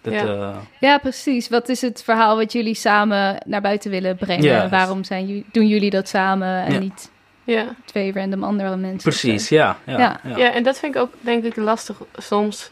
Dat, 0.02 0.14
Ja. 0.14 0.26
eh, 0.26 0.56
Ja, 0.80 0.98
precies. 0.98 1.50
Wat 1.50 1.70
is 1.70 1.82
het 1.82 2.04
verhaal 2.04 2.36
wat 2.38 2.52
jullie 2.52 2.74
samen 2.76 3.38
naar 3.46 3.62
buiten 3.62 3.92
willen 3.92 4.16
brengen? 4.18 4.44
Ja. 4.44 4.70
Waarom 4.70 5.04
zijn 5.04 5.28
jullie, 5.28 5.46
doen 5.52 5.68
jullie 5.68 5.90
dat 5.90 6.08
samen 6.08 6.64
en 6.64 6.74
Ja. 6.74 6.80
niet 6.80 7.12
Ja. 7.44 7.66
twee 7.86 8.14
random 8.14 8.44
andere 8.44 8.76
mensen? 8.76 9.10
precies, 9.10 9.50
ja. 9.50 9.78
Ja, 9.86 9.98
Ja. 10.00 10.20
ja. 10.24 10.38
Ja. 10.38 10.52
en 10.54 10.64
dat 10.64 10.80
vind 10.80 10.96
ik 10.96 11.02
ook 11.02 11.14
denk 11.20 11.44
ik 11.44 11.56
lastig 11.56 11.98
soms. 12.18 12.72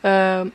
ehm, 0.00 0.46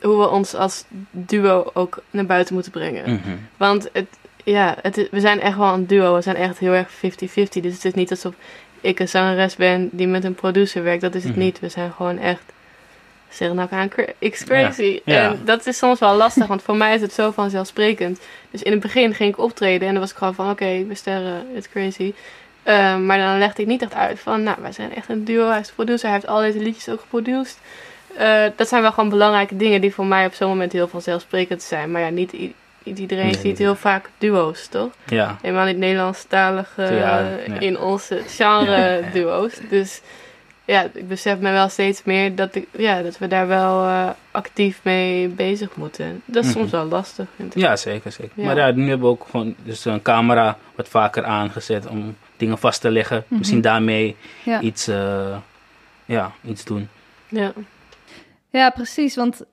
hoe 0.00 0.18
we 0.18 0.28
ons 0.28 0.54
als 0.54 0.84
duo 1.10 1.70
ook 1.74 2.02
naar 2.10 2.26
buiten 2.26 2.54
moeten 2.54 2.72
brengen. 2.72 3.10
Mhm. 3.12 3.36
Want 3.56 3.88
het, 3.92 4.06
ja, 4.44 4.76
het 4.82 4.96
is- 4.96 5.08
we 5.10 5.20
zijn 5.20 5.40
echt 5.40 5.56
wel 5.56 5.72
een 5.74 5.86
duo. 5.86 6.14
We 6.14 6.20
zijn 6.22 6.36
echt 6.36 6.58
heel 6.58 6.72
erg 6.72 6.90
50-50. 6.90 7.62
Dus 7.62 7.74
het 7.74 7.84
is 7.84 7.94
niet 7.94 8.10
alsof 8.10 8.34
ik 8.80 9.00
een 9.00 9.08
zangeres 9.08 9.56
ben 9.56 9.88
die 9.92 10.06
met 10.06 10.24
een 10.24 10.34
producer 10.34 10.82
werkt. 10.82 11.00
Dat 11.00 11.14
is 11.14 11.22
het 11.24 11.32
Mhm. 11.32 11.40
niet. 11.44 11.60
We 11.60 11.68
zijn 11.68 11.92
gewoon 11.92 12.18
echt, 12.18 12.42
zeg 13.28 13.52
nou 13.52 13.68
aan 13.70 13.90
X 14.30 14.44
crazy. 14.44 15.00
Ja. 15.04 15.22
En 15.30 15.40
dat 15.44 15.66
is 15.66 15.78
soms 15.78 15.98
wel 15.98 16.14
lastig, 16.16 16.46
want 16.46 16.62
voor 16.62 16.76
mij 16.76 16.94
is 16.94 17.00
het 17.00 17.12
zo 17.12 17.30
vanzelfsprekend. 17.30 18.20
Dus 18.50 18.62
in 18.62 18.72
het 18.72 18.80
begin 18.80 19.14
ging 19.14 19.30
ik 19.32 19.38
optreden 19.38 19.86
en 19.86 19.92
dan 19.92 20.02
was 20.02 20.10
ik 20.10 20.16
gewoon 20.16 20.34
van, 20.34 20.50
oké, 20.50 20.84
we 20.88 20.94
sterren, 20.94 21.46
it's 21.54 21.68
crazy. 21.68 22.12
Ehm, 22.62 23.06
maar 23.06 23.18
dan 23.18 23.38
legde 23.38 23.62
ik 23.62 23.68
niet 23.68 23.82
echt 23.82 23.94
uit 23.94 24.20
van, 24.20 24.42
nou, 24.42 24.56
wij 24.60 24.72
zijn 24.72 24.94
echt 24.94 25.08
een 25.08 25.24
duo. 25.24 25.48
Hij 25.48 25.60
is 25.60 25.66
de 25.66 25.72
producer, 25.74 26.04
hij 26.08 26.14
heeft 26.16 26.26
al 26.30 26.40
deze 26.40 26.58
liedjes 26.58 26.88
ook 26.88 27.00
geproduced. 27.00 27.58
Eh, 28.16 28.44
dat 28.56 28.68
zijn 28.68 28.82
wel 28.82 28.92
gewoon 28.92 29.08
belangrijke 29.10 29.56
dingen 29.56 29.80
die 29.80 29.94
voor 29.94 30.06
mij 30.06 30.26
op 30.26 30.34
zo'n 30.34 30.48
moment 30.48 30.72
heel 30.72 30.88
vanzelfsprekend 30.88 31.62
zijn. 31.62 31.90
Maar 31.90 32.00
ja, 32.00 32.08
niet 32.08 32.32
iedereen 32.82 33.24
Nee, 33.24 33.36
ziet 33.38 33.58
heel 33.58 33.74
vaak 33.74 34.10
duo's, 34.18 34.66
toch? 34.66 34.90
ja. 35.06 35.36
Helemaal 35.42 35.66
niet 35.66 35.76
Nederlandstalige 35.76 36.82
Ja, 36.82 37.18
in 37.58 37.78
onze 37.78 38.22
genre 38.26 38.76
Ja, 39.02 39.10
duo's. 39.12 39.54
Dus 39.70 40.00
ja, 40.64 40.82
ik 40.94 41.08
besef 41.08 41.38
me 41.38 41.50
wel 41.52 41.68
steeds 41.68 42.04
meer 42.04 42.34
dat, 42.34 42.54
ik, 42.54 42.66
ja, 42.76 43.02
dat 43.02 43.18
we 43.18 43.26
daar 43.26 43.46
wel 43.48 43.84
eh, 43.84 44.08
actief 44.30 44.80
mee 44.82 45.28
bezig 45.28 45.76
moeten. 45.76 46.22
Dat 46.24 46.44
is 46.44 46.50
Mhm. 46.50 46.58
soms 46.58 46.70
wel 46.70 46.84
lastig, 46.84 47.26
vind 47.36 47.54
ik. 47.56 47.62
Ja, 47.62 47.76
zeker, 47.76 48.12
zeker. 48.12 48.32
Ja. 48.34 48.44
Maar 48.44 48.56
ja, 48.56 48.70
nu 48.70 48.88
hebben 48.88 49.06
we 49.06 49.12
ook 49.12 49.26
gewoon 49.30 49.54
dus 49.64 49.84
een 49.84 50.02
camera 50.02 50.58
wat 50.74 50.88
vaker 50.88 51.24
aangezet 51.24 51.86
om 51.86 52.16
dingen 52.36 52.58
vast 52.58 52.80
te 52.80 52.90
leggen. 52.90 53.24
Mhm. 53.28 53.38
Misschien 53.38 53.60
daarmee 53.60 54.16
Ja. 54.44 54.60
iets, 54.60 54.88
eh, 54.88 55.36
ja, 56.04 56.32
iets 56.44 56.64
doen. 56.64 56.88
Ja. 57.28 57.52
Ja, 58.50 58.70
precies. 58.70 59.14
Want 59.16 59.44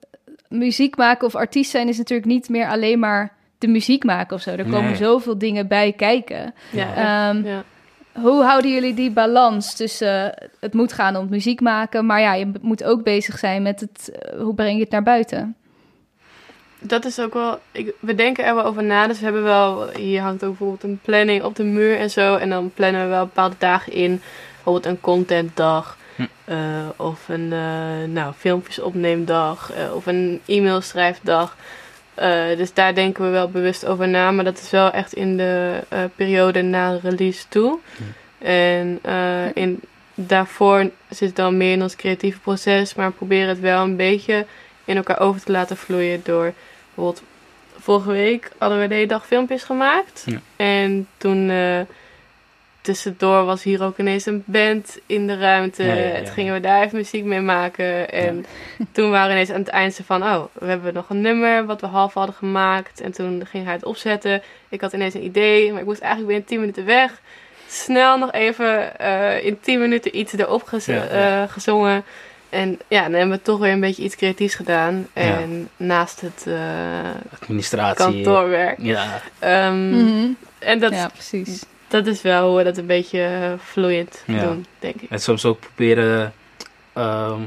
muziek 0.49 0.97
maken 0.97 1.27
of 1.27 1.35
artiest 1.35 1.71
zijn 1.71 1.87
is 1.87 1.97
natuurlijk 1.97 2.27
niet 2.27 2.49
meer 2.49 2.67
alleen 2.67 2.99
maar 2.99 3.33
de 3.57 3.67
muziek 3.67 4.03
maken 4.03 4.35
of 4.35 4.41
zo. 4.41 4.49
Er 4.51 4.63
komen 4.63 4.83
Nee. 4.83 4.95
zoveel 4.95 5.37
dingen 5.37 5.67
bij 5.67 5.91
kijken. 5.91 6.53
Ja. 6.71 6.95
Ehm, 6.95 7.45
ja. 7.45 7.63
Hoe 8.11 8.43
houden 8.43 8.71
jullie 8.71 8.93
die 8.93 9.11
balans 9.11 9.75
tussen 9.75 10.37
eh, 10.37 10.47
het 10.59 10.73
moet 10.73 10.93
gaan 10.93 11.15
om 11.15 11.29
muziek 11.29 11.61
maken, 11.61 12.05
maar 12.05 12.21
ja, 12.21 12.33
je 12.33 12.51
moet 12.61 12.83
ook 12.83 13.03
bezig 13.03 13.37
zijn 13.39 13.61
met 13.61 13.79
het, 13.79 14.11
eh, 14.11 14.39
hoe 14.41 14.53
breng 14.55 14.75
je 14.75 14.83
het 14.83 14.91
naar 14.91 15.03
buiten? 15.03 15.55
Dat 16.79 17.05
is 17.05 17.19
ook 17.19 17.33
wel. 17.33 17.59
Ik, 17.71 17.93
we 17.99 18.15
denken 18.15 18.45
er 18.45 18.55
wel 18.55 18.63
over 18.63 18.83
na. 18.83 19.07
Dus 19.07 19.17
we 19.17 19.23
hebben 19.23 19.43
wel. 19.43 19.89
Hier 19.89 20.21
hangt 20.21 20.43
ook 20.43 20.49
bijvoorbeeld 20.49 20.83
een 20.83 20.99
planning 21.03 21.43
op 21.43 21.55
de 21.55 21.63
muur 21.63 21.97
en 21.97 22.09
zo. 22.09 22.35
En 22.35 22.49
dan 22.49 22.71
plannen 22.73 23.01
we 23.01 23.07
wel 23.07 23.25
bepaalde 23.25 23.55
dagen 23.59 23.93
in. 23.93 24.21
Bijvoorbeeld 24.53 24.85
een 24.85 25.01
contentdag. 25.01 25.97
Eh, 26.45 26.89
of 26.95 27.29
een 27.29 27.53
eh, 27.53 28.09
nou, 28.09 28.33
filmpjes 28.37 28.79
opneemdag. 28.79 29.71
eh, 29.71 29.95
of 29.95 30.05
een 30.05 30.41
e-mail 30.45 30.81
schrijfdag. 30.81 31.57
Dus 32.57 32.73
daar 32.73 32.95
denken 32.95 33.23
we 33.23 33.29
wel 33.29 33.49
bewust 33.49 33.85
over 33.85 34.07
na. 34.07 34.31
Maar 34.31 34.43
dat 34.43 34.59
is 34.59 34.69
wel 34.69 34.91
echt 34.91 35.13
in 35.13 35.37
de 35.37 35.79
periode 36.15 36.61
na 36.61 36.99
release 37.01 37.47
toe. 37.47 37.79
En 38.37 39.01
in, 39.53 39.81
daarvoor 40.13 40.89
zit 41.09 41.27
het 41.27 41.35
dan 41.35 41.57
meer 41.57 41.71
in 41.71 41.81
ons 41.81 41.95
creatieve 41.95 42.39
proces. 42.39 42.93
Maar 42.93 43.07
we 43.09 43.15
proberen 43.15 43.47
het 43.47 43.59
wel 43.59 43.83
een 43.83 43.95
beetje 43.95 44.45
in 44.85 44.97
elkaar 44.97 45.19
over 45.19 45.43
te 45.43 45.51
laten 45.51 45.77
vloeien 45.77 46.21
door 46.23 46.53
bijvoorbeeld 46.85 47.23
vorige 47.79 48.11
week 48.11 48.51
hadden 48.57 48.79
we 48.79 48.87
de 48.87 48.93
hele 48.93 49.07
dag 49.07 49.27
filmpjes 49.27 49.63
gemaakt. 49.63 50.23
Ja. 50.25 50.39
En 50.55 51.07
toen 51.17 51.49
tussendoor 52.85 53.45
was 53.45 53.63
hier 53.63 53.83
ook 53.83 53.97
ineens 53.97 54.25
een 54.25 54.43
band 54.45 54.97
in 55.05 55.27
de 55.27 55.37
ruimte. 55.37 55.83
Ja, 55.83 55.93
ja, 55.93 56.03
ja, 56.03 56.15
Toen 56.15 56.25
ja. 56.25 56.31
gingen 56.31 56.53
we 56.53 56.59
daar 56.59 56.83
even 56.83 56.97
muziek 56.97 57.23
mee 57.23 57.39
maken. 57.41 58.11
En 58.11 58.45
toen 58.91 59.09
waren 59.09 59.27
we 59.27 59.33
ineens 59.33 59.49
aan 59.51 59.59
het 59.59 59.67
eind 59.67 59.93
zo 59.93 60.03
van, 60.05 60.23
oh, 60.23 60.43
we 60.53 60.65
hebben 60.65 60.93
nog 60.93 61.09
een 61.09 61.21
nummer 61.21 61.65
wat 61.65 61.81
we 61.81 61.87
half 61.87 62.13
hadden 62.13 62.35
gemaakt. 62.35 63.01
En 63.01 63.11
toen 63.11 63.45
ging 63.49 63.63
hij 63.63 63.73
het 63.73 63.85
opzetten. 63.85 64.41
Ik 64.69 64.81
had 64.81 64.93
ineens 64.93 65.13
een 65.13 65.23
idee, 65.25 65.71
maar 65.71 65.79
ik 65.81 65.85
moest 65.87 66.01
eigenlijk 66.01 66.27
binnen 66.31 66.47
10 66.47 66.59
minuten 66.59 66.85
weg. 66.85 67.21
Snel 67.67 68.17
nog 68.17 68.31
even 68.31 68.99
eh, 68.99 69.45
in 69.45 69.59
10 69.61 69.79
minuten 69.79 70.17
iets 70.17 70.33
erop 70.33 70.63
gez- 70.63 70.85
Ja, 70.85 70.93
ja. 70.95 71.41
eh, 71.43 71.51
gezongen. 71.51 72.03
En 72.49 72.79
ja, 72.87 73.03
dan 73.03 73.13
hebben 73.13 73.37
we 73.37 73.41
toch 73.43 73.59
weer 73.59 73.71
een 73.71 73.79
beetje 73.79 74.03
iets 74.03 74.15
creatiefs 74.15 74.55
gedaan. 74.55 75.07
Ja. 75.13 75.21
En 75.21 75.69
naast 75.77 76.21
het 76.21 76.43
eh, 76.47 76.53
Administratie. 77.41 78.05
kantoorwerk. 78.05 78.77
Ja, 78.81 79.21
Ehm, 79.39 80.27
En 80.59 80.79
dat, 80.79 80.91
Ja, 80.91 81.07
precies. 81.13 81.63
Dat 82.03 82.07
is 82.13 82.21
wel 82.21 82.47
hoe 82.47 82.57
we 82.57 82.63
dat 82.63 82.77
een 82.77 82.85
beetje 82.85 83.21
eh, 83.23 83.51
vloeiend 83.57 84.23
Ja. 84.27 84.41
doen, 84.43 84.65
denk 84.79 85.01
ik. 85.01 85.09
en 85.09 85.19
soms 85.19 85.45
ook 85.45 85.59
proberen. 85.59 86.33
ehm, 86.93 87.39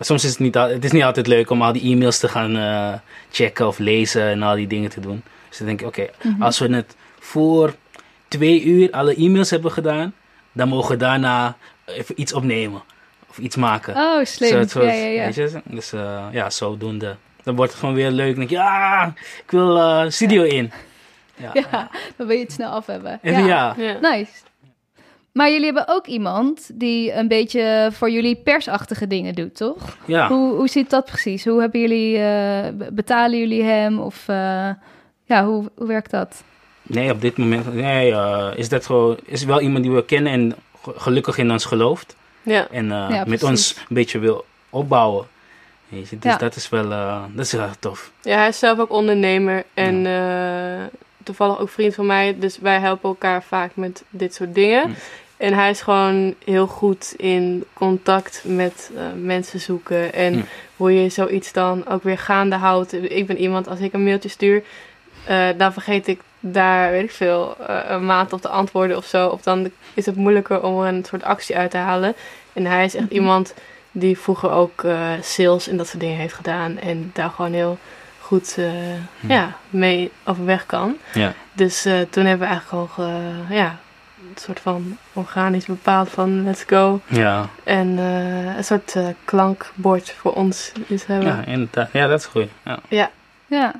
soms 0.00 0.24
is 0.24 0.30
het 0.30 0.38
niet, 0.38 0.54
het 0.54 0.84
is 0.84 0.92
niet 0.92 1.02
altijd 1.02 1.26
leuk 1.26 1.50
om 1.50 1.62
al 1.62 1.72
die 1.72 1.92
e-mails 1.92 2.18
te 2.18 2.28
gaan 2.28 2.56
eh, 2.56 2.92
checken 3.30 3.66
of 3.66 3.78
lezen 3.78 4.22
en 4.22 4.42
al 4.42 4.54
die 4.54 4.66
dingen 4.66 4.90
te 4.90 5.00
doen. 5.00 5.22
Dus 5.48 5.58
dan 5.58 5.66
denk 5.66 5.80
ik, 5.80 5.86
oké, 5.86 6.06
Mhm. 6.22 6.42
als 6.42 6.58
we 6.58 6.74
het 6.74 6.96
voor 7.18 7.74
twee 8.28 8.62
uur 8.64 8.90
alle 8.90 9.14
e-mails 9.14 9.50
hebben 9.50 9.72
gedaan, 9.72 10.14
dan 10.52 10.68
mogen 10.68 10.90
we 10.90 10.96
daarna 10.96 11.56
even 11.86 12.20
iets 12.20 12.32
opnemen 12.32 12.82
of 13.30 13.38
iets 13.38 13.56
maken. 13.56 13.94
Oh, 13.96 14.24
slim. 14.24 14.68
Soort- 14.68 14.72
ja, 14.86 14.92
ja, 14.92 15.04
ja. 15.06 15.24
Weet 15.24 15.34
je? 15.34 15.60
Dus 15.64 15.92
eh, 15.92 16.24
ja, 16.32 16.50
zodoende. 16.50 17.16
Dan 17.42 17.56
wordt 17.56 17.70
het 17.70 17.80
gewoon 17.80 17.94
weer 17.94 18.10
leuk. 18.10 18.26
Dan 18.28 18.38
denk 18.38 18.50
je, 18.50 18.56
ja, 18.56 19.12
ik 19.44 19.50
wil 19.50 19.78
eh, 19.78 20.04
studio 20.10 20.42
in. 20.42 20.72
Ja, 21.54 21.88
dan 22.16 22.26
wil 22.26 22.36
je 22.36 22.42
het 22.42 22.52
snel 22.52 22.70
af 22.70 22.86
hebben. 22.86 23.18
Ja. 23.22 23.74
Ja. 23.76 23.96
Nice. 24.00 24.32
Maar 25.32 25.50
jullie 25.50 25.64
hebben 25.64 25.88
ook 25.88 26.06
iemand 26.06 26.70
die 26.74 27.12
een 27.12 27.28
beetje 27.28 27.88
voor 27.92 28.10
jullie 28.10 28.36
persachtige 28.36 29.06
dingen 29.06 29.34
doet, 29.34 29.56
toch? 29.56 29.96
ja. 30.04 30.28
Hoe, 30.28 30.54
hoe 30.54 30.68
zit 30.68 30.90
dat 30.90 31.04
precies? 31.04 31.44
Hoe 31.44 31.60
hebben 31.60 31.80
jullie, 31.80 32.16
eh, 32.16 32.68
be- 32.74 32.92
betalen 32.92 33.38
jullie 33.38 33.62
hem? 33.62 33.98
Of 33.98 34.22
eh, 34.28 34.70
ja, 35.24 35.44
hoe, 35.44 35.70
hoe 35.76 35.86
werkt 35.86 36.10
dat? 36.10 36.42
Nee, 36.82 37.10
op 37.12 37.20
dit 37.20 37.36
moment 37.36 37.74
nee, 37.74 38.12
eh, 38.12 38.48
is 38.54 38.68
dat 38.68 38.86
gewoon, 38.86 39.16
is 39.24 39.44
wel 39.44 39.60
iemand 39.60 39.84
die 39.84 39.92
we 39.92 40.04
kennen 40.04 40.32
en 40.32 40.54
ge- 40.82 40.92
gelukkig 40.96 41.38
in 41.38 41.50
ons 41.50 41.64
gelooft. 41.64 42.16
Ja. 42.42 42.66
En 42.70 42.92
eh, 42.92 43.06
Ja, 43.10 43.24
met 43.26 43.42
ons 43.42 43.76
een 43.88 43.94
beetje 43.94 44.18
wil 44.18 44.44
opbouwen. 44.70 45.26
Weet 45.88 46.08
je? 46.08 46.18
Dus 46.18 46.32
Ja. 46.32 46.38
dat 46.38 46.56
is 46.56 46.68
wel 46.68 46.90
eh, 46.92 47.22
dat 47.34 47.44
is 47.44 47.52
heel 47.52 47.60
erg 47.60 47.76
tof. 47.76 48.12
Ja, 48.22 48.36
hij 48.36 48.48
is 48.48 48.58
zelf 48.58 48.78
ook 48.78 48.90
ondernemer 48.92 49.64
en 49.74 50.06
eh, 50.06 50.84
toevallig 51.28 51.60
ook 51.60 51.68
vriend 51.68 51.94
van 51.94 52.06
mij. 52.06 52.36
Dus 52.38 52.58
wij 52.58 52.78
helpen 52.78 53.08
elkaar 53.08 53.42
vaak 53.42 53.70
met 53.74 54.02
dit 54.10 54.34
soort 54.34 54.54
dingen. 54.54 54.82
Hm. 54.82 54.90
En 55.36 55.52
hij 55.54 55.70
is 55.70 55.80
gewoon 55.80 56.34
heel 56.44 56.66
goed 56.66 57.14
in 57.16 57.64
contact 57.72 58.42
met 58.46 58.90
eh, 58.96 59.02
mensen 59.22 59.60
zoeken. 59.60 60.12
En 60.12 60.34
Hm. 60.34 60.40
hoe 60.76 61.02
je 61.02 61.08
zoiets 61.08 61.52
dan 61.52 61.86
ook 61.88 62.02
weer 62.02 62.18
gaande 62.18 62.56
houdt. 62.56 62.92
Ik 62.92 63.26
ben 63.26 63.36
iemand, 63.38 63.68
als 63.68 63.80
ik 63.80 63.92
een 63.92 64.04
mailtje 64.04 64.28
stuur, 64.28 64.62
eh, 65.24 65.46
dan 65.56 65.72
vergeet 65.72 66.06
ik 66.06 66.20
daar, 66.40 66.90
weet 66.90 67.02
ik 67.04 67.10
veel, 67.10 67.56
eh, 67.66 67.78
een 67.88 68.06
maand 68.06 68.32
op 68.32 68.40
te 68.40 68.48
antwoorden 68.48 68.96
of 68.96 69.04
zo. 69.04 69.28
Of 69.28 69.42
dan 69.42 69.70
is 69.94 70.06
het 70.06 70.16
moeilijker 70.16 70.62
om 70.62 70.80
er 70.82 70.88
een 70.88 71.04
soort 71.04 71.22
actie 71.22 71.56
uit 71.56 71.70
te 71.70 71.76
halen. 71.76 72.14
En 72.52 72.66
hij 72.66 72.84
is 72.84 72.94
echt 72.94 73.04
Mhm. 73.04 73.14
iemand 73.14 73.54
die 73.92 74.18
vroeger 74.18 74.50
ook 74.50 74.82
eh, 74.84 75.10
sales 75.22 75.68
en 75.68 75.76
dat 75.76 75.86
soort 75.86 76.00
dingen 76.00 76.16
heeft 76.18 76.34
gedaan. 76.34 76.78
En 76.78 77.10
daar 77.14 77.30
gewoon 77.30 77.52
heel 77.52 77.78
goed 78.28 78.54
eh, 78.58 78.64
Hm. 79.20 79.30
ja, 79.32 79.52
mee 79.70 80.10
overweg 80.24 80.66
kan. 80.66 80.96
Ja. 81.14 81.32
Dus 81.52 81.84
eh, 81.84 81.92
toen 82.10 82.24
hebben 82.24 82.48
we 82.48 82.52
eigenlijk 82.54 82.68
gewoon 82.68 82.88
ge- 82.88 83.54
ja, 83.54 83.76
een 84.20 84.40
soort 84.40 84.60
van 84.60 84.96
organisch 85.12 85.66
bepaald 85.66 86.08
van 86.08 86.44
let's 86.44 86.64
go. 86.66 87.00
Ja, 87.06 87.48
En 87.64 87.98
eh, 87.98 88.56
een 88.56 88.64
soort 88.64 88.96
eh, 88.96 89.06
klankbord 89.24 90.10
voor 90.10 90.32
ons 90.32 90.72
is 90.86 91.04
hebben. 91.04 91.28
ja, 91.28 91.44
inderdaad. 91.46 91.88
Ja, 91.92 92.06
dat 92.06 92.18
is 92.20 92.26
goed. 92.26 92.48
Ja. 92.88 93.10
Ja. 93.46 93.72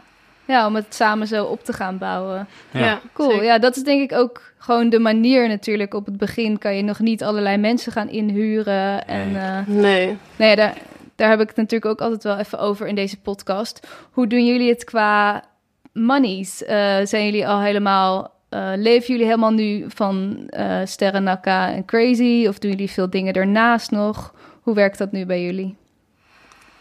ja, 0.45 0.67
om 0.67 0.75
het 0.75 0.95
samen 0.95 1.27
zo 1.27 1.45
op 1.45 1.65
te 1.65 1.73
gaan 1.73 1.99
bouwen. 1.99 2.47
Ja. 2.71 3.01
Cool. 3.13 3.31
zeker. 3.31 3.45
Ja, 3.45 3.59
dat 3.59 3.77
is 3.77 3.83
denk 3.83 4.11
ik 4.11 4.19
ook 4.19 4.43
gewoon 4.59 4.89
de 4.89 4.99
manier 4.99 5.49
natuurlijk. 5.49 5.95
Op 5.95 6.07
het 6.07 6.17
begin 6.17 6.59
kan 6.59 6.77
je 6.77 6.83
nog 6.83 6.99
niet 6.99 7.23
allerlei 7.25 7.57
mensen 7.57 7.93
gaan 7.93 8.09
inhuren. 8.09 9.07
En 9.07 9.33
Nee. 9.33 9.43
eh, 9.43 9.67
Nee. 9.67 10.17
nee, 10.37 10.57
daar, 10.57 10.75
daar 11.19 11.31
heb 11.31 11.41
ik 11.41 11.49
het 11.49 11.57
natuurlijk 11.57 11.91
ook 11.93 12.01
altijd 12.01 12.23
wel 12.23 12.39
even 12.39 12.59
over 12.59 12.87
in 12.87 12.95
deze 12.95 13.21
podcast. 13.21 13.87
Hoe 14.11 14.27
doen 14.27 14.47
jullie 14.47 14.69
het 14.69 14.85
qua 14.85 15.45
monies? 15.93 16.65
Eh, 16.65 16.97
zijn 17.05 17.25
jullie 17.25 17.49
al 17.49 17.61
helemaal... 17.61 18.35
eh, 18.49 18.71
leven 18.77 19.07
jullie 19.07 19.25
helemaal 19.25 19.51
nu 19.51 19.85
van 19.89 20.45
eh 20.49 20.81
Sterren 20.85 21.23
Nakka 21.23 21.73
en 21.73 21.85
Crazy? 21.85 22.47
Of 22.49 22.59
doen 22.59 22.71
jullie 22.71 22.91
veel 22.91 23.11
dingen 23.11 23.33
ernaast 23.33 23.91
nog? 23.91 24.35
Hoe 24.63 24.75
werkt 24.75 24.99
dat 24.99 25.13
nu 25.13 25.27
bij 25.27 25.43
jullie? 25.43 25.77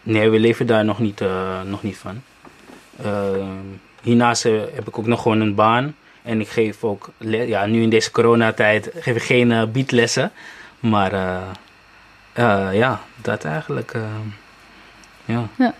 Nee, 0.03 0.29
we 0.29 0.39
leven 0.39 0.67
daar 0.67 0.85
nog 0.85 0.99
niet, 0.99 1.21
eh, 1.21 1.61
nog 1.61 1.83
niet 1.83 1.97
van. 1.97 2.21
Uh, 3.05 3.47
hiernaast 4.01 4.45
eh, 4.45 4.61
heb 4.73 4.87
ik 4.87 4.97
ook 4.97 5.05
nog 5.07 5.21
gewoon 5.21 5.39
een 5.39 5.55
baan. 5.55 5.95
En 6.23 6.39
ik 6.41 6.47
geef 6.47 6.83
ook, 6.83 7.09
ja, 7.19 7.65
nu 7.65 7.81
in 7.81 7.89
deze 7.89 8.11
coronatijd 8.11 8.91
geef 8.99 9.15
ik 9.15 9.21
geen 9.21 9.51
uh, 9.51 9.63
beatlessen. 9.65 10.31
Maar 10.79 11.11
uh, 12.39 12.69
ja, 12.73 12.99
dat 13.21 13.45
eigenlijk. 13.45 13.93
ja. 15.25 15.47
ja. 15.57 15.73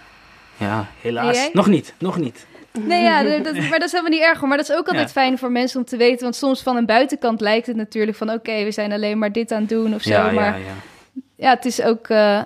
Ja, 0.58 0.86
helaas. 1.02 1.50
Nog 1.54 1.68
niet, 1.68 1.94
nog 1.98 2.18
niet. 2.18 2.46
Nee, 2.72 3.04
ja, 3.04 3.24
dat, 3.24 3.54
maar 3.54 3.70
dat 3.70 3.84
is 3.84 3.92
helemaal 3.92 4.12
niet 4.12 4.22
erg. 4.22 4.42
Maar 4.42 4.58
dat 4.58 4.70
is 4.70 4.76
ook 4.76 4.88
altijd 4.88 5.08
ja. 5.08 5.22
fijn 5.22 5.38
voor 5.38 5.52
mensen 5.52 5.80
om 5.80 5.86
te 5.86 5.98
weten. 5.98 6.24
Want 6.24 6.36
soms 6.36 6.62
van 6.62 6.76
een 6.76 6.86
buitenkant 6.86 7.42
lijkt 7.42 7.68
het 7.68 7.76
natuurlijk 7.76 8.18
van... 8.18 8.28
oké, 8.28 8.38
okay, 8.38 8.64
we 8.64 8.72
zijn 8.72 8.92
alleen 8.92 9.18
maar 9.18 9.32
dit 9.32 9.52
aan 9.52 9.60
het 9.60 9.70
doen 9.70 9.94
of 9.94 10.02
zo. 10.02 10.10
Ja, 10.10 10.32
maar 10.32 10.60
ja, 10.60 10.66
ja. 10.66 10.74
ja, 11.36 11.50
het 11.50 11.66
is 11.66 11.82
ook... 11.82 12.10
Uh, 12.10 12.42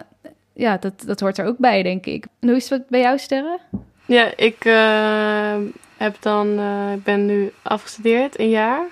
ja, 0.53 0.77
dat, 0.77 0.93
dat 1.05 1.19
hoort 1.19 1.37
er 1.37 1.45
ook 1.45 1.57
bij, 1.57 1.83
denk 1.83 2.05
ik. 2.05 2.25
En 2.39 2.47
hoe 2.47 2.57
is 2.57 2.69
het 2.69 2.89
bij 2.89 2.99
jou, 2.99 3.17
Sterren? 3.17 3.59
Ja, 4.05 4.31
ik 4.35 4.65
uh, 4.65 5.55
heb 5.97 6.15
dan... 6.19 6.59
Uh, 6.59 6.93
ik 6.93 7.03
ben 7.03 7.25
nu 7.25 7.51
afgestudeerd, 7.61 8.39
een 8.39 8.49
jaar. 8.49 8.83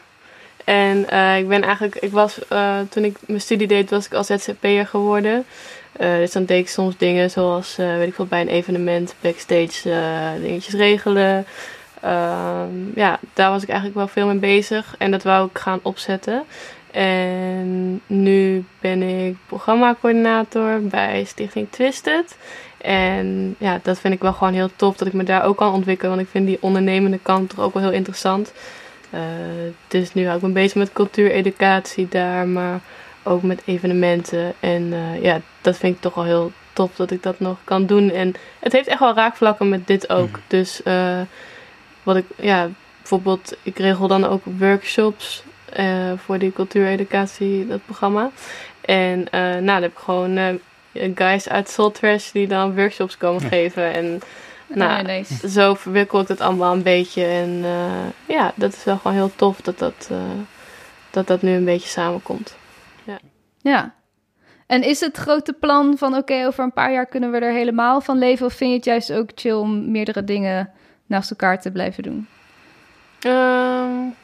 En 0.69 0.99
ik 1.39 1.47
ben 1.47 1.61
eigenlijk... 1.63 1.95
Ik 1.95 2.11
was, 2.11 2.39
toen 2.89 3.03
ik 3.03 3.17
mijn 3.27 3.41
studie 3.41 3.67
deed, 3.67 3.89
was 3.89 4.05
ik 4.05 4.13
als 4.13 4.27
ZZP'er 4.27 4.87
geworden... 4.87 5.45
Uh, 6.01 6.15
dus 6.15 6.31
dan 6.31 6.45
deed 6.45 6.59
ik 6.59 6.69
soms 6.69 6.97
dingen 6.97 7.31
zoals, 7.31 7.75
weet 7.75 8.07
ik 8.07 8.13
veel, 8.13 8.25
bij 8.25 8.41
een 8.41 8.47
evenement 8.47 9.15
backstage 9.21 9.91
dingetjes 10.41 10.73
regelen. 10.73 11.45
ja, 12.95 13.19
daar 13.33 13.49
was 13.49 13.63
ik 13.63 13.69
eigenlijk 13.69 13.97
wel 13.97 14.07
veel 14.07 14.27
mee 14.27 14.37
bezig 14.37 14.95
en 14.97 15.11
dat 15.11 15.23
wou 15.23 15.47
ik 15.47 15.57
gaan 15.57 15.79
opzetten. 15.81 16.43
En 16.91 18.01
nu 18.07 18.65
ben 18.79 19.01
ik 19.01 19.35
programmacoördinator 19.45 20.81
bij 20.81 21.23
Stichting 21.23 21.67
Twisted. 21.69 22.37
En 22.77 23.55
ja, 23.57 23.79
dat 23.83 23.99
vind 23.99 24.13
ik 24.13 24.21
wel 24.21 24.33
gewoon 24.33 24.53
heel 24.53 24.69
tof 24.75 24.97
dat 24.97 25.07
ik 25.07 25.13
me 25.13 25.23
daar 25.23 25.43
ook 25.43 25.57
kan 25.57 25.73
ontwikkelen. 25.73 26.11
Want 26.11 26.25
ik 26.25 26.31
vind 26.31 26.47
die 26.47 26.57
ondernemende 26.61 27.19
kant 27.21 27.49
toch 27.49 27.59
ook 27.59 27.73
wel 27.73 27.83
heel 27.83 27.91
interessant. 27.91 28.53
Dus 29.87 30.13
nu 30.13 30.25
hou 30.25 30.37
ik 30.37 30.43
me 30.43 30.49
bezig 30.49 30.75
met 30.75 30.93
cultuureducatie 30.93 32.07
daar, 32.07 32.47
maar 32.47 32.79
ook 33.23 33.41
met 33.41 33.61
evenementen. 33.65 34.53
En 34.59 34.83
uh, 34.83 35.23
ja, 35.23 35.41
dat 35.61 35.77
vind 35.77 35.95
ik 35.95 36.01
toch 36.01 36.13
wel 36.13 36.23
heel 36.23 36.51
tof 36.73 36.95
dat 36.95 37.11
ik 37.11 37.23
dat 37.23 37.39
nog 37.39 37.57
kan 37.63 37.85
doen. 37.85 38.11
En 38.11 38.33
het 38.59 38.71
heeft 38.71 38.87
echt 38.87 38.99
wel 38.99 39.15
raakvlakken 39.15 39.69
met 39.69 39.87
dit 39.87 40.09
ook. 40.09 40.29
Mm. 40.29 40.43
Dus 40.47 40.81
uh, 40.85 41.21
wat 42.03 42.15
ik, 42.15 42.25
ja, 42.35 42.69
bijvoorbeeld, 42.97 43.57
ik 43.63 43.77
regel 43.77 44.07
dan 44.07 44.25
ook 44.25 44.43
workshops 44.57 45.43
voor 46.15 46.37
die 46.37 46.53
cultuureducatie, 46.53 47.67
dat 47.67 47.85
programma. 47.85 48.31
En 48.81 49.27
nou, 49.31 49.65
dan 49.65 49.81
heb 49.81 49.91
ik 49.91 49.97
gewoon 49.97 50.59
guys 51.15 51.49
uit 51.49 51.69
Soul 51.69 51.91
Trash 51.91 52.31
die 52.31 52.47
dan 52.47 52.75
workshops 52.75 53.17
komen 53.17 53.41
geven. 53.41 53.93
En 53.93 54.21
nou, 54.73 55.03
nee. 55.03 55.25
zo 55.47 55.73
verwikkel 55.73 56.19
ik 56.19 56.27
het 56.27 56.41
allemaal 56.41 56.73
een 56.73 56.83
beetje. 56.83 57.23
En 57.23 57.63
ja, 58.25 58.51
dat 58.55 58.73
is 58.73 58.83
wel 58.83 58.97
gewoon 58.97 59.17
heel 59.17 59.31
tof 59.35 59.61
dat 59.61 59.79
dat, 59.79 60.09
dat, 61.09 61.27
dat 61.27 61.41
nu 61.41 61.51
een 61.51 61.65
beetje 61.65 61.89
samenkomt. 61.89 62.55
Ja. 63.03 63.19
ja. 63.61 63.93
En 64.67 64.83
is 64.83 64.99
het 64.99 65.17
grote 65.17 65.53
plan 65.53 65.97
van 65.97 66.15
oké, 66.15 66.45
over 66.45 66.63
een 66.63 66.73
paar 66.73 66.91
jaar 66.91 67.05
kunnen 67.05 67.31
we 67.31 67.39
er 67.39 67.53
helemaal 67.53 68.01
van 68.01 68.17
leven? 68.17 68.45
Of 68.45 68.53
vind 68.53 68.69
je 68.69 68.75
het 68.75 68.85
juist 68.85 69.11
ook 69.11 69.29
chill 69.35 69.53
om 69.53 69.91
meerdere 69.91 70.23
dingen 70.23 70.71
naast 71.05 71.29
elkaar 71.29 71.61
te 71.61 71.71
blijven 71.71 72.03
doen? 72.03 72.27
Um, 73.25 74.15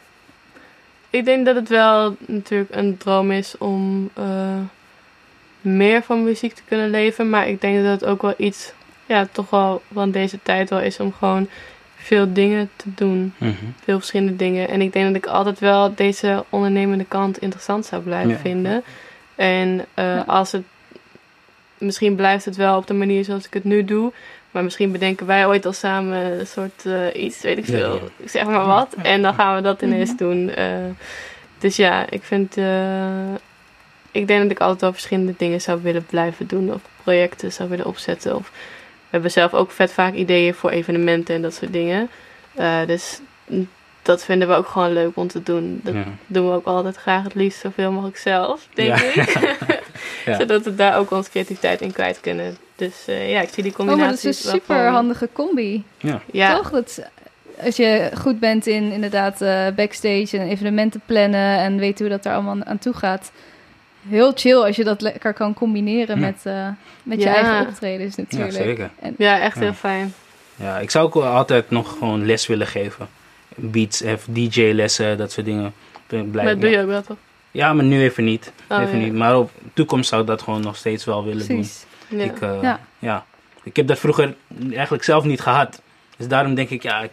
ik 1.10 1.26
denk 1.26 1.46
dat 1.46 1.56
het 1.56 1.70
wel 1.70 2.16
natuurlijk 2.20 2.76
een 2.76 2.98
droom 2.98 3.32
is 3.32 3.58
om 3.58 4.10
uh, 4.20 4.60
meer 5.62 6.04
van 6.04 6.24
muziek 6.24 6.54
te 6.54 6.64
kunnen 6.68 6.90
leven. 6.90 7.30
Maar 7.30 7.48
ik 7.48 7.62
denk 7.62 7.84
dat 7.84 8.02
het 8.02 8.06
ook 8.10 8.22
wel 8.22 8.34
iets, 8.38 8.74
ja, 9.06 9.28
toch 9.32 9.50
wel 9.50 9.82
van 9.94 10.12
deze 10.12 10.40
tijd 10.44 10.70
wel 10.70 10.80
is 10.80 11.00
om 11.00 11.14
gewoon 11.14 11.48
veel 11.96 12.34
dingen 12.34 12.70
te 12.76 12.86
doen. 12.96 13.34
Mhm. 13.38 13.54
Veel 13.84 13.98
verschillende 13.98 14.36
dingen. 14.36 14.68
En 14.70 14.82
ik 14.82 14.94
denk 14.94 15.06
dat 15.06 15.16
ik 15.16 15.26
altijd 15.26 15.60
wel 15.60 15.96
deze 15.96 16.44
ondernemende 16.50 17.06
kant 17.06 17.38
interessant 17.38 17.86
zou 17.86 18.02
blijven 18.02 18.30
Ja. 18.32 18.38
vinden. 18.38 18.84
En 19.36 19.86
uh, 20.00 20.22
als 20.28 20.52
het. 20.52 20.64
Misschien 21.78 22.16
blijft 22.16 22.46
het 22.46 22.56
wel 22.56 22.78
op 22.78 22.88
de 22.88 22.94
manier 22.94 23.24
zoals 23.24 23.46
ik 23.46 23.54
het 23.54 23.64
nu 23.64 23.86
doe. 23.86 24.12
Maar 24.52 24.64
misschien 24.64 24.92
bedenken 24.92 25.26
wij 25.26 25.48
ooit 25.48 25.66
al 25.66 25.74
samen 25.74 26.40
een 26.40 26.48
soort 26.48 26.84
uh, 26.86 27.24
iets, 27.24 27.42
weet 27.42 27.58
ik 27.58 27.66
veel. 27.66 27.94
ja. 27.96 28.28
Zeg 28.28 28.46
maar 28.46 28.66
wat. 28.66 28.96
En 29.02 29.22
dan 29.22 29.34
gaan 29.34 29.56
we 29.56 29.62
dat 29.62 29.82
ineens 29.82 30.10
Mhm. 30.10 30.18
doen. 30.18 30.52
Uh, 30.60 30.66
dus 31.58 31.76
ja, 31.76 32.06
ik 32.10 32.24
vind. 32.24 32.58
Uh, 32.58 33.34
ik 34.12 34.28
denk 34.28 34.42
dat 34.42 34.52
ik 34.52 34.60
altijd 34.60 34.82
wel 34.82 34.92
verschillende 34.94 35.34
dingen 35.38 35.62
zou 35.62 35.82
willen 35.82 36.06
blijven 36.06 36.48
doen. 36.48 36.74
Of 36.74 36.82
projecten 37.04 37.52
zou 37.52 37.70
willen 37.70 37.86
opzetten. 37.86 38.36
Of 38.36 38.52
hebben 39.16 39.32
zelf 39.32 39.54
ook 39.54 39.72
vet 39.72 39.92
vaak 39.92 40.14
ideeën 40.14 40.54
voor 40.54 40.70
evenementen 40.70 41.36
en 41.36 41.42
dat 41.42 41.54
soort 41.54 41.74
dingen. 41.74 42.10
Uh, 42.60 42.86
dus 42.88 43.20
dat 44.02 44.24
vinden 44.26 44.48
we 44.48 44.54
ook 44.54 44.68
gewoon 44.68 44.94
leuk 44.94 45.12
om 45.18 45.28
te 45.28 45.44
doen. 45.44 45.80
Dat 45.84 45.94
Ja. 45.94 46.04
doen 46.28 46.48
we 46.50 46.56
ook 46.56 46.66
altijd 46.66 46.96
graag 46.96 47.24
het 47.24 47.34
liefst 47.36 47.60
zoveel 47.60 47.92
mogelijk 47.92 48.18
zelf, 48.18 48.68
denk 48.74 48.98
Ja. 48.98 49.22
ik. 49.22 49.34
Ja. 50.26 50.38
Zodat 50.40 50.64
we 50.64 50.76
daar 50.76 50.98
ook 50.98 51.12
onze 51.12 51.30
creativiteit 51.30 51.82
in 51.82 51.92
kwijt 51.92 52.20
kunnen. 52.20 52.58
Dus 52.76 53.06
uh, 53.10 53.32
ja, 53.32 53.42
ik 53.42 53.50
zie 53.50 53.64
die 53.64 53.72
Oh, 53.72 53.78
combinatie. 53.78 54.06
maar 54.06 54.16
dat 54.16 54.24
is 54.26 54.46
een 54.46 54.52
super 54.52 54.88
handige 54.90 55.30
combi. 55.34 55.84
Ja. 55.98 56.22
Ja, 56.32 56.56
Toch? 56.56 56.70
Dat, 56.70 57.02
als 57.64 57.76
je 57.76 58.12
goed 58.18 58.40
bent 58.40 58.68
in 58.68 58.92
inderdaad 58.92 59.42
eh, 59.42 59.68
backstage 59.76 60.38
en 60.38 60.48
evenementen 60.48 61.02
plannen 61.06 61.58
en 61.58 61.78
weet 61.78 62.00
hoe 62.00 62.10
dat 62.10 62.26
er 62.26 62.34
allemaal 62.34 62.64
aan 62.64 62.80
toe 62.80 62.94
gaat. 62.94 63.32
Heel 64.08 64.32
chill 64.36 64.56
als 64.62 64.76
je 64.76 64.84
dat 64.84 65.02
lekker 65.02 65.34
kan 65.34 65.54
combineren 65.54 66.20
Ja. 66.20 66.26
met, 66.26 66.40
eh, 66.44 66.68
met 67.04 67.20
je 67.22 67.26
Ja. 67.28 67.36
eigen 67.36 67.68
optredens 67.68 68.16
ja, 68.16 68.22
natuurlijk. 68.22 68.54
zeker. 68.54 68.90
En, 69.00 69.16
ja, 69.18 69.40
echt 69.40 69.56
Ja. 69.56 69.62
heel 69.62 69.74
fijn. 69.74 70.14
Ja, 70.56 70.80
ik 70.80 70.92
zou 70.92 71.06
ook 71.06 71.16
altijd 71.16 71.70
nog 71.70 71.98
gewoon 71.98 72.26
les 72.26 72.48
willen 72.48 72.68
geven. 72.68 73.08
Beats, 73.56 74.02
of 74.02 74.26
DJ-lessen, 74.30 75.18
dat 75.18 75.32
soort 75.32 75.46
dingen. 75.46 75.74
Blijf- 76.08 76.32
Maar 76.34 76.46
dat 76.46 76.62
doe 76.62 76.70
je 76.70 76.80
ook 76.82 76.88
wel 76.88 77.02
toch? 77.02 77.18
Ja, 77.52 77.74
maar 77.74 77.86
nu 77.86 78.02
even 78.02 78.24
niet. 78.24 78.52
Oh, 78.70 78.82
even 78.82 79.00
ja. 79.00 79.04
niet. 79.06 79.14
Maar 79.14 79.38
op 79.38 79.52
toekomst 79.74 80.10
zou 80.10 80.22
ik 80.22 80.28
dat 80.28 80.42
gewoon 80.42 80.62
nog 80.62 80.76
steeds 80.76 81.06
wel 81.06 81.24
willen 81.26 81.46
precies. 81.46 81.86
Ja. 82.08 82.18
doen. 82.18 82.26
Ik, 82.26 82.42
eh, 82.42 82.62
Ja. 82.62 82.80
ja. 83.00 83.26
ik 83.64 83.76
heb 83.76 83.88
dat 83.88 84.00
vroeger 84.00 84.36
eigenlijk 84.74 85.04
zelf 85.04 85.24
niet 85.24 85.42
gehad. 85.42 85.82
Dus 86.18 86.28
daarom 86.28 86.56
denk 86.56 86.70
ik, 86.70 86.84
ja, 86.84 87.02
ik- 87.02 87.12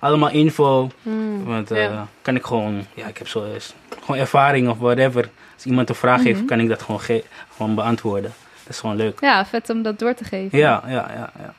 allemaal 0.00 0.30
info. 0.30 0.90
Hmm, 1.02 1.44
Want 1.44 1.70
eh, 1.70 1.82
ja. 1.82 2.06
kan 2.22 2.36
ik 2.36 2.44
gewoon, 2.44 2.86
ja, 2.94 3.06
ik 3.06 3.18
heb 3.18 3.28
zo 3.28 3.44
eens 3.52 3.74
gewoon 4.04 4.20
ervaring 4.20 4.68
of 4.68 4.78
whatever. 4.78 5.28
Als 5.56 5.64
iemand 5.64 5.88
een 5.88 5.94
vraag 5.94 6.22
heeft, 6.22 6.38
Mhm. 6.38 6.46
kan 6.48 6.60
ik 6.60 6.68
dat 6.68 6.82
gewoon, 6.82 7.00
ge- 7.00 7.24
gewoon 7.56 7.74
beantwoorden. 7.74 8.34
Dat 8.64 8.74
is 8.74 8.80
gewoon 8.80 8.96
leuk. 8.96 9.20
Ja, 9.20 9.46
vet 9.46 9.70
om 9.70 9.82
dat 9.82 9.98
door 9.98 10.14
te 10.14 10.24
geven. 10.24 10.58
Ja, 10.58 10.82
ja, 10.86 11.10
ja. 11.38 11.52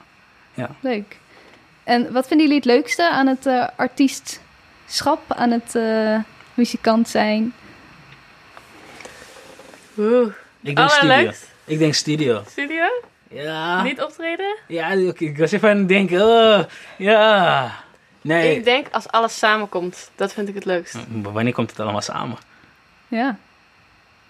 ja. 0.53 0.69
Leuk. 0.79 1.17
En 1.83 2.11
wat 2.11 2.27
vinden 2.27 2.45
jullie 2.47 2.61
het 2.61 2.71
leukste 2.71 3.09
aan 3.11 3.27
het 3.27 3.45
eh, 3.45 3.67
artiestschap, 3.75 5.21
aan 5.27 5.51
het 5.51 5.75
eh, 5.75 6.17
muzikant 6.53 7.09
zijn? 7.09 7.53
Oeh. 9.97 10.27
Ik 10.61 10.75
denk 10.75 10.89
studio. 10.89 11.13
Allerleukst? 11.13 11.47
Ik 11.65 11.79
denk 11.79 11.93
studio. 11.93 12.43
Studio? 12.49 12.83
Ja. 13.29 13.83
Niet 13.83 14.01
optreden? 14.01 14.55
Ja, 14.67 14.87
ik, 14.91 15.19
ik 15.19 15.37
was 15.37 15.51
even 15.51 15.69
aan 15.69 15.77
het 15.77 15.87
denken. 15.87 16.21
oh, 16.21 16.59
ja. 16.97 17.71
Nee. 18.21 18.55
Ik 18.55 18.63
denk 18.63 18.87
als 18.91 19.07
alles 19.07 19.37
samenkomt. 19.37 20.11
Dat 20.15 20.33
vind 20.33 20.47
ik 20.47 20.55
het 20.55 20.65
leukst. 20.65 20.93
Maar 20.93 21.31
Wanneer 21.33 21.53
komt 21.53 21.69
het 21.69 21.79
allemaal 21.79 22.01
samen? 22.01 22.37
Ja. 23.07 23.37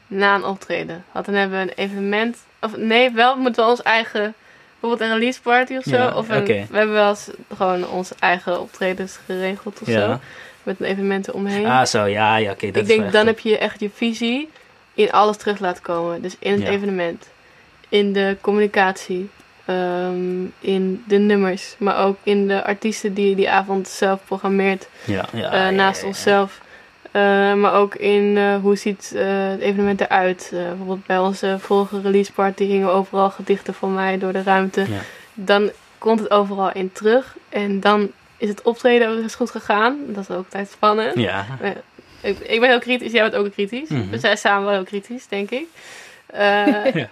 Na 0.07 0.35
een 0.35 0.43
optreden. 0.45 1.03
Want 1.11 1.25
dan 1.25 1.35
hebben 1.35 1.57
we 1.57 1.63
een 1.63 1.77
evenement. 1.85 2.37
Of 2.61 2.77
nee, 2.77 3.11
wel 3.11 3.37
moeten 3.37 3.63
we 3.63 3.69
ons 3.69 3.81
eigen. 3.81 4.33
Bijvoorbeeld 4.79 5.09
een 5.09 5.17
release 5.17 5.41
party 5.41 5.75
of 5.75 5.83
zo. 5.83 5.95
Ja, 5.95 6.15
of 6.15 6.29
een, 6.29 6.41
oké. 6.41 6.65
we 6.69 6.77
hebben 6.77 6.95
wel 6.95 7.09
eens 7.09 7.29
gewoon 7.55 7.87
onze 7.87 8.15
eigen 8.19 8.61
optredens 8.61 9.19
geregeld 9.25 9.81
of 9.81 9.87
Ja. 9.87 9.99
zo. 10.11 10.19
Met 10.63 10.79
een 10.79 10.85
evenementen 10.85 11.33
omheen. 11.33 11.65
Ah, 11.65 11.85
zo, 11.85 12.05
ja, 12.05 12.35
ja, 12.35 12.51
oké. 12.51 12.65
dat 12.65 12.75
ik 12.75 12.81
is 12.81 12.87
denk 12.87 13.01
wel 13.01 13.11
dan 13.11 13.25
heb 13.25 13.39
je 13.39 13.57
echt 13.57 13.79
je 13.79 13.89
visie 13.93 14.49
in 14.93 15.11
alles 15.11 15.37
terug 15.37 15.59
laten 15.59 15.83
komen. 15.83 16.21
Dus 16.21 16.35
in 16.39 16.51
het 16.51 16.61
Ja. 16.61 16.67
evenement, 16.69 17.27
in 17.89 18.13
de 18.13 18.37
communicatie, 18.41 19.29
ehm, 19.65 20.43
in 20.59 21.03
de 21.07 21.17
nummers, 21.17 21.75
maar 21.77 21.97
ook 22.05 22.17
in 22.23 22.47
de 22.47 22.63
artiesten 22.63 23.13
die 23.13 23.29
je 23.29 23.35
die 23.35 23.49
avond 23.49 23.87
zelf 23.87 24.19
programmeert. 24.25 24.87
Ja, 25.05 25.25
ja, 25.33 25.55
ja, 25.55 25.69
naast 25.69 26.03
onszelf. 26.03 26.61
Eh, 27.17 27.53
maar 27.53 27.73
ook 27.73 27.95
in 27.95 28.37
eh, 28.37 28.55
hoe 28.61 28.75
ziet 28.75 29.13
eh, 29.15 29.49
het 29.49 29.59
evenement 29.59 30.01
eruit. 30.01 30.49
Bijvoorbeeld 30.51 31.05
bij 31.05 31.17
onze 31.19 31.57
vorige 31.59 32.01
release 32.01 32.31
party 32.31 32.63
hingen 32.63 32.91
overal 32.91 33.29
gedichten 33.29 33.73
van 33.73 33.93
mij 33.93 34.17
door 34.17 34.33
de 34.33 34.43
ruimte. 34.43 34.81
Ja. 34.81 34.99
Dan 35.33 35.71
komt 35.97 36.19
het 36.19 36.31
overal 36.31 36.71
in 36.71 36.91
terug. 36.91 37.37
En 37.49 37.79
dan 37.79 38.11
is 38.37 38.49
het 38.49 38.61
optreden 38.61 39.09
ook 39.09 39.17
eens 39.17 39.35
goed 39.35 39.51
gegaan. 39.51 39.97
Dat 40.07 40.23
is 40.23 40.29
ook 40.29 40.45
altijd 40.45 40.69
spannend. 40.69 41.15
Ja, 41.15 41.45
Ik, 42.21 42.39
ik 42.39 42.59
ben 42.59 42.69
heel 42.69 42.79
kritisch, 42.79 43.11
jij 43.11 43.29
bent 43.29 43.35
ook 43.35 43.51
kritisch. 43.51 43.89
Mhm. 43.89 44.09
We 44.09 44.19
zijn 44.19 44.37
samen 44.37 44.63
wel 44.63 44.73
heel 44.73 44.83
kritisch, 44.83 45.27
denk 45.27 45.49
ik. 45.51 45.65
Ja. 46.37 47.09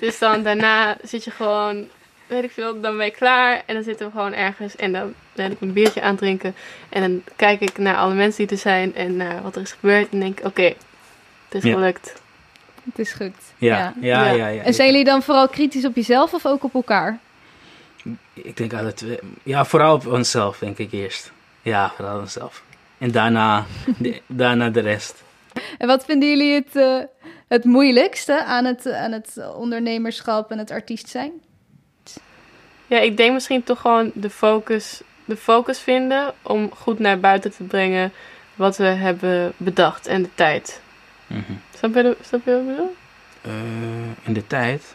Dus 0.00 0.18
dan 0.18 0.42
daarna 0.42 0.96
zit 1.02 1.24
je 1.24 1.30
gewoon, 1.30 1.88
weet 2.28 2.44
ik 2.44 2.50
veel, 2.50 2.80
dan 2.80 2.96
ben 2.96 3.06
je 3.06 3.12
klaar. 3.12 3.62
En 3.66 3.74
dan 3.74 3.82
zitten 3.82 4.06
we 4.06 4.12
gewoon 4.12 4.32
ergens 4.32 4.76
en 4.76 4.92
dan 4.92 5.14
ben 5.32 5.50
ik 5.50 5.60
een 5.60 5.72
biertje 5.72 6.00
aan 6.02 6.10
het 6.10 6.18
drinken. 6.18 6.54
En 6.88 7.00
dan 7.00 7.22
kijk 7.36 7.60
ik 7.60 7.78
naar 7.78 7.96
alle 7.96 8.14
mensen 8.14 8.46
die 8.46 8.56
er 8.56 8.62
zijn 8.62 8.94
en 8.94 9.16
naar 9.16 9.42
wat 9.42 9.56
er 9.56 9.62
is 9.62 9.72
gebeurd. 9.72 10.08
En 10.10 10.20
denk 10.20 10.38
ik, 10.38 10.46
oké, 10.46 10.62
het 10.62 10.74
is 11.50 11.62
Ja. 11.62 11.72
gelukt. 11.72 12.14
Het 12.84 12.98
is 12.98 13.12
goed. 13.12 13.34
Ja, 13.58 13.78
ja, 13.78 13.92
ja. 14.00 14.24
Ja. 14.24 14.30
ja, 14.32 14.46
ja. 14.48 14.62
En 14.62 14.74
zijn 14.74 14.88
jullie 14.90 15.04
dan 15.04 15.22
vooral 15.22 15.48
kritisch 15.48 15.84
op 15.84 15.94
jezelf 15.94 16.34
of 16.34 16.46
ook 16.46 16.64
op 16.64 16.74
elkaar? 16.74 17.18
Ik 18.32 18.56
denk 18.56 18.72
alle 18.72 18.94
twee. 18.94 19.18
Ja, 19.42 19.64
vooral 19.64 19.94
op 19.94 20.06
onszelf, 20.06 20.58
denk 20.58 20.78
ik 20.78 20.92
eerst. 20.92 21.32
Ja, 21.62 21.92
vooral 21.96 22.18
onszelf. 22.18 22.62
En 22.98 23.10
daarna 23.10 23.64
de, 23.98 24.20
daarna 24.26 24.70
de 24.70 24.80
rest. 24.80 25.22
En 25.78 25.86
wat 25.86 26.04
vinden 26.04 26.28
jullie 26.28 26.54
het, 26.54 26.76
eh, 26.76 26.98
het 27.48 27.64
moeilijkste 27.64 28.44
aan 28.44 28.64
het, 28.64 28.90
aan 28.92 29.12
het 29.12 29.36
ondernemerschap 29.56 30.50
en 30.50 30.58
het 30.58 30.70
artiest 30.70 31.08
zijn? 31.08 31.32
Ja, 32.88 32.98
ik 32.98 33.16
denk 33.16 33.32
misschien 33.32 33.62
toch 33.62 33.80
gewoon 33.80 34.10
de 34.14 34.30
focus, 34.30 35.00
de 35.24 35.36
focus 35.36 35.78
vinden 35.78 36.32
om 36.42 36.70
goed 36.78 36.98
naar 36.98 37.20
buiten 37.20 37.50
te 37.50 37.62
brengen 37.62 38.12
wat 38.54 38.76
we 38.76 38.84
hebben 38.84 39.52
bedacht 39.56 40.06
en 40.06 40.22
de 40.22 40.28
tijd. 40.34 40.80
Mhm. 41.26 41.42
Je, 41.80 42.02
de- 42.02 42.16
snap 42.26 42.40
je 42.44 42.50
wat 42.50 42.60
ik 42.60 42.66
bedoel? 42.66 42.94
In 44.24 44.32
de 44.32 44.46
tijd. 44.46 44.94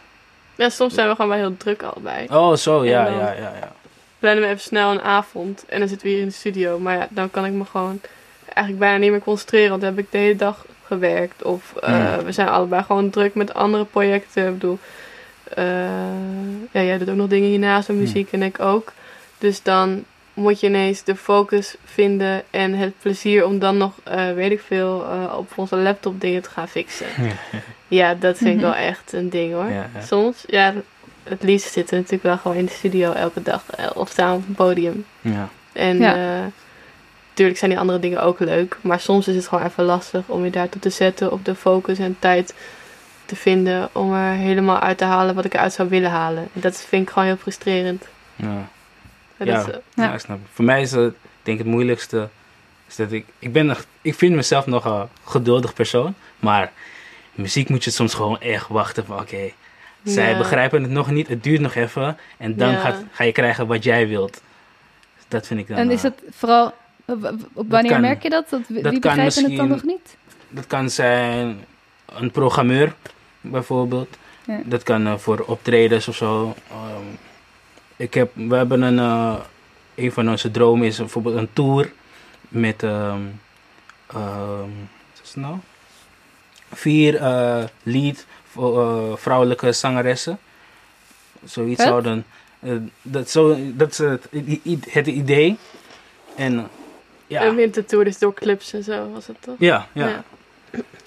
Ja, 0.54 0.68
soms 0.68 0.94
zijn 0.94 1.08
we 1.08 1.14
gewoon 1.14 1.30
wel 1.30 1.38
heel 1.38 1.56
druk 1.56 1.82
allebei. 1.82 2.26
Oh, 2.30 2.54
zo, 2.56 2.84
ja, 2.84 3.06
ja, 3.06 3.32
ja, 3.32 3.52
ja. 3.60 3.72
Plannen 4.18 4.42
we 4.42 4.48
even 4.48 4.60
snel 4.60 4.90
een 4.90 5.00
avond 5.02 5.64
en 5.68 5.78
dan 5.78 5.88
zitten 5.88 6.06
we 6.06 6.12
hier 6.12 6.22
in 6.22 6.28
de 6.28 6.34
studio. 6.34 6.78
Maar 6.78 6.96
ja, 6.96 7.06
dan 7.10 7.30
kan 7.30 7.44
ik 7.44 7.52
me 7.52 7.64
gewoon 7.64 8.00
eigenlijk 8.44 8.78
bijna 8.78 8.96
niet 8.98 9.10
meer 9.10 9.20
concentreren, 9.20 9.68
want 9.68 9.80
dan 9.82 9.90
heb 9.94 10.04
ik 10.04 10.10
de 10.12 10.18
hele 10.18 10.36
dag 10.36 10.64
gewerkt. 10.86 11.42
Of 11.42 11.74
eh, 11.76 11.90
Ja. 11.90 12.22
we 12.24 12.32
zijn 12.32 12.48
allebei 12.48 12.82
gewoon 12.82 13.10
druk 13.10 13.34
met 13.34 13.54
andere 13.54 13.84
projecten. 13.84 14.46
Ik 14.46 14.52
bedoel, 14.52 14.78
ja, 16.70 16.82
jij 16.82 16.98
doet 16.98 17.08
ook 17.10 17.16
nog 17.16 17.28
dingen 17.28 17.48
hiernaast 17.48 17.88
met 17.88 17.96
muziek 17.96 18.32
en 18.32 18.42
ik 18.42 18.60
ook. 18.60 18.92
Dus 19.38 19.62
dan 19.62 20.04
moet 20.34 20.60
je 20.60 20.66
ineens 20.66 21.04
de 21.04 21.16
focus 21.16 21.74
vinden 21.84 22.42
en 22.50 22.74
het 22.74 22.92
plezier 23.00 23.44
om 23.46 23.58
dan 23.58 23.76
nog, 23.76 23.92
eh, 24.04 24.32
weet 24.32 24.50
ik 24.50 24.60
veel, 24.66 25.04
eh, 25.04 25.34
op 25.38 25.52
onze 25.56 25.76
laptop 25.76 26.20
dingen 26.20 26.42
te 26.42 26.50
gaan 26.50 26.68
fixen. 26.68 27.06
Ja, 27.88 28.14
dat 28.14 28.36
vind 28.36 28.48
ik 28.50 28.54
Mhm. 28.56 28.64
wel 28.64 28.74
echt 28.74 29.12
een 29.12 29.30
ding 29.30 29.52
hoor. 29.52 29.64
Ja, 29.70 29.88
ja. 29.94 30.00
Soms, 30.00 30.44
ja, 30.46 30.74
het 31.22 31.42
liefst 31.42 31.72
zitten 31.72 31.94
we 31.94 31.96
natuurlijk 31.96 32.22
wel 32.22 32.36
gewoon 32.38 32.56
in 32.56 32.64
de 32.66 32.72
studio 32.72 33.12
elke 33.12 33.42
dag 33.42 33.64
eh, 33.70 33.86
of 33.94 34.08
staan 34.10 34.36
op 34.36 34.42
een 34.48 34.54
podium. 34.54 35.04
Ja. 35.20 35.48
En 35.72 35.98
Ja. 35.98 36.14
eh, 36.14 36.44
natuurlijk 37.28 37.58
zijn 37.58 37.70
die 37.70 37.80
andere 37.80 37.98
dingen 37.98 38.22
ook 38.22 38.38
leuk, 38.38 38.76
maar 38.80 39.00
soms 39.00 39.28
is 39.28 39.34
het 39.36 39.46
gewoon 39.48 39.64
even 39.64 39.84
lastig 39.84 40.22
om 40.26 40.44
je 40.44 40.50
daartoe 40.50 40.80
te 40.80 40.90
zetten 40.90 41.32
op 41.32 41.44
de 41.44 41.54
focus 41.54 41.98
en 41.98 42.16
tijd 42.18 42.54
te 43.34 43.40
vinden 43.40 43.88
om 43.92 44.12
er 44.14 44.32
helemaal 44.34 44.78
uit 44.80 44.98
te 44.98 45.04
halen 45.04 45.34
wat 45.34 45.44
ik 45.44 45.54
eruit 45.54 45.72
zou 45.72 45.88
willen 45.88 46.10
halen. 46.10 46.48
En 46.54 46.60
dat 46.60 46.80
vind 46.88 47.02
ik 47.02 47.08
gewoon 47.12 47.28
heel 47.28 47.36
frustrerend. 47.36 48.04
ja. 48.36 48.66
Ja. 49.36 49.44
dat 49.44 49.66
is, 49.66 49.72
eh, 49.72 49.78
Ja, 49.94 50.04
Ja. 50.04 50.12
ik 50.12 50.20
snap 50.20 50.38
het. 50.42 50.48
Voor 50.52 50.64
mij 50.64 50.80
is 50.80 50.90
het, 50.92 51.12
ik 51.14 51.18
denk 51.42 51.58
het 51.58 51.66
moeilijkste, 51.66 52.28
is 52.88 52.96
dat 52.96 53.12
ik, 53.12 53.26
ik 53.38 53.52
ben, 53.52 53.66
nog- 53.66 53.84
ik 54.02 54.14
vind 54.14 54.34
mezelf 54.34 54.66
nog 54.66 54.84
een 54.84 55.08
geduldig 55.24 55.74
persoon, 55.74 56.14
maar 56.38 56.72
muziek 57.32 57.68
moet 57.68 57.84
je 57.84 57.90
soms 57.90 58.14
gewoon 58.14 58.40
echt 58.40 58.68
wachten 58.68 59.04
van, 59.06 59.20
oké, 59.20 59.50
zij 60.04 60.30
Ja. 60.30 60.38
begrijpen 60.38 60.82
het 60.82 60.90
nog 60.90 61.10
niet, 61.10 61.28
het 61.28 61.42
duurt 61.42 61.60
nog 61.60 61.74
even, 61.74 62.16
en 62.36 62.56
dan 62.56 62.70
Ja. 62.70 62.80
gaat, 62.80 62.96
ga 63.12 63.24
je 63.24 63.32
krijgen 63.32 63.66
wat 63.66 63.84
jij 63.84 64.08
wilt. 64.08 64.42
Dat 65.28 65.46
vind 65.46 65.60
ik 65.60 65.68
dan... 65.68 65.76
En 65.76 65.90
is 65.90 66.04
eh, 66.04 66.10
het 66.10 66.22
vooral, 66.36 66.72
w- 67.04 67.24
op 67.52 67.70
wanneer 67.70 67.90
kan- 67.92 68.00
merk 68.00 68.22
je 68.22 68.30
dat? 68.30 68.50
dat 68.50 68.60
wie 68.68 68.82
dat 68.82 69.00
begrijpen 69.00 69.44
het 69.44 69.56
dan 69.56 69.68
nog 69.68 69.82
niet? 69.82 70.16
Dat 70.48 70.66
kan 70.66 70.90
zijn 70.90 71.64
een 72.06 72.30
programmeur, 72.30 72.94
bijvoorbeeld. 73.44 74.16
Ja. 74.46 74.60
Dat 74.64 74.82
kan 74.82 75.06
eh, 75.06 75.18
voor 75.18 75.38
optredens 75.38 76.08
of 76.08 76.16
zo. 76.16 76.54
Ehm, 76.70 77.04
ik 77.96 78.14
heb, 78.14 78.30
we 78.34 78.54
hebben 78.54 78.82
een, 78.82 78.98
eh, 78.98 79.34
een 79.94 80.12
van 80.12 80.30
onze 80.30 80.50
dromen 80.50 80.86
is 80.86 80.96
bijvoorbeeld 80.96 81.36
een 81.36 81.52
tour 81.52 81.92
met, 82.48 82.82
ehm 82.82 83.20
ehm, 84.06 84.70
wat 85.10 85.20
is 85.22 85.28
het 85.28 85.36
nou? 85.36 85.56
Vier 86.72 87.16
eh 87.16 87.64
lead 87.82 88.26
eh, 88.56 89.12
vrouwelijke 89.14 89.72
zangeressen. 89.72 90.38
Zoiets 91.44 91.82
zouden. 91.82 92.24
dat, 93.02 93.30
zo, 93.30 93.56
dat 93.74 93.90
is 93.90 93.98
het, 93.98 95.06
idee. 95.06 95.58
En 96.36 96.68
ja. 97.26 97.40
En 97.40 97.54
wintertour 97.54 98.06
is 98.06 98.18
door 98.18 98.34
clips 98.34 98.72
en 98.72 98.84
zo 98.84 99.10
was 99.12 99.26
het 99.26 99.36
toch? 99.40 99.54
Ja, 99.58 99.88
ja. 99.92 100.08
Ja. 100.08 100.24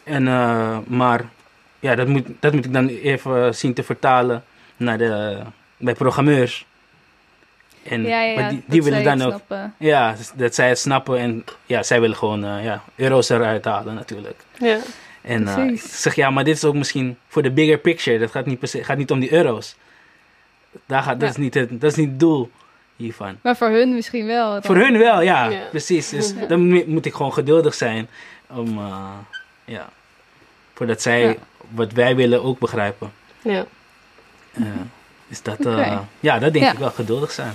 En, 0.03 0.27
eh, 0.27 0.77
maar 0.87 1.29
ja, 1.79 1.95
dat 1.95 2.07
moet, 2.07 2.27
dat 2.39 2.53
moet 2.53 2.65
ik 2.65 2.73
dan 2.73 2.87
even 2.87 3.55
zien 3.55 3.73
te 3.73 3.83
vertalen 3.83 4.43
naar 4.77 4.97
de, 4.97 5.39
bij 5.77 5.93
programmeurs. 5.93 6.65
En 7.83 8.03
ja, 8.03 8.21
ja, 8.21 8.39
maar 8.39 8.49
die, 8.49 8.57
dat 8.59 8.69
die 8.71 8.83
willen 8.83 9.03
zij 9.03 9.07
dan 9.15 9.19
het 9.19 9.27
ook, 9.33 9.41
snappen. 9.47 9.73
ja, 9.77 10.13
dus 10.13 10.31
dat 10.35 10.55
zij 10.55 10.69
het 10.69 10.79
snappen 10.79 11.17
en 11.19 11.43
ja, 11.65 11.83
zij 11.83 12.01
willen 12.01 12.15
gewoon 12.15 12.45
eh, 12.45 12.63
ja, 12.63 12.83
euro's 12.95 13.29
eruit 13.29 13.65
halen 13.65 13.95
natuurlijk. 13.95 14.39
Ja. 14.59 14.77
En 15.21 15.47
eh, 15.47 15.65
ik 15.65 15.81
zeg 15.81 16.15
ja, 16.15 16.29
maar 16.29 16.43
dit 16.43 16.55
is 16.55 16.63
ook 16.65 16.73
misschien 16.75 17.17
voor 17.27 17.41
de 17.41 17.51
bigger 17.51 17.77
picture. 17.77 18.19
Dat 18.19 18.31
gaat 18.31 18.45
niet, 18.45 18.59
per 18.59 18.67
se, 18.67 18.83
gaat 18.83 18.97
niet 18.97 19.11
om 19.11 19.19
die 19.19 19.33
euro's. 19.33 19.75
Daar 20.85 21.03
gaat, 21.03 21.19
dat, 21.19 21.29
is 21.29 21.35
niet 21.35 21.53
het, 21.53 21.81
dat 21.81 21.91
is 21.91 21.97
niet 21.97 22.09
het 22.09 22.19
doel 22.19 22.51
hiervan. 22.95 23.37
Maar 23.43 23.57
voor 23.57 23.69
hun 23.69 23.93
misschien 23.93 24.25
wel. 24.25 24.51
dan. 24.51 24.63
Voor 24.63 24.75
hun 24.75 24.97
wel, 24.97 25.21
ja, 25.21 25.45
Ja. 25.49 25.59
precies. 25.69 26.09
Dus 26.09 26.33
Ja. 26.39 26.45
dan 26.45 26.67
moet- 26.89 27.05
ik 27.05 27.13
gewoon 27.13 27.33
geduldig 27.33 27.73
zijn 27.73 28.09
om, 28.49 28.77
eh, 28.77 29.09
ja, 29.65 29.89
voordat 30.73 31.01
zij 31.01 31.21
Ja. 31.21 31.35
Wat 31.69 31.91
wij 31.91 32.15
willen 32.15 32.43
ook 32.43 32.59
begrijpen. 32.59 33.11
ja. 33.41 33.65
Is 35.29 35.41
dat, 35.43 35.65
eh, 35.65 35.99
ja, 36.19 36.39
dat 36.39 36.53
denk 36.53 36.65
Ja. 36.65 36.71
ik 36.71 36.77
wel, 36.77 36.89
geduldig 36.89 37.31
zijn. 37.31 37.53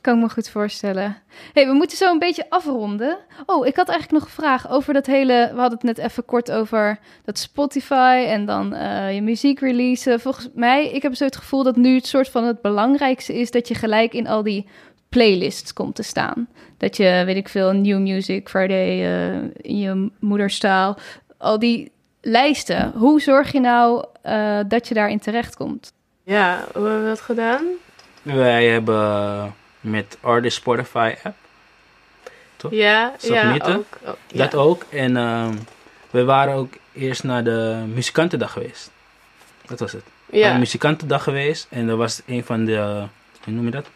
Kan 0.00 0.14
ik 0.16 0.22
me 0.22 0.28
goed 0.28 0.48
voorstellen. 0.48 1.16
hey, 1.52 1.66
we 1.66 1.72
moeten 1.72 1.96
zo 1.96 2.12
een 2.12 2.18
beetje 2.18 2.50
afronden. 2.50 3.18
Oh, 3.46 3.66
ik 3.66 3.76
had 3.76 3.88
eigenlijk 3.88 4.20
nog 4.22 4.28
een 4.36 4.42
vraag 4.42 4.70
over 4.70 4.94
dat 4.94 5.06
hele... 5.06 5.50
We 5.54 5.60
hadden 5.60 5.78
het 5.78 5.96
net 5.96 5.98
even 5.98 6.24
kort 6.24 6.50
over 6.50 6.98
dat 7.24 7.38
Spotify 7.38 8.24
en 8.26 8.46
dan 8.46 8.74
eh, 8.74 9.14
je 9.14 9.22
muziek 9.22 9.60
releasen. 9.60 10.20
Volgens 10.20 10.48
mij, 10.54 10.90
ik 10.90 11.02
heb 11.02 11.14
zo 11.14 11.24
het 11.24 11.36
gevoel 11.36 11.62
dat 11.62 11.76
nu 11.76 11.94
het 11.94 12.06
soort 12.06 12.28
van 12.28 12.44
het 12.44 12.60
belangrijkste 12.60 13.34
is... 13.38 13.50
dat 13.50 13.68
je 13.68 13.74
gelijk 13.74 14.12
in 14.14 14.26
al 14.26 14.42
die 14.42 14.66
playlists 15.08 15.72
komt 15.72 15.94
te 15.94 16.02
staan. 16.02 16.48
Dat 16.78 16.96
je, 16.96 17.22
weet 17.26 17.36
ik 17.36 17.48
veel, 17.48 17.72
New 17.72 17.98
Music 17.98 18.48
Friday 18.48 19.04
eh, 19.04 19.34
in 19.56 19.78
je 19.78 20.10
moederstaal. 20.20 20.98
Al 21.38 21.58
die 21.58 21.92
lijsten. 22.20 22.92
Hoe 22.94 23.20
zorg 23.20 23.52
je 23.52 23.60
nou 23.60 24.04
eh, 24.22 24.58
dat 24.66 24.88
je 24.88 24.94
daarin 24.94 25.18
terechtkomt? 25.18 25.92
ja, 26.22 26.64
hoe 26.74 26.82
hebben 26.86 27.02
we 27.02 27.08
dat 27.08 27.20
gedaan? 27.20 27.64
Wij 28.22 28.66
hebben 28.68 29.54
met 29.80 30.18
Artist 30.20 30.56
Spotify 30.56 31.14
app, 31.22 31.36
Toch? 32.56 32.70
Ja, 32.72 33.12
ja, 33.20 33.40
Submitten? 33.42 33.76
ook. 33.76 33.84
ook, 34.06 34.16
ja. 34.26 34.36
dat 34.44 34.54
ook. 34.54 34.84
En 34.90 35.16
ehm, 35.16 35.54
we 36.10 36.24
waren 36.24 36.54
ook 36.54 36.72
eerst 36.92 37.24
naar 37.24 37.44
de 37.44 37.84
muzikantendag 37.94 38.52
geweest. 38.52 38.90
Dat 39.66 39.80
was 39.80 39.92
het. 39.92 40.02
We 40.26 40.38
waren 40.38 40.52
Ja. 40.52 40.58
muzikantendag 40.58 41.22
geweest 41.22 41.66
en 41.70 41.86
dat 41.86 41.96
was 41.98 42.22
een 42.26 42.44
van 42.44 42.64
de, 42.64 43.04
hoe 43.44 43.52
noem 43.52 43.64
je 43.64 43.70
dat? 43.70 43.86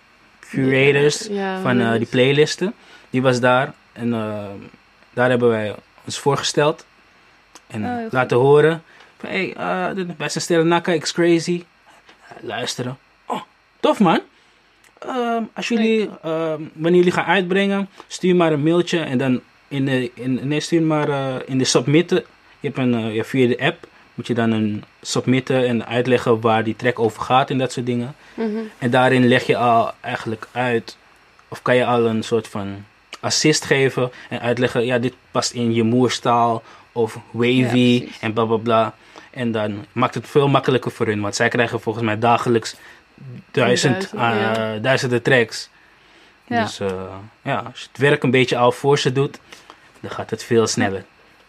Curators 0.41 1.27
Ja, 1.27 1.61
van 1.61 1.79
eh, 1.81 1.85
hoe 1.85 1.93
die 1.93 2.03
is- 2.03 2.09
playlisten. 2.09 2.75
Die 3.11 3.23
was 3.23 3.41
daar 3.41 3.73
en 3.93 4.13
eh, 4.15 4.45
daar 5.13 5.31
hebben 5.31 5.49
wij 5.49 5.75
ons 6.05 6.19
voorgesteld 6.19 6.87
en 7.75 7.85
Oh, 7.85 8.13
laten 8.13 8.37
horen. 8.37 8.83
Van, 9.19 9.29
hey, 9.29 9.55
eh, 9.57 9.95
dit- 9.95 10.07
wij 10.17 10.29
zijn 10.29 10.45
Sterren 10.45 10.69
Naka, 10.69 10.99
X 10.99 11.13
Crazy. 11.13 11.65
luisteren. 12.41 12.99
Oh, 13.27 13.41
tof 13.81 13.99
man. 14.01 14.21
Ehm, 14.99 15.43
als 15.55 15.69
jullie, 15.69 16.11
ehm, 16.23 16.63
wanneer 16.73 16.99
jullie 16.99 17.11
gaan 17.13 17.25
uitbrengen, 17.25 17.89
stuur 18.07 18.37
maar 18.37 18.53
een 18.53 18.63
mailtje 18.63 18.99
en 19.01 19.19
dan 19.19 19.41
in 19.69 19.85
de, 19.85 20.11
in, 20.15 20.49
nee, 20.49 20.61
stuur 20.61 20.83
maar 20.83 21.09
eh, 21.09 21.35
in 21.47 21.59
de 21.59 21.65
submitten. 21.65 22.25
Je 22.61 22.67
hebt 22.69 22.79
een, 22.79 22.95
eh, 22.95 23.15
ja, 23.15 23.25
via 23.25 23.49
de 23.49 23.59
app 23.61 23.87
moet 24.15 24.27
je 24.27 24.35
dan 24.35 24.51
een 24.51 24.85
submitten 25.03 25.67
en 25.67 25.87
uitleggen 25.87 26.41
waar 26.41 26.65
die 26.65 26.77
track 26.77 26.99
over 26.99 27.23
gaat 27.23 27.51
en 27.51 27.59
dat 27.59 27.73
soort 27.73 27.87
dingen. 27.87 28.15
Mhm. 28.35 28.57
En 28.79 28.91
daarin 28.91 29.29
leg 29.29 29.47
je 29.47 29.57
al 29.57 29.91
eigenlijk 30.01 30.49
uit, 30.53 30.97
of 31.49 31.63
kan 31.63 31.77
je 31.77 31.85
al 31.87 32.07
een 32.07 32.23
soort 32.23 32.49
van 32.49 32.85
assist 33.21 33.65
geven 33.65 34.11
en 34.29 34.41
uitleggen, 34.41 34.85
ja, 34.87 34.99
dit 34.99 35.15
past 35.31 35.53
in 35.53 35.75
je 35.75 35.83
moerstaal 35.83 36.63
of 36.95 37.19
wavy 37.31 38.09
en 38.21 38.33
bla 38.33 38.45
bla 38.45 38.57
bla. 38.57 38.95
En 39.31 39.53
dan 39.53 39.85
maakt 39.93 40.15
het 40.15 40.29
veel 40.29 40.49
makkelijker 40.49 40.91
voor 40.91 41.07
hun, 41.07 41.21
want 41.21 41.35
zij 41.37 41.49
krijgen 41.49 41.81
volgens 41.81 42.05
mij 42.05 42.19
dagelijks 42.19 42.77
duizend, 43.51 44.11
Duizend, 44.13 44.13
eh, 44.59 44.75
ja. 44.75 44.79
duizenden 44.79 45.23
tracks. 45.23 45.69
Ja. 46.47 46.63
Dus 46.63 46.81
eh, 46.81 46.89
ja, 47.43 47.57
als 47.71 47.81
je 47.81 47.87
het 47.89 47.99
werk 47.99 48.23
een 48.23 48.31
beetje 48.31 48.57
al 48.57 48.73
voor 48.73 48.99
ze 48.99 49.13
doet, 49.13 49.39
dan 50.01 50.11
gaat 50.11 50.31
het 50.31 50.45
veel 50.45 50.67
sneller. 50.67 51.05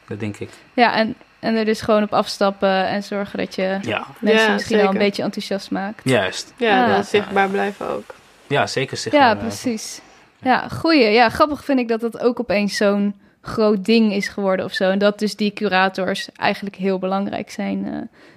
Dat 0.08 0.20
denk 0.20 0.38
ik. 0.38 0.50
Ja, 0.74 0.94
en, 0.96 1.16
en 1.40 1.56
er 1.56 1.66
dus 1.66 1.82
gewoon 1.82 2.04
op 2.04 2.14
afstappen 2.14 2.88
en 2.88 3.04
zorgen 3.04 3.38
dat 3.40 3.56
je 3.56 3.78
Ja, 3.82 4.06
mensen 4.20 4.48
Ja, 4.48 4.54
misschien 4.54 4.76
wel 4.78 4.86
een 4.86 4.92
zeker. 4.92 5.06
beetje 5.08 5.24
enthousiast 5.24 5.72
maakt. 5.72 6.02
juist. 6.04 6.54
Ja, 6.58 7.02
zichtbaar 7.04 7.50
blijven 7.50 7.90
ook. 7.90 8.16
Ja, 8.48 8.68
zeker. 8.68 8.98
Zeg 8.98 9.14
Ja, 9.14 9.36
precies. 9.36 10.02
Ja, 10.42 10.68
goeie. 10.70 11.10
Ja, 11.12 11.30
grappig 11.30 11.64
vind 11.66 11.80
ik 11.80 11.88
dat 11.88 12.02
dat 12.02 12.20
ook 12.20 12.40
opeens 12.40 12.78
zo'n 12.78 13.16
groot 13.46 13.86
ding 13.86 14.14
is 14.14 14.28
geworden 14.28 14.66
of 14.66 14.74
zo. 14.74 14.90
En 14.90 15.00
dat 15.00 15.20
dus 15.20 15.36
die 15.36 15.54
curators 15.54 16.30
eigenlijk 16.36 16.76
heel 16.76 17.00
belangrijk 17.00 17.50
zijn. 17.52 17.86
eh, 17.86 17.94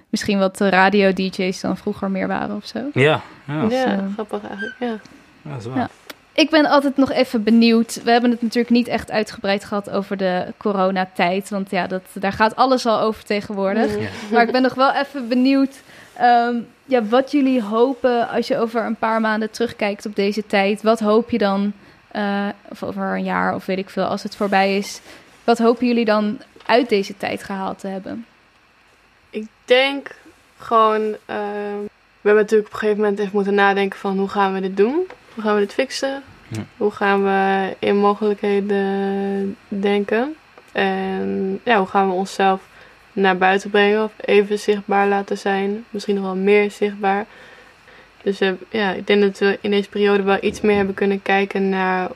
misschien 0.09 0.39
wat 0.39 0.57
de 0.57 0.69
radio-dj's 0.69 1.59
dan 1.61 1.77
vroeger 1.77 2.11
meer 2.11 2.27
waren 2.27 2.55
of 2.55 2.65
zo. 2.65 2.79
Ja, 2.93 3.21
ja, 3.47 3.65
ja, 3.69 4.07
grappig 4.13 4.41
eigenlijk. 4.47 4.75
Ja. 4.79 4.85
ja, 5.41 5.51
dat 5.51 5.59
is 5.59 5.65
waar. 5.65 5.77
Ja. 5.77 5.89
ik 6.33 6.49
ben 6.49 6.65
altijd 6.65 6.97
nog 6.97 7.11
even 7.11 7.43
benieuwd. 7.43 8.03
We 8.03 8.11
hebben 8.11 8.31
het 8.31 8.41
natuurlijk 8.41 8.73
niet 8.73 8.87
echt 8.87 9.11
uitgebreid 9.11 9.63
gehad 9.63 9.89
over 9.89 10.17
de 10.17 10.45
coronatijd. 10.57 11.49
Want 11.49 11.71
ja, 11.71 11.87
dat, 11.87 12.03
daar 12.13 12.33
gaat 12.33 12.55
alles 12.55 12.85
al 12.85 12.99
over 12.99 13.23
tegenwoordig. 13.23 13.99
Ja. 13.99 14.07
Maar 14.31 14.43
ik 14.43 14.51
ben 14.51 14.61
nog 14.61 14.73
wel 14.73 14.93
even 14.93 15.27
benieuwd 15.27 15.81
ehm, 16.15 16.55
ja, 16.85 17.03
wat 17.03 17.31
jullie 17.31 17.61
hopen 17.63 18.29
als 18.29 18.47
je 18.47 18.57
over 18.57 18.85
een 18.85 18.95
paar 18.95 19.21
maanden 19.21 19.51
terugkijkt 19.51 20.05
op 20.05 20.15
deze 20.15 20.45
tijd. 20.45 20.81
Wat 20.81 20.99
hoop 20.99 21.29
je 21.29 21.37
dan, 21.37 21.73
eh, 22.11 22.47
of 22.69 22.83
over 22.83 23.03
een 23.03 23.23
jaar 23.23 23.55
of 23.55 23.65
weet 23.65 23.77
ik 23.77 23.89
veel, 23.89 24.05
als 24.05 24.23
het 24.23 24.35
voorbij 24.35 24.77
is. 24.77 25.01
Wat 25.43 25.57
hopen 25.57 25.87
jullie 25.87 26.05
dan 26.05 26.41
uit 26.65 26.89
deze 26.89 27.17
tijd 27.17 27.43
gehaald 27.43 27.79
te 27.79 27.87
hebben? 27.87 28.25
Ik 29.29 29.47
denk 29.65 30.15
gewoon. 30.57 31.01
ehm, 31.25 31.79
we 32.21 32.27
hebben 32.27 32.43
natuurlijk 32.43 32.67
op 32.69 32.73
een 32.73 32.79
gegeven 32.79 33.01
moment 33.03 33.19
even 33.19 33.31
moeten 33.33 33.53
nadenken 33.53 33.99
van 33.99 34.17
hoe 34.17 34.29
gaan 34.29 34.53
we 34.53 34.59
dit 34.59 34.77
doen? 34.77 35.07
Hoe 35.33 35.43
gaan 35.43 35.53
we 35.53 35.59
dit 35.59 35.73
fixen? 35.73 36.23
Ja. 36.47 36.65
Hoe 36.77 36.91
gaan 36.91 37.23
we 37.23 37.75
in 37.79 37.97
mogelijkheden 37.97 39.57
denken? 39.67 40.35
En 40.71 41.59
ja, 41.63 41.77
hoe 41.77 41.87
gaan 41.87 42.07
we 42.07 42.13
onszelf 42.13 42.61
naar 43.11 43.37
buiten 43.37 43.69
brengen 43.69 44.03
of 44.03 44.11
even 44.25 44.59
zichtbaar 44.59 45.07
laten 45.07 45.37
zijn? 45.37 45.85
Misschien 45.89 46.15
nog 46.15 46.23
wel 46.23 46.35
meer 46.35 46.71
zichtbaar. 46.71 47.25
Dus 48.23 48.39
eh, 48.39 48.51
ja, 48.69 48.91
ik 48.93 49.07
denk 49.07 49.21
dat 49.21 49.37
we 49.39 49.57
in 49.61 49.71
deze 49.71 49.89
periode 49.89 50.23
wel 50.23 50.37
iets 50.41 50.61
meer 50.61 50.75
hebben 50.75 50.95
kunnen 50.95 51.21
kijken 51.21 51.69
naar 51.69 52.09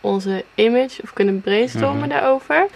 onze 0.00 0.44
image 0.54 1.02
of 1.02 1.12
kunnen 1.12 1.40
brainstormen 1.40 1.98
Mhm. 1.98 2.08
daarover. 2.08 2.66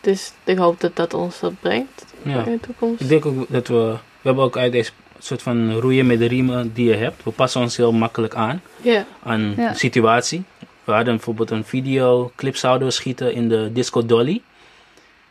Dus 0.00 0.32
ik 0.44 0.56
hoop 0.58 0.80
dat 0.80 0.96
dat 0.96 1.14
ons 1.14 1.40
dat 1.40 1.52
brengt 1.60 2.04
Ja. 2.22 2.44
in 2.44 2.52
de 2.52 2.60
toekomst. 2.60 3.00
Ik 3.00 3.08
denk 3.08 3.26
ook 3.26 3.46
dat 3.48 3.68
we, 3.68 3.74
we 4.20 4.28
hebben 4.28 4.44
ook 4.44 4.56
uit 4.56 4.72
deze 4.72 4.90
soort 5.18 5.42
van 5.42 5.72
roeien 5.72 6.06
met 6.06 6.18
de 6.18 6.26
riemen 6.26 6.72
die 6.74 6.88
je 6.88 6.94
hebt. 6.94 7.22
We 7.24 7.30
passen 7.30 7.60
ons 7.60 7.76
heel 7.76 7.92
makkelijk 7.92 8.34
aan 8.34 8.62
Ja. 8.80 9.04
aan 9.22 9.54
Ja. 9.56 9.70
de 9.70 9.78
situatie. 9.78 10.42
We 10.84 10.92
hadden 10.92 11.14
bijvoorbeeld 11.14 11.50
een 11.50 11.64
videoclip 11.64 12.56
zouden 12.56 12.88
we 12.88 12.92
schieten 12.94 13.32
in 13.34 13.48
de 13.48 13.72
Disco 13.72 14.06
Dolly 14.06 14.42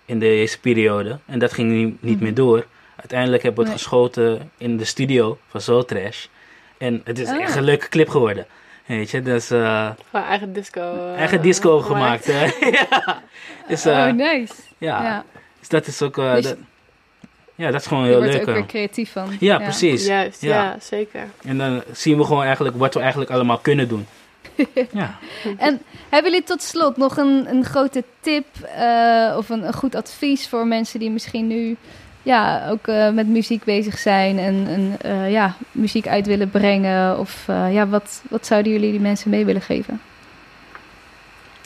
in 0.05 0.19
deze 0.19 0.59
periode. 0.59 1.17
En 1.25 1.39
dat 1.39 1.53
ging 1.53 1.71
niet, 1.71 2.01
niet 2.01 2.15
Mhm. 2.15 2.23
meer 2.23 2.33
door. 2.33 2.65
Uiteindelijk 2.95 3.43
hebben 3.43 3.63
we 3.63 3.69
het 3.69 3.79
Nee. 3.79 3.87
geschoten 3.89 4.51
in 4.57 4.77
de 4.77 4.85
studio 4.85 5.37
van 5.47 5.61
Soul 5.61 5.85
Trash. 5.85 6.25
En 6.77 7.01
het 7.03 7.19
is 7.19 7.27
Ah. 7.27 7.41
echt 7.41 7.55
een 7.55 7.63
leuke 7.63 7.89
clip 7.89 8.09
geworden. 8.09 8.45
Weet 8.85 9.11
je, 9.11 9.21
dus 9.21 9.51
eh, 9.51 9.89
Gewoon 10.11 10.25
eigen 10.27 10.53
disco. 10.53 10.81
eh, 10.81 11.17
eigen 11.17 11.41
disco 11.41 11.79
gemaakt. 11.79 12.25
hè. 12.25 12.45
ja. 12.89 13.21
Dus, 13.67 13.85
eh, 13.85 13.91
oh, 13.97 14.11
nice. 14.11 14.53
ja. 14.77 15.03
Ja, 15.03 15.23
dus 15.59 15.69
dat 15.69 15.87
is 15.87 16.01
ook... 16.01 16.17
eh, 16.17 16.33
Dus- 16.33 16.43
dat, 16.43 16.57
ja, 17.55 17.71
dat 17.71 17.81
is 17.81 17.87
gewoon 17.87 18.03
je 18.03 18.09
heel 18.09 18.17
wordt 18.17 18.33
er 18.33 18.39
leuk. 18.39 18.49
ook 18.49 18.55
weer 18.55 18.65
creatief 18.65 19.11
van. 19.11 19.35
Ja, 19.39 19.57
precies. 19.57 20.05
Juist, 20.05 20.41
Ja. 20.41 20.63
ja. 20.63 20.75
zeker. 20.79 21.23
En 21.43 21.57
dan 21.57 21.83
zien 21.91 22.17
we 22.17 22.23
gewoon 22.23 22.43
eigenlijk 22.43 22.77
wat 22.77 22.93
we 22.93 22.99
eigenlijk 22.99 23.31
allemaal 23.31 23.57
kunnen 23.57 23.87
doen. 23.87 24.07
ja. 24.91 25.15
En 25.57 25.81
hebben 26.09 26.31
jullie 26.31 26.45
tot 26.47 26.61
slot 26.61 26.97
nog 26.97 27.17
een, 27.17 27.45
een 27.49 27.63
grote 27.65 28.03
tip 28.19 28.45
eh, 28.75 29.33
of 29.37 29.49
een, 29.49 29.67
een 29.67 29.73
goed 29.73 29.95
advies 29.95 30.47
voor 30.47 30.67
mensen 30.67 30.99
die 30.99 31.09
misschien 31.11 31.47
nu 31.47 31.75
ja, 32.25 32.69
ook 32.69 32.87
eh, 32.87 33.09
met 33.09 33.27
muziek 33.27 33.63
bezig 33.63 33.97
zijn 33.97 34.39
en, 34.39 34.67
en 34.67 34.95
eh, 35.01 35.31
ja, 35.31 35.55
muziek 35.71 36.07
uit 36.07 36.25
willen 36.25 36.49
brengen? 36.49 37.19
Of 37.19 37.43
eh, 37.47 37.73
ja, 37.73 37.87
wat, 37.87 38.21
wat 38.29 38.45
zouden 38.45 38.71
jullie 38.71 38.91
die 38.91 38.99
mensen 38.99 39.29
mee 39.29 39.45
willen 39.45 39.61
geven? 39.61 40.01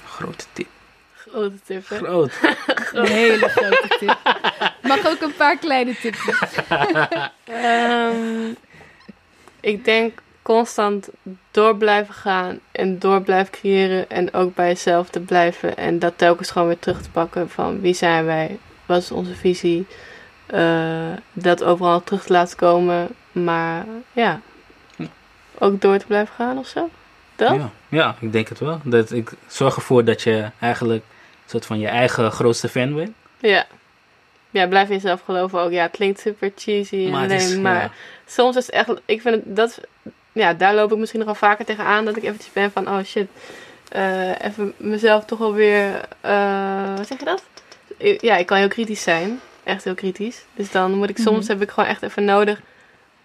Grote 0.06 0.46
tip. 0.54 0.68
Grote 1.14 1.60
tip. 1.66 1.90
hè? 1.90 1.98
Groot. 1.98 2.32
Een 2.94 3.06
hele 3.08 3.50
grote 3.50 3.96
tip. 4.00 4.18
Mag 4.82 5.08
ook 5.08 5.22
een 5.22 5.36
paar 5.36 5.58
kleine 5.58 5.96
tips. 5.96 6.20
Ehm, 7.44 8.54
ik 9.60 9.86
denk 9.86 10.20
constant 10.42 11.10
door 11.52 11.78
blijven 11.78 12.14
gaan 12.14 12.60
en 12.72 13.00
door 13.00 13.22
blijven 13.22 13.52
creëren 13.52 14.10
en 14.10 14.34
ook 14.34 14.56
bij 14.56 14.68
jezelf 14.68 15.10
te 15.10 15.20
blijven 15.20 15.78
en 15.78 16.00
dat 16.00 16.18
telkens 16.18 16.52
gewoon 16.52 16.68
weer 16.68 16.80
terug 16.80 17.02
te 17.02 17.10
pakken 17.10 17.50
van 17.50 17.82
wie 17.82 17.94
zijn 17.94 18.26
wij, 18.26 18.58
wat 18.86 19.02
is 19.02 19.12
onze 19.12 19.36
visie, 19.36 19.88
dat 21.34 21.64
overal 21.64 22.04
terug 22.04 22.24
te 22.24 22.34
laten 22.34 22.58
komen, 22.58 23.08
maar 23.32 23.86
ja, 24.12 24.42
ook 25.60 25.82
door 25.82 25.98
te 25.98 26.06
blijven 26.06 26.36
gaan 26.36 26.58
of 26.58 26.68
zo. 26.68 26.90
Dat? 27.36 27.56
Ja, 27.56 27.70
ja, 27.90 28.16
ik 28.20 28.32
denk 28.32 28.50
het 28.50 28.60
wel. 28.60 28.80
Dat 28.84 29.12
ik 29.12 29.32
zorg 29.48 29.76
ervoor 29.76 30.04
dat 30.04 30.22
je 30.22 30.52
eigenlijk 30.60 31.04
een 31.04 31.50
soort 31.50 31.66
van 31.66 31.80
je 31.80 31.88
eigen 31.88 32.32
grootste 32.32 32.70
fan 32.70 32.96
bent. 32.96 33.12
Ja. 33.40 33.66
Ja, 34.50 34.68
blijf 34.68 34.88
in 34.88 34.96
jezelf 34.96 35.22
geloven 35.22 35.60
ook. 35.60 35.72
Ja, 35.72 35.82
het 35.82 35.92
klinkt 35.92 36.20
super 36.20 36.52
cheesy 36.56 37.08
Maar 37.10 37.32
is, 37.32 37.56
maar 37.56 37.82
ja, 37.82 37.92
soms 38.26 38.56
is 38.56 38.66
het 38.66 38.76
echt, 38.76 38.90
ik 39.06 39.22
vind 39.22 39.36
het, 39.36 39.56
dat, 39.56 39.80
ja, 40.32 40.54
daar 40.54 40.76
loop 40.76 40.92
ik 40.92 40.98
misschien 40.98 41.20
nog 41.20 41.28
wel 41.28 41.50
vaker 41.50 41.66
tegenaan 41.66 42.06
dat 42.06 42.18
ik 42.18 42.24
eventjes 42.24 42.54
ben 42.54 42.72
van, 42.72 42.88
oh 42.88 43.04
shit, 43.04 43.28
eh, 43.90 44.42
even 44.42 44.74
mezelf 44.78 45.26
toch 45.26 45.40
wel 45.40 45.54
weer, 45.54 46.02
eh, 46.22 46.96
wat 46.96 47.08
zeg 47.08 47.20
je 47.20 47.26
dat? 47.26 47.44
Ja, 48.22 48.38
ik 48.38 48.46
kan 48.46 48.58
heel 48.58 48.68
kritisch 48.68 49.02
zijn, 49.02 49.40
echt 49.70 49.84
heel 49.84 49.96
kritisch. 49.96 50.44
Dus 50.56 50.72
dan 50.72 50.94
moet 50.94 51.10
ik, 51.10 51.18
soms 51.18 51.40
Mhm. 51.48 51.52
heb 51.54 51.62
ik 51.62 51.70
gewoon 51.70 51.90
echt 51.90 52.02
even 52.02 52.26
nodig, 52.26 52.62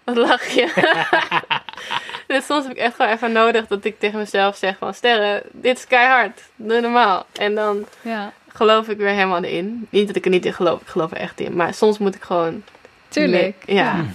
wat 0.03 0.15
lach 0.17 0.47
je? 0.47 0.73
dus 2.27 2.45
soms 2.45 2.63
heb 2.63 2.71
ik 2.71 2.77
echt 2.77 2.95
gewoon 2.95 3.11
even 3.11 3.31
nodig 3.31 3.67
dat 3.67 3.85
ik 3.85 3.99
tegen 3.99 4.19
mezelf 4.19 4.57
zeg 4.57 4.77
van, 4.77 4.93
sterren, 4.93 5.41
dit 5.51 5.77
is 5.77 5.87
keihard, 5.87 6.41
doe 6.55 6.79
normaal. 6.79 7.25
En 7.33 7.55
dan 7.55 7.85
Ja, 8.01 8.33
geloof 8.47 8.87
ik 8.89 8.97
weer 8.97 9.07
helemaal 9.09 9.43
in. 9.43 9.87
Niet 9.89 10.07
dat 10.07 10.15
ik 10.15 10.25
er 10.25 10.31
niet 10.31 10.45
in 10.45 10.53
geloof, 10.53 10.81
ik 10.81 10.87
geloof 10.87 11.11
er 11.11 11.17
echt 11.17 11.39
in. 11.39 11.55
Maar 11.55 11.73
soms 11.73 11.97
moet 11.97 12.15
ik 12.15 12.23
gewoon 12.23 12.63
tuurlijk. 13.07 13.55
Ja. 13.65 13.93
Hmm. 13.93 14.13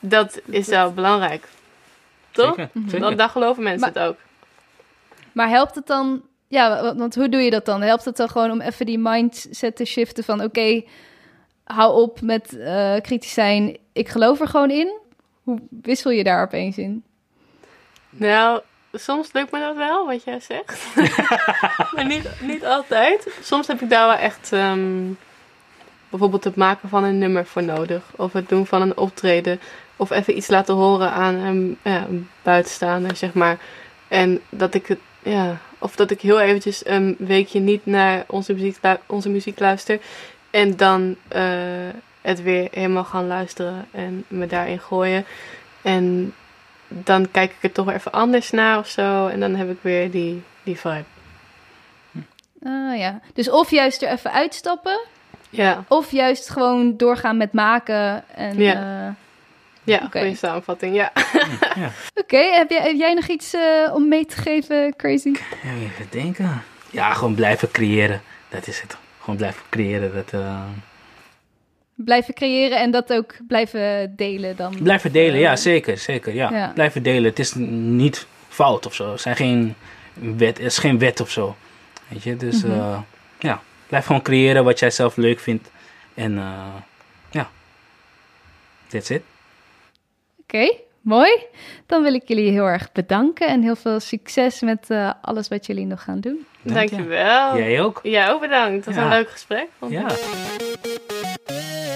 Dat 0.00 0.40
is 0.46 0.66
wel 0.68 0.92
belangrijk. 0.92 1.44
Toch? 2.30 2.46
Zeker, 2.54 2.68
Mhm. 2.72 2.84
zeker. 2.88 3.00
Dan, 3.00 3.16
dan 3.16 3.28
geloven 3.30 3.62
mensen 3.62 3.92
Maar- 3.92 4.02
het 4.02 4.10
ook. 4.10 4.16
Maar 5.32 5.48
helpt 5.48 5.74
het 5.74 5.86
dan, 5.86 6.22
ja, 6.48 6.82
wa- 6.82 6.94
want 6.96 7.14
hoe 7.14 7.28
doe 7.28 7.40
je 7.40 7.50
dat 7.50 7.64
dan? 7.66 7.82
Helpt 7.82 8.04
het 8.04 8.16
dan 8.16 8.28
gewoon 8.28 8.50
om 8.50 8.60
even 8.60 8.86
die 8.86 8.98
mindset 8.98 9.76
te 9.76 9.84
shiften 9.84 10.24
van 10.24 10.42
oké, 10.42 10.82
hou 11.64 12.02
op 12.02 12.20
met 12.20 12.58
eh, 12.58 12.94
kritisch 13.02 13.32
zijn, 13.32 13.76
ik 13.92 14.08
geloof 14.08 14.40
er 14.40 14.48
gewoon 14.48 14.70
in? 14.70 14.98
Hoe 15.42 15.58
wissel 15.82 16.10
je 16.10 16.24
daar 16.24 16.42
opeens 16.42 16.78
in? 16.78 17.04
Nou, 18.10 18.60
soms 18.92 19.32
lukt 19.32 19.52
me 19.52 19.60
dat 19.60 19.76
wel, 19.76 20.06
wat 20.06 20.24
jij 20.24 20.40
zegt. 20.40 20.86
maar 21.94 22.06
niet, 22.06 22.28
niet 22.40 22.64
altijd. 22.64 23.38
Soms 23.42 23.66
heb 23.66 23.80
ik 23.80 23.90
daar 23.90 24.06
wel 24.06 24.16
echt 24.16 24.52
ehm, 24.52 25.12
bijvoorbeeld 26.08 26.44
het 26.44 26.56
maken 26.56 26.88
van 26.88 27.04
een 27.04 27.18
nummer 27.18 27.46
voor 27.46 27.62
nodig. 27.62 28.02
Of 28.16 28.32
het 28.32 28.48
doen 28.48 28.66
van 28.66 28.82
een 28.82 28.96
optreden. 28.96 29.60
Of 29.96 30.10
even 30.10 30.36
iets 30.36 30.48
laten 30.48 30.74
horen 30.74 31.10
aan 31.10 31.34
een, 31.34 31.78
ja, 31.82 32.06
buitenstaander, 32.42 33.16
zeg 33.16 33.32
maar. 33.32 33.58
En 34.08 34.40
dat 34.48 34.74
ik 34.74 34.86
het, 34.86 34.98
ja, 35.22 35.60
of 35.78 35.96
dat 35.96 36.10
ik 36.10 36.20
heel 36.20 36.40
eventjes 36.40 36.86
een 36.86 37.16
weekje 37.18 37.60
niet 37.60 37.86
naar 37.86 38.24
onze 38.26 38.52
muziek, 38.52 38.76
onze 39.06 39.28
muziek 39.28 39.58
luister. 39.58 40.00
En 40.54 40.76
dan 40.76 41.16
eh, 41.28 41.42
het 42.20 42.42
weer 42.42 42.68
helemaal 42.70 43.04
gaan 43.04 43.26
luisteren 43.26 43.86
en 43.90 44.24
me 44.28 44.46
daarin 44.46 44.80
gooien. 44.80 45.24
En 45.82 46.34
dan 46.88 47.30
kijk 47.30 47.50
ik 47.50 47.56
er 47.60 47.72
toch 47.72 47.84
weer 47.86 47.94
even 47.94 48.12
anders 48.12 48.50
naar 48.50 48.78
of 48.78 48.88
zo. 48.88 49.26
En 49.26 49.40
dan 49.40 49.54
heb 49.54 49.70
ik 49.70 49.78
weer 49.80 50.10
die, 50.10 50.42
die 50.62 50.78
vibe. 50.78 51.04
Ah 52.62 52.98
ja, 52.98 53.20
dus 53.34 53.50
of 53.50 53.70
juist 53.70 54.02
er 54.02 54.08
even 54.10 54.32
uitstappen, 54.32 55.00
Ja, 55.50 55.84
of 55.88 56.10
juist 56.10 56.50
gewoon 56.50 56.96
doorgaan 56.96 57.36
met 57.36 57.52
maken. 57.52 58.24
En, 58.34 58.58
Ja. 58.58 59.06
eh, 59.06 59.14
ja 59.84 59.98
goede 60.10 60.34
samenvatting. 60.36 60.94
Ja. 60.94 61.12
Ja. 61.74 61.90
Oké, 62.22 62.38
heb, 62.38 62.70
jij, 62.70 62.82
heb 62.82 62.96
jij 62.96 63.14
nog 63.14 63.26
iets 63.26 63.54
eh, 63.54 63.94
om 63.94 64.08
mee 64.08 64.26
te 64.26 64.36
geven, 64.36 64.96
Crazy? 64.96 65.32
Ja, 65.62 65.70
even 65.82 66.06
denken. 66.10 66.62
Ja, 66.90 67.12
gewoon 67.12 67.34
blijven 67.34 67.70
creëren. 67.70 68.22
Dat 68.48 68.66
is 68.66 68.80
het. 68.80 68.96
Gewoon 69.24 69.36
blijven 69.36 69.62
creëren. 69.70 70.14
Dat, 70.14 70.32
eh, 70.40 70.64
Blijven 71.94 72.34
creëren 72.34 72.78
en 72.80 72.90
dat 72.90 73.12
ook 73.12 73.34
blijven 73.48 74.16
delen 74.16 74.56
dan. 74.56 74.76
Blijven 74.82 75.12
delen, 75.12 75.38
ja, 75.40 75.56
zeker. 75.56 75.98
zeker 75.98 76.34
ja. 76.34 76.50
Ja. 76.50 76.70
Blijven 76.74 77.02
delen. 77.02 77.24
Het 77.24 77.38
is 77.38 77.54
niet 77.54 78.26
fout 78.48 78.86
of 78.86 78.94
zo. 78.94 79.12
Er, 79.12 79.18
zijn 79.18 79.36
geen 79.36 79.74
wet, 80.12 80.58
er 80.58 80.64
is 80.64 80.78
geen 80.78 80.98
wet 80.98 81.20
of 81.20 81.30
zo. 81.30 81.56
Weet 82.08 82.22
je, 82.22 82.36
dus 82.36 82.62
Mhm. 82.62 82.72
eh, 82.72 82.98
ja. 83.38 83.62
Blijf 83.86 84.06
gewoon 84.06 84.22
creëren 84.22 84.64
wat 84.64 84.78
jij 84.78 84.90
zelf 84.90 85.16
leuk 85.16 85.40
vindt. 85.40 85.70
En 86.14 86.38
eh, 86.38 86.74
ja, 87.30 87.50
that's 88.88 89.10
it. 89.10 89.22
Oké, 90.42 90.70
mooi. 91.04 91.42
Dan 91.86 92.02
wil 92.02 92.14
ik 92.14 92.22
jullie 92.28 92.50
heel 92.50 92.64
erg 92.66 92.92
bedanken 92.92 93.48
en 93.48 93.62
heel 93.62 93.76
veel 93.76 94.00
succes 94.00 94.60
met 94.60 94.90
eh, 94.90 95.10
alles 95.22 95.48
wat 95.48 95.66
jullie 95.66 95.86
nog 95.86 96.02
gaan 96.02 96.20
doen. 96.20 96.46
Dank 96.62 96.88
je. 96.90 96.96
Dankjewel. 96.96 97.56
Jij 97.58 97.82
ook? 97.82 98.00
Ja, 98.02 98.30
ook 98.30 98.40
bedankt. 98.40 98.84
Dat 98.84 98.94
was 98.94 99.04
Ja. 99.04 99.10
een 99.10 99.16
leuk 99.18 99.30
gesprek. 99.30 99.66
vond 99.78 99.92
ik. 99.92 99.98
Ja. 99.98 100.06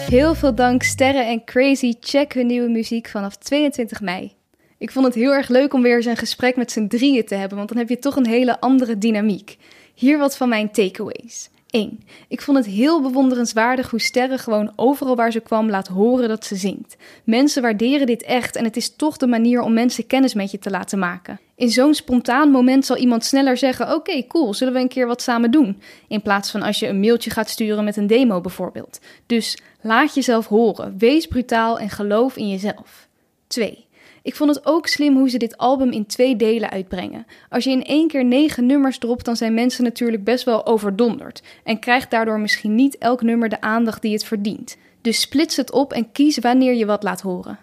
Heel 0.08 0.34
veel 0.34 0.54
dank 0.54 0.82
Sterren 0.82 1.26
en 1.26 1.44
Crazy. 1.44 1.94
Check 2.00 2.32
hun 2.32 2.46
nieuwe 2.46 2.68
muziek 2.68 3.08
vanaf 3.08 3.36
22 3.36 4.00
mei. 4.00 4.32
Ik 4.78 4.90
vond 4.90 5.04
het 5.06 5.14
heel 5.14 5.32
erg 5.32 5.48
leuk 5.48 5.72
om 5.74 5.82
weer 5.82 5.96
eens 5.96 6.06
een 6.06 6.16
gesprek 6.16 6.56
met 6.56 6.72
z'n 6.72 6.86
drieën 6.86 7.24
te 7.24 7.34
hebben, 7.34 7.56
want 7.56 7.68
dan 7.68 7.78
heb 7.78 7.88
je 7.88 7.98
toch 7.98 8.16
een 8.16 8.26
hele 8.26 8.60
andere 8.60 8.98
dynamiek. 8.98 9.56
Hier 9.94 10.18
wat 10.18 10.36
van 10.36 10.48
mijn 10.48 10.70
takeaways. 10.70 11.50
1. 11.70 12.00
Ik 12.28 12.40
vond 12.40 12.56
het 12.56 12.66
heel 12.66 13.02
bewonderenswaardig 13.02 13.90
hoe 13.90 14.00
Sterren 14.00 14.38
gewoon 14.38 14.72
overal 14.76 15.16
waar 15.16 15.32
ze 15.32 15.40
kwam 15.40 15.70
laat 15.70 15.88
horen 15.88 16.28
dat 16.28 16.44
ze 16.44 16.56
zingt. 16.56 16.96
Mensen 17.24 17.62
waarderen 17.62 18.06
dit 18.06 18.22
echt 18.22 18.56
en 18.56 18.64
het 18.64 18.76
is 18.76 18.96
toch 18.96 19.16
de 19.16 19.26
manier 19.26 19.60
om 19.60 19.72
mensen 19.72 20.06
kennis 20.06 20.34
met 20.34 20.50
je 20.50 20.58
te 20.58 20.70
laten 20.70 20.98
maken. 20.98 21.40
In 21.56 21.70
zo'n 21.70 21.94
spontaan 21.94 22.50
moment 22.50 22.86
zal 22.86 22.96
iemand 22.96 23.24
sneller 23.24 23.56
zeggen: 23.56 23.94
Oké, 23.94 24.26
cool, 24.26 24.54
zullen 24.54 24.74
we 24.74 24.80
een 24.80 24.88
keer 24.88 25.06
wat 25.06 25.22
samen 25.22 25.50
doen? 25.50 25.80
In 26.08 26.22
plaats 26.22 26.50
van 26.50 26.62
als 26.62 26.78
je 26.78 26.86
een 26.86 27.00
mailtje 27.00 27.30
gaat 27.30 27.48
sturen 27.48 27.84
met 27.84 27.96
een 27.96 28.06
demo 28.06 28.40
bijvoorbeeld. 28.40 29.00
Dus 29.26 29.58
laat 29.80 30.14
jezelf 30.14 30.46
horen, 30.46 30.98
wees 30.98 31.26
brutaal 31.26 31.78
en 31.78 31.90
geloof 31.90 32.36
in 32.36 32.48
jezelf. 32.48 33.08
2. 33.46 33.87
Ik 34.28 34.34
vond 34.34 34.54
het 34.54 34.66
ook 34.66 34.86
slim 34.86 35.16
hoe 35.16 35.30
ze 35.30 35.38
dit 35.38 35.56
album 35.56 35.90
in 35.90 36.06
twee 36.06 36.36
delen 36.36 36.70
uitbrengen. 36.70 37.26
Als 37.48 37.64
je 37.64 37.70
in 37.70 37.84
één 37.84 38.08
keer 38.08 38.24
negen 38.24 38.66
nummers 38.66 38.98
dropt, 38.98 39.24
dan 39.24 39.36
zijn 39.36 39.54
mensen 39.54 39.84
natuurlijk 39.84 40.24
best 40.24 40.44
wel 40.44 40.66
overdonderd 40.66 41.42
en 41.64 41.78
krijgt 41.78 42.10
daardoor 42.10 42.40
misschien 42.40 42.74
niet 42.74 42.98
elk 42.98 43.22
nummer 43.22 43.48
de 43.48 43.60
aandacht 43.60 44.02
die 44.02 44.12
het 44.12 44.24
verdient. 44.24 44.76
Dus 45.00 45.20
splits 45.20 45.56
het 45.56 45.72
op 45.72 45.92
en 45.92 46.12
kies 46.12 46.38
wanneer 46.38 46.74
je 46.74 46.86
wat 46.86 47.02
laat 47.02 47.20
horen. 47.20 47.58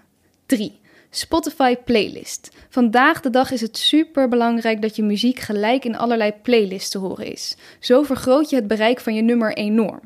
3. 0.45 0.79
Spotify 1.09 1.75
playlist. 1.75 2.49
Vandaag 2.69 3.21
de 3.21 3.29
dag 3.29 3.51
is 3.51 3.61
het 3.61 3.77
super 3.77 4.29
belangrijk 4.29 4.81
dat 4.81 4.95
je 4.95 5.03
muziek 5.03 5.39
gelijk 5.39 5.85
in 5.85 5.97
allerlei 5.97 6.33
playlists 6.41 6.89
te 6.89 6.97
horen 6.97 7.31
is. 7.31 7.57
Zo 7.79 8.03
vergroot 8.03 8.49
je 8.49 8.55
het 8.55 8.67
bereik 8.67 8.99
van 8.99 9.15
je 9.15 9.21
nummer 9.21 9.53
enorm. 9.53 10.01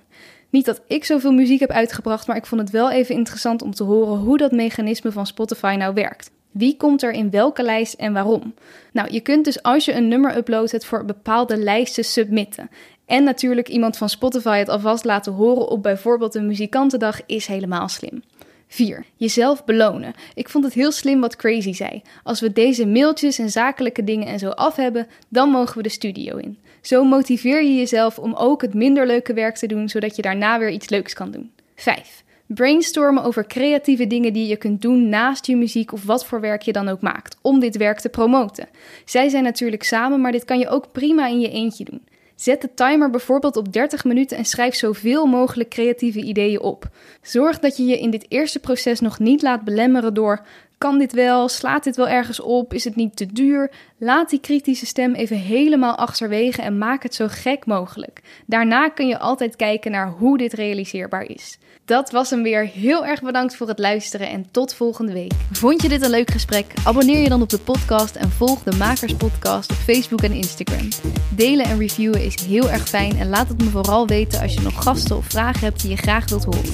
Niet 0.50 0.66
dat 0.66 0.82
ik 0.88 1.06
zoveel 1.06 1.32
muziek 1.32 1.60
heb 1.60 1.72
uitgebracht, 1.72 2.28
maar 2.28 2.38
ik 2.38 2.46
vond 2.46 2.62
het 2.62 2.70
wel 2.70 2.92
even 2.92 3.16
interessant 3.16 3.62
om 3.62 3.74
te 3.74 3.84
horen 3.84 4.18
hoe 4.18 4.38
dat 4.38 4.52
mechanisme 4.52 5.12
van 5.12 5.28
Spotify 5.28 5.76
nou 5.78 5.94
werkt. 5.94 6.32
Wie 6.52 6.78
komt 6.78 7.04
er 7.04 7.12
in 7.12 7.30
welke 7.30 7.64
lijst 7.64 7.94
en 7.94 8.14
waarom? 8.14 8.54
Nou, 8.92 9.12
je 9.12 9.20
kunt 9.20 9.46
dus 9.46 9.64
als 9.64 9.86
je 9.86 9.94
een 9.94 10.08
nummer 10.08 10.38
uploadt 10.38 10.72
het 10.72 10.86
voor 10.86 11.06
bepaalde 11.06 11.58
lijsten 11.58 12.06
submitten. 12.06 12.70
En 13.06 13.24
natuurlijk 13.24 13.68
iemand 13.68 13.98
van 13.98 14.10
Spotify 14.10 14.58
het 14.58 14.70
alvast 14.70 15.06
laten 15.06 15.34
horen 15.34 15.68
op 15.68 15.84
bijvoorbeeld 15.84 16.36
een 16.36 16.48
muzikantendag 16.48 17.26
is 17.26 17.46
helemaal 17.46 17.88
slim. 17.88 18.24
4. 18.68 19.06
Jezelf 19.16 19.66
belonen. 19.66 20.14
Ik 20.34 20.50
vond 20.50 20.64
het 20.64 20.74
heel 20.74 20.92
slim 20.92 21.20
wat 21.22 21.36
Crazy 21.36 21.74
zei. 21.74 22.02
Als 22.24 22.40
we 22.40 22.54
deze 22.54 22.86
mailtjes 22.86 23.40
en 23.40 23.50
zakelijke 23.50 24.04
dingen 24.04 24.28
en 24.28 24.40
zo 24.40 24.50
af 24.50 24.76
hebben, 24.76 25.08
dan 25.30 25.50
mogen 25.50 25.78
we 25.78 25.84
de 25.84 25.90
studio 25.90 26.38
in. 26.38 26.58
Zo 26.82 27.04
motiveer 27.04 27.64
je 27.64 27.76
jezelf 27.76 28.20
om 28.20 28.34
ook 28.34 28.62
het 28.62 28.74
minder 28.74 29.08
leuke 29.08 29.34
werk 29.34 29.56
te 29.56 29.68
doen, 29.68 29.90
zodat 29.90 30.16
je 30.16 30.22
daarna 30.22 30.60
weer 30.60 30.70
iets 30.70 30.90
leuks 30.90 31.14
kan 31.14 31.32
doen. 31.32 31.52
5. 31.76 32.24
Brainstormen 32.54 33.24
over 33.24 33.48
creatieve 33.48 34.08
dingen 34.08 34.34
die 34.34 34.48
je 34.48 34.56
kunt 34.56 34.82
doen 34.82 35.10
naast 35.10 35.46
je 35.46 35.56
muziek 35.56 35.92
of 35.92 36.04
wat 36.04 36.26
voor 36.26 36.42
werk 36.42 36.62
je 36.62 36.72
dan 36.72 36.88
ook 36.88 37.02
maakt, 37.02 37.38
om 37.42 37.60
dit 37.60 37.78
werk 37.78 38.00
te 38.00 38.10
promoten. 38.10 38.68
Zij 39.06 39.30
zijn 39.30 39.44
natuurlijk 39.44 39.84
samen, 39.84 40.22
maar 40.22 40.32
dit 40.32 40.46
kan 40.46 40.60
je 40.60 40.70
ook 40.70 40.92
prima 40.92 41.28
in 41.28 41.40
je 41.40 41.50
eentje 41.50 41.84
doen. 41.84 42.08
Zet 42.36 42.62
de 42.62 42.74
timer 42.74 43.10
bijvoorbeeld 43.10 43.58
op 43.58 43.74
30 43.74 44.04
minuten 44.04 44.38
en 44.38 44.46
schrijf 44.46 44.76
zoveel 44.76 45.26
mogelijk 45.26 45.70
creatieve 45.70 46.22
ideeën 46.22 46.60
op. 46.60 46.90
Zorg 47.22 47.60
dat 47.60 47.78
je 47.78 47.86
je 47.86 48.00
in 48.00 48.10
dit 48.10 48.26
eerste 48.30 48.60
proces 48.60 49.00
nog 49.00 49.20
niet 49.20 49.42
laat 49.42 49.64
belemmeren 49.64 50.14
door 50.14 50.46
kan 50.80 51.00
dit 51.00 51.14
wel? 51.14 51.48
Slaat 51.48 51.84
dit 51.84 51.96
wel 51.96 52.08
ergens 52.08 52.40
op? 52.40 52.74
Is 52.74 52.84
het 52.84 52.96
niet 52.96 53.16
te 53.16 53.26
duur? 53.26 53.72
Laat 53.98 54.30
die 54.30 54.40
kritische 54.40 54.86
stem 54.86 55.14
even 55.14 55.38
helemaal 55.38 55.96
achterwege 55.96 56.62
en 56.62 56.78
maak 56.78 57.04
het 57.04 57.16
zo 57.16 57.26
gek 57.30 57.66
mogelijk. 57.66 58.22
Daarna 58.46 58.90
kun 58.90 59.08
je 59.08 59.20
altijd 59.20 59.56
kijken 59.56 59.92
naar 59.92 60.10
hoe 60.10 60.38
dit 60.38 60.54
realiseerbaar 60.54 61.24
is. 61.24 61.58
Dat 61.90 62.12
was 62.12 62.30
hem 62.30 62.44
weer. 62.44 62.68
Heel 62.68 63.06
erg 63.06 63.22
bedankt 63.22 63.56
voor 63.56 63.68
het 63.68 63.80
luisteren 63.80 64.30
en 64.30 64.52
tot 64.52 64.74
volgende 64.74 65.14
week. 65.14 65.32
Vond 65.52 65.82
je 65.82 65.90
dit 65.90 66.04
een 66.04 66.10
leuk 66.10 66.32
gesprek? 66.32 66.74
Abonneer 66.84 67.22
je 67.22 67.30
dan 67.30 67.42
op 67.42 67.50
de 67.50 67.60
podcast 67.60 68.16
en 68.16 68.30
volg 68.30 68.64
de 68.64 68.76
Makers 68.76 69.14
Podcast 69.14 69.72
op 69.72 69.76
Facebook 69.76 70.22
en 70.22 70.32
Instagram. 70.32 70.88
Delen 71.36 71.66
en 71.66 71.78
reviewen 71.78 72.24
is 72.24 72.42
heel 72.42 72.70
erg 72.70 72.88
fijn 72.88 73.18
en 73.18 73.30
laat 73.30 73.48
het 73.48 73.64
me 73.64 73.70
vooral 73.70 74.08
weten 74.08 74.42
als 74.42 74.54
je 74.54 74.62
nog 74.62 74.84
gasten 74.84 75.18
of 75.18 75.26
vragen 75.26 75.60
hebt 75.60 75.82
die 75.82 75.90
je 75.90 75.96
graag 75.96 76.30
wilt 76.30 76.44
horen. 76.44 76.74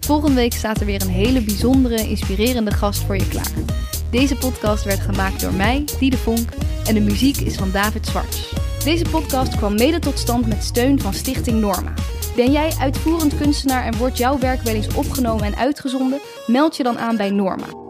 Volgende 0.00 0.34
week 0.34 0.52
staat 0.52 0.80
er 0.80 0.86
weer 0.86 1.02
een 1.02 1.08
hele 1.08 1.40
bijzondere, 1.40 2.08
inspirerende 2.08 2.70
gast 2.70 3.02
voor 3.02 3.16
je 3.16 3.28
klaar. 3.28 3.52
Deze 4.10 4.36
podcast 4.36 4.84
werd 4.84 5.00
gemaakt 5.00 5.40
door 5.40 5.54
mij, 5.54 5.84
Diede 5.98 6.16
Vonk, 6.16 6.48
en 6.86 6.94
de 6.94 7.00
muziek 7.00 7.36
is 7.36 7.56
van 7.56 7.70
David 7.70 8.06
Zwarts. 8.06 8.54
Deze 8.84 9.04
podcast 9.10 9.56
kwam 9.56 9.74
mede 9.74 9.98
tot 9.98 10.18
stand 10.18 10.46
met 10.46 10.64
steun 10.64 11.00
van 11.00 11.14
Stichting 11.14 11.60
Norma. 11.60 11.94
Ben 12.36 12.52
jij 12.52 12.72
uitvoerend 12.80 13.36
kunstenaar 13.36 13.84
en 13.84 13.96
wordt 13.96 14.18
jouw 14.18 14.38
werk 14.38 14.62
wel 14.62 14.74
eens 14.74 14.94
opgenomen 14.94 15.44
en 15.44 15.56
uitgezonden? 15.56 16.20
Meld 16.46 16.76
je 16.76 16.82
dan 16.82 16.98
aan 16.98 17.16
bij 17.16 17.30
Norma. 17.30 17.85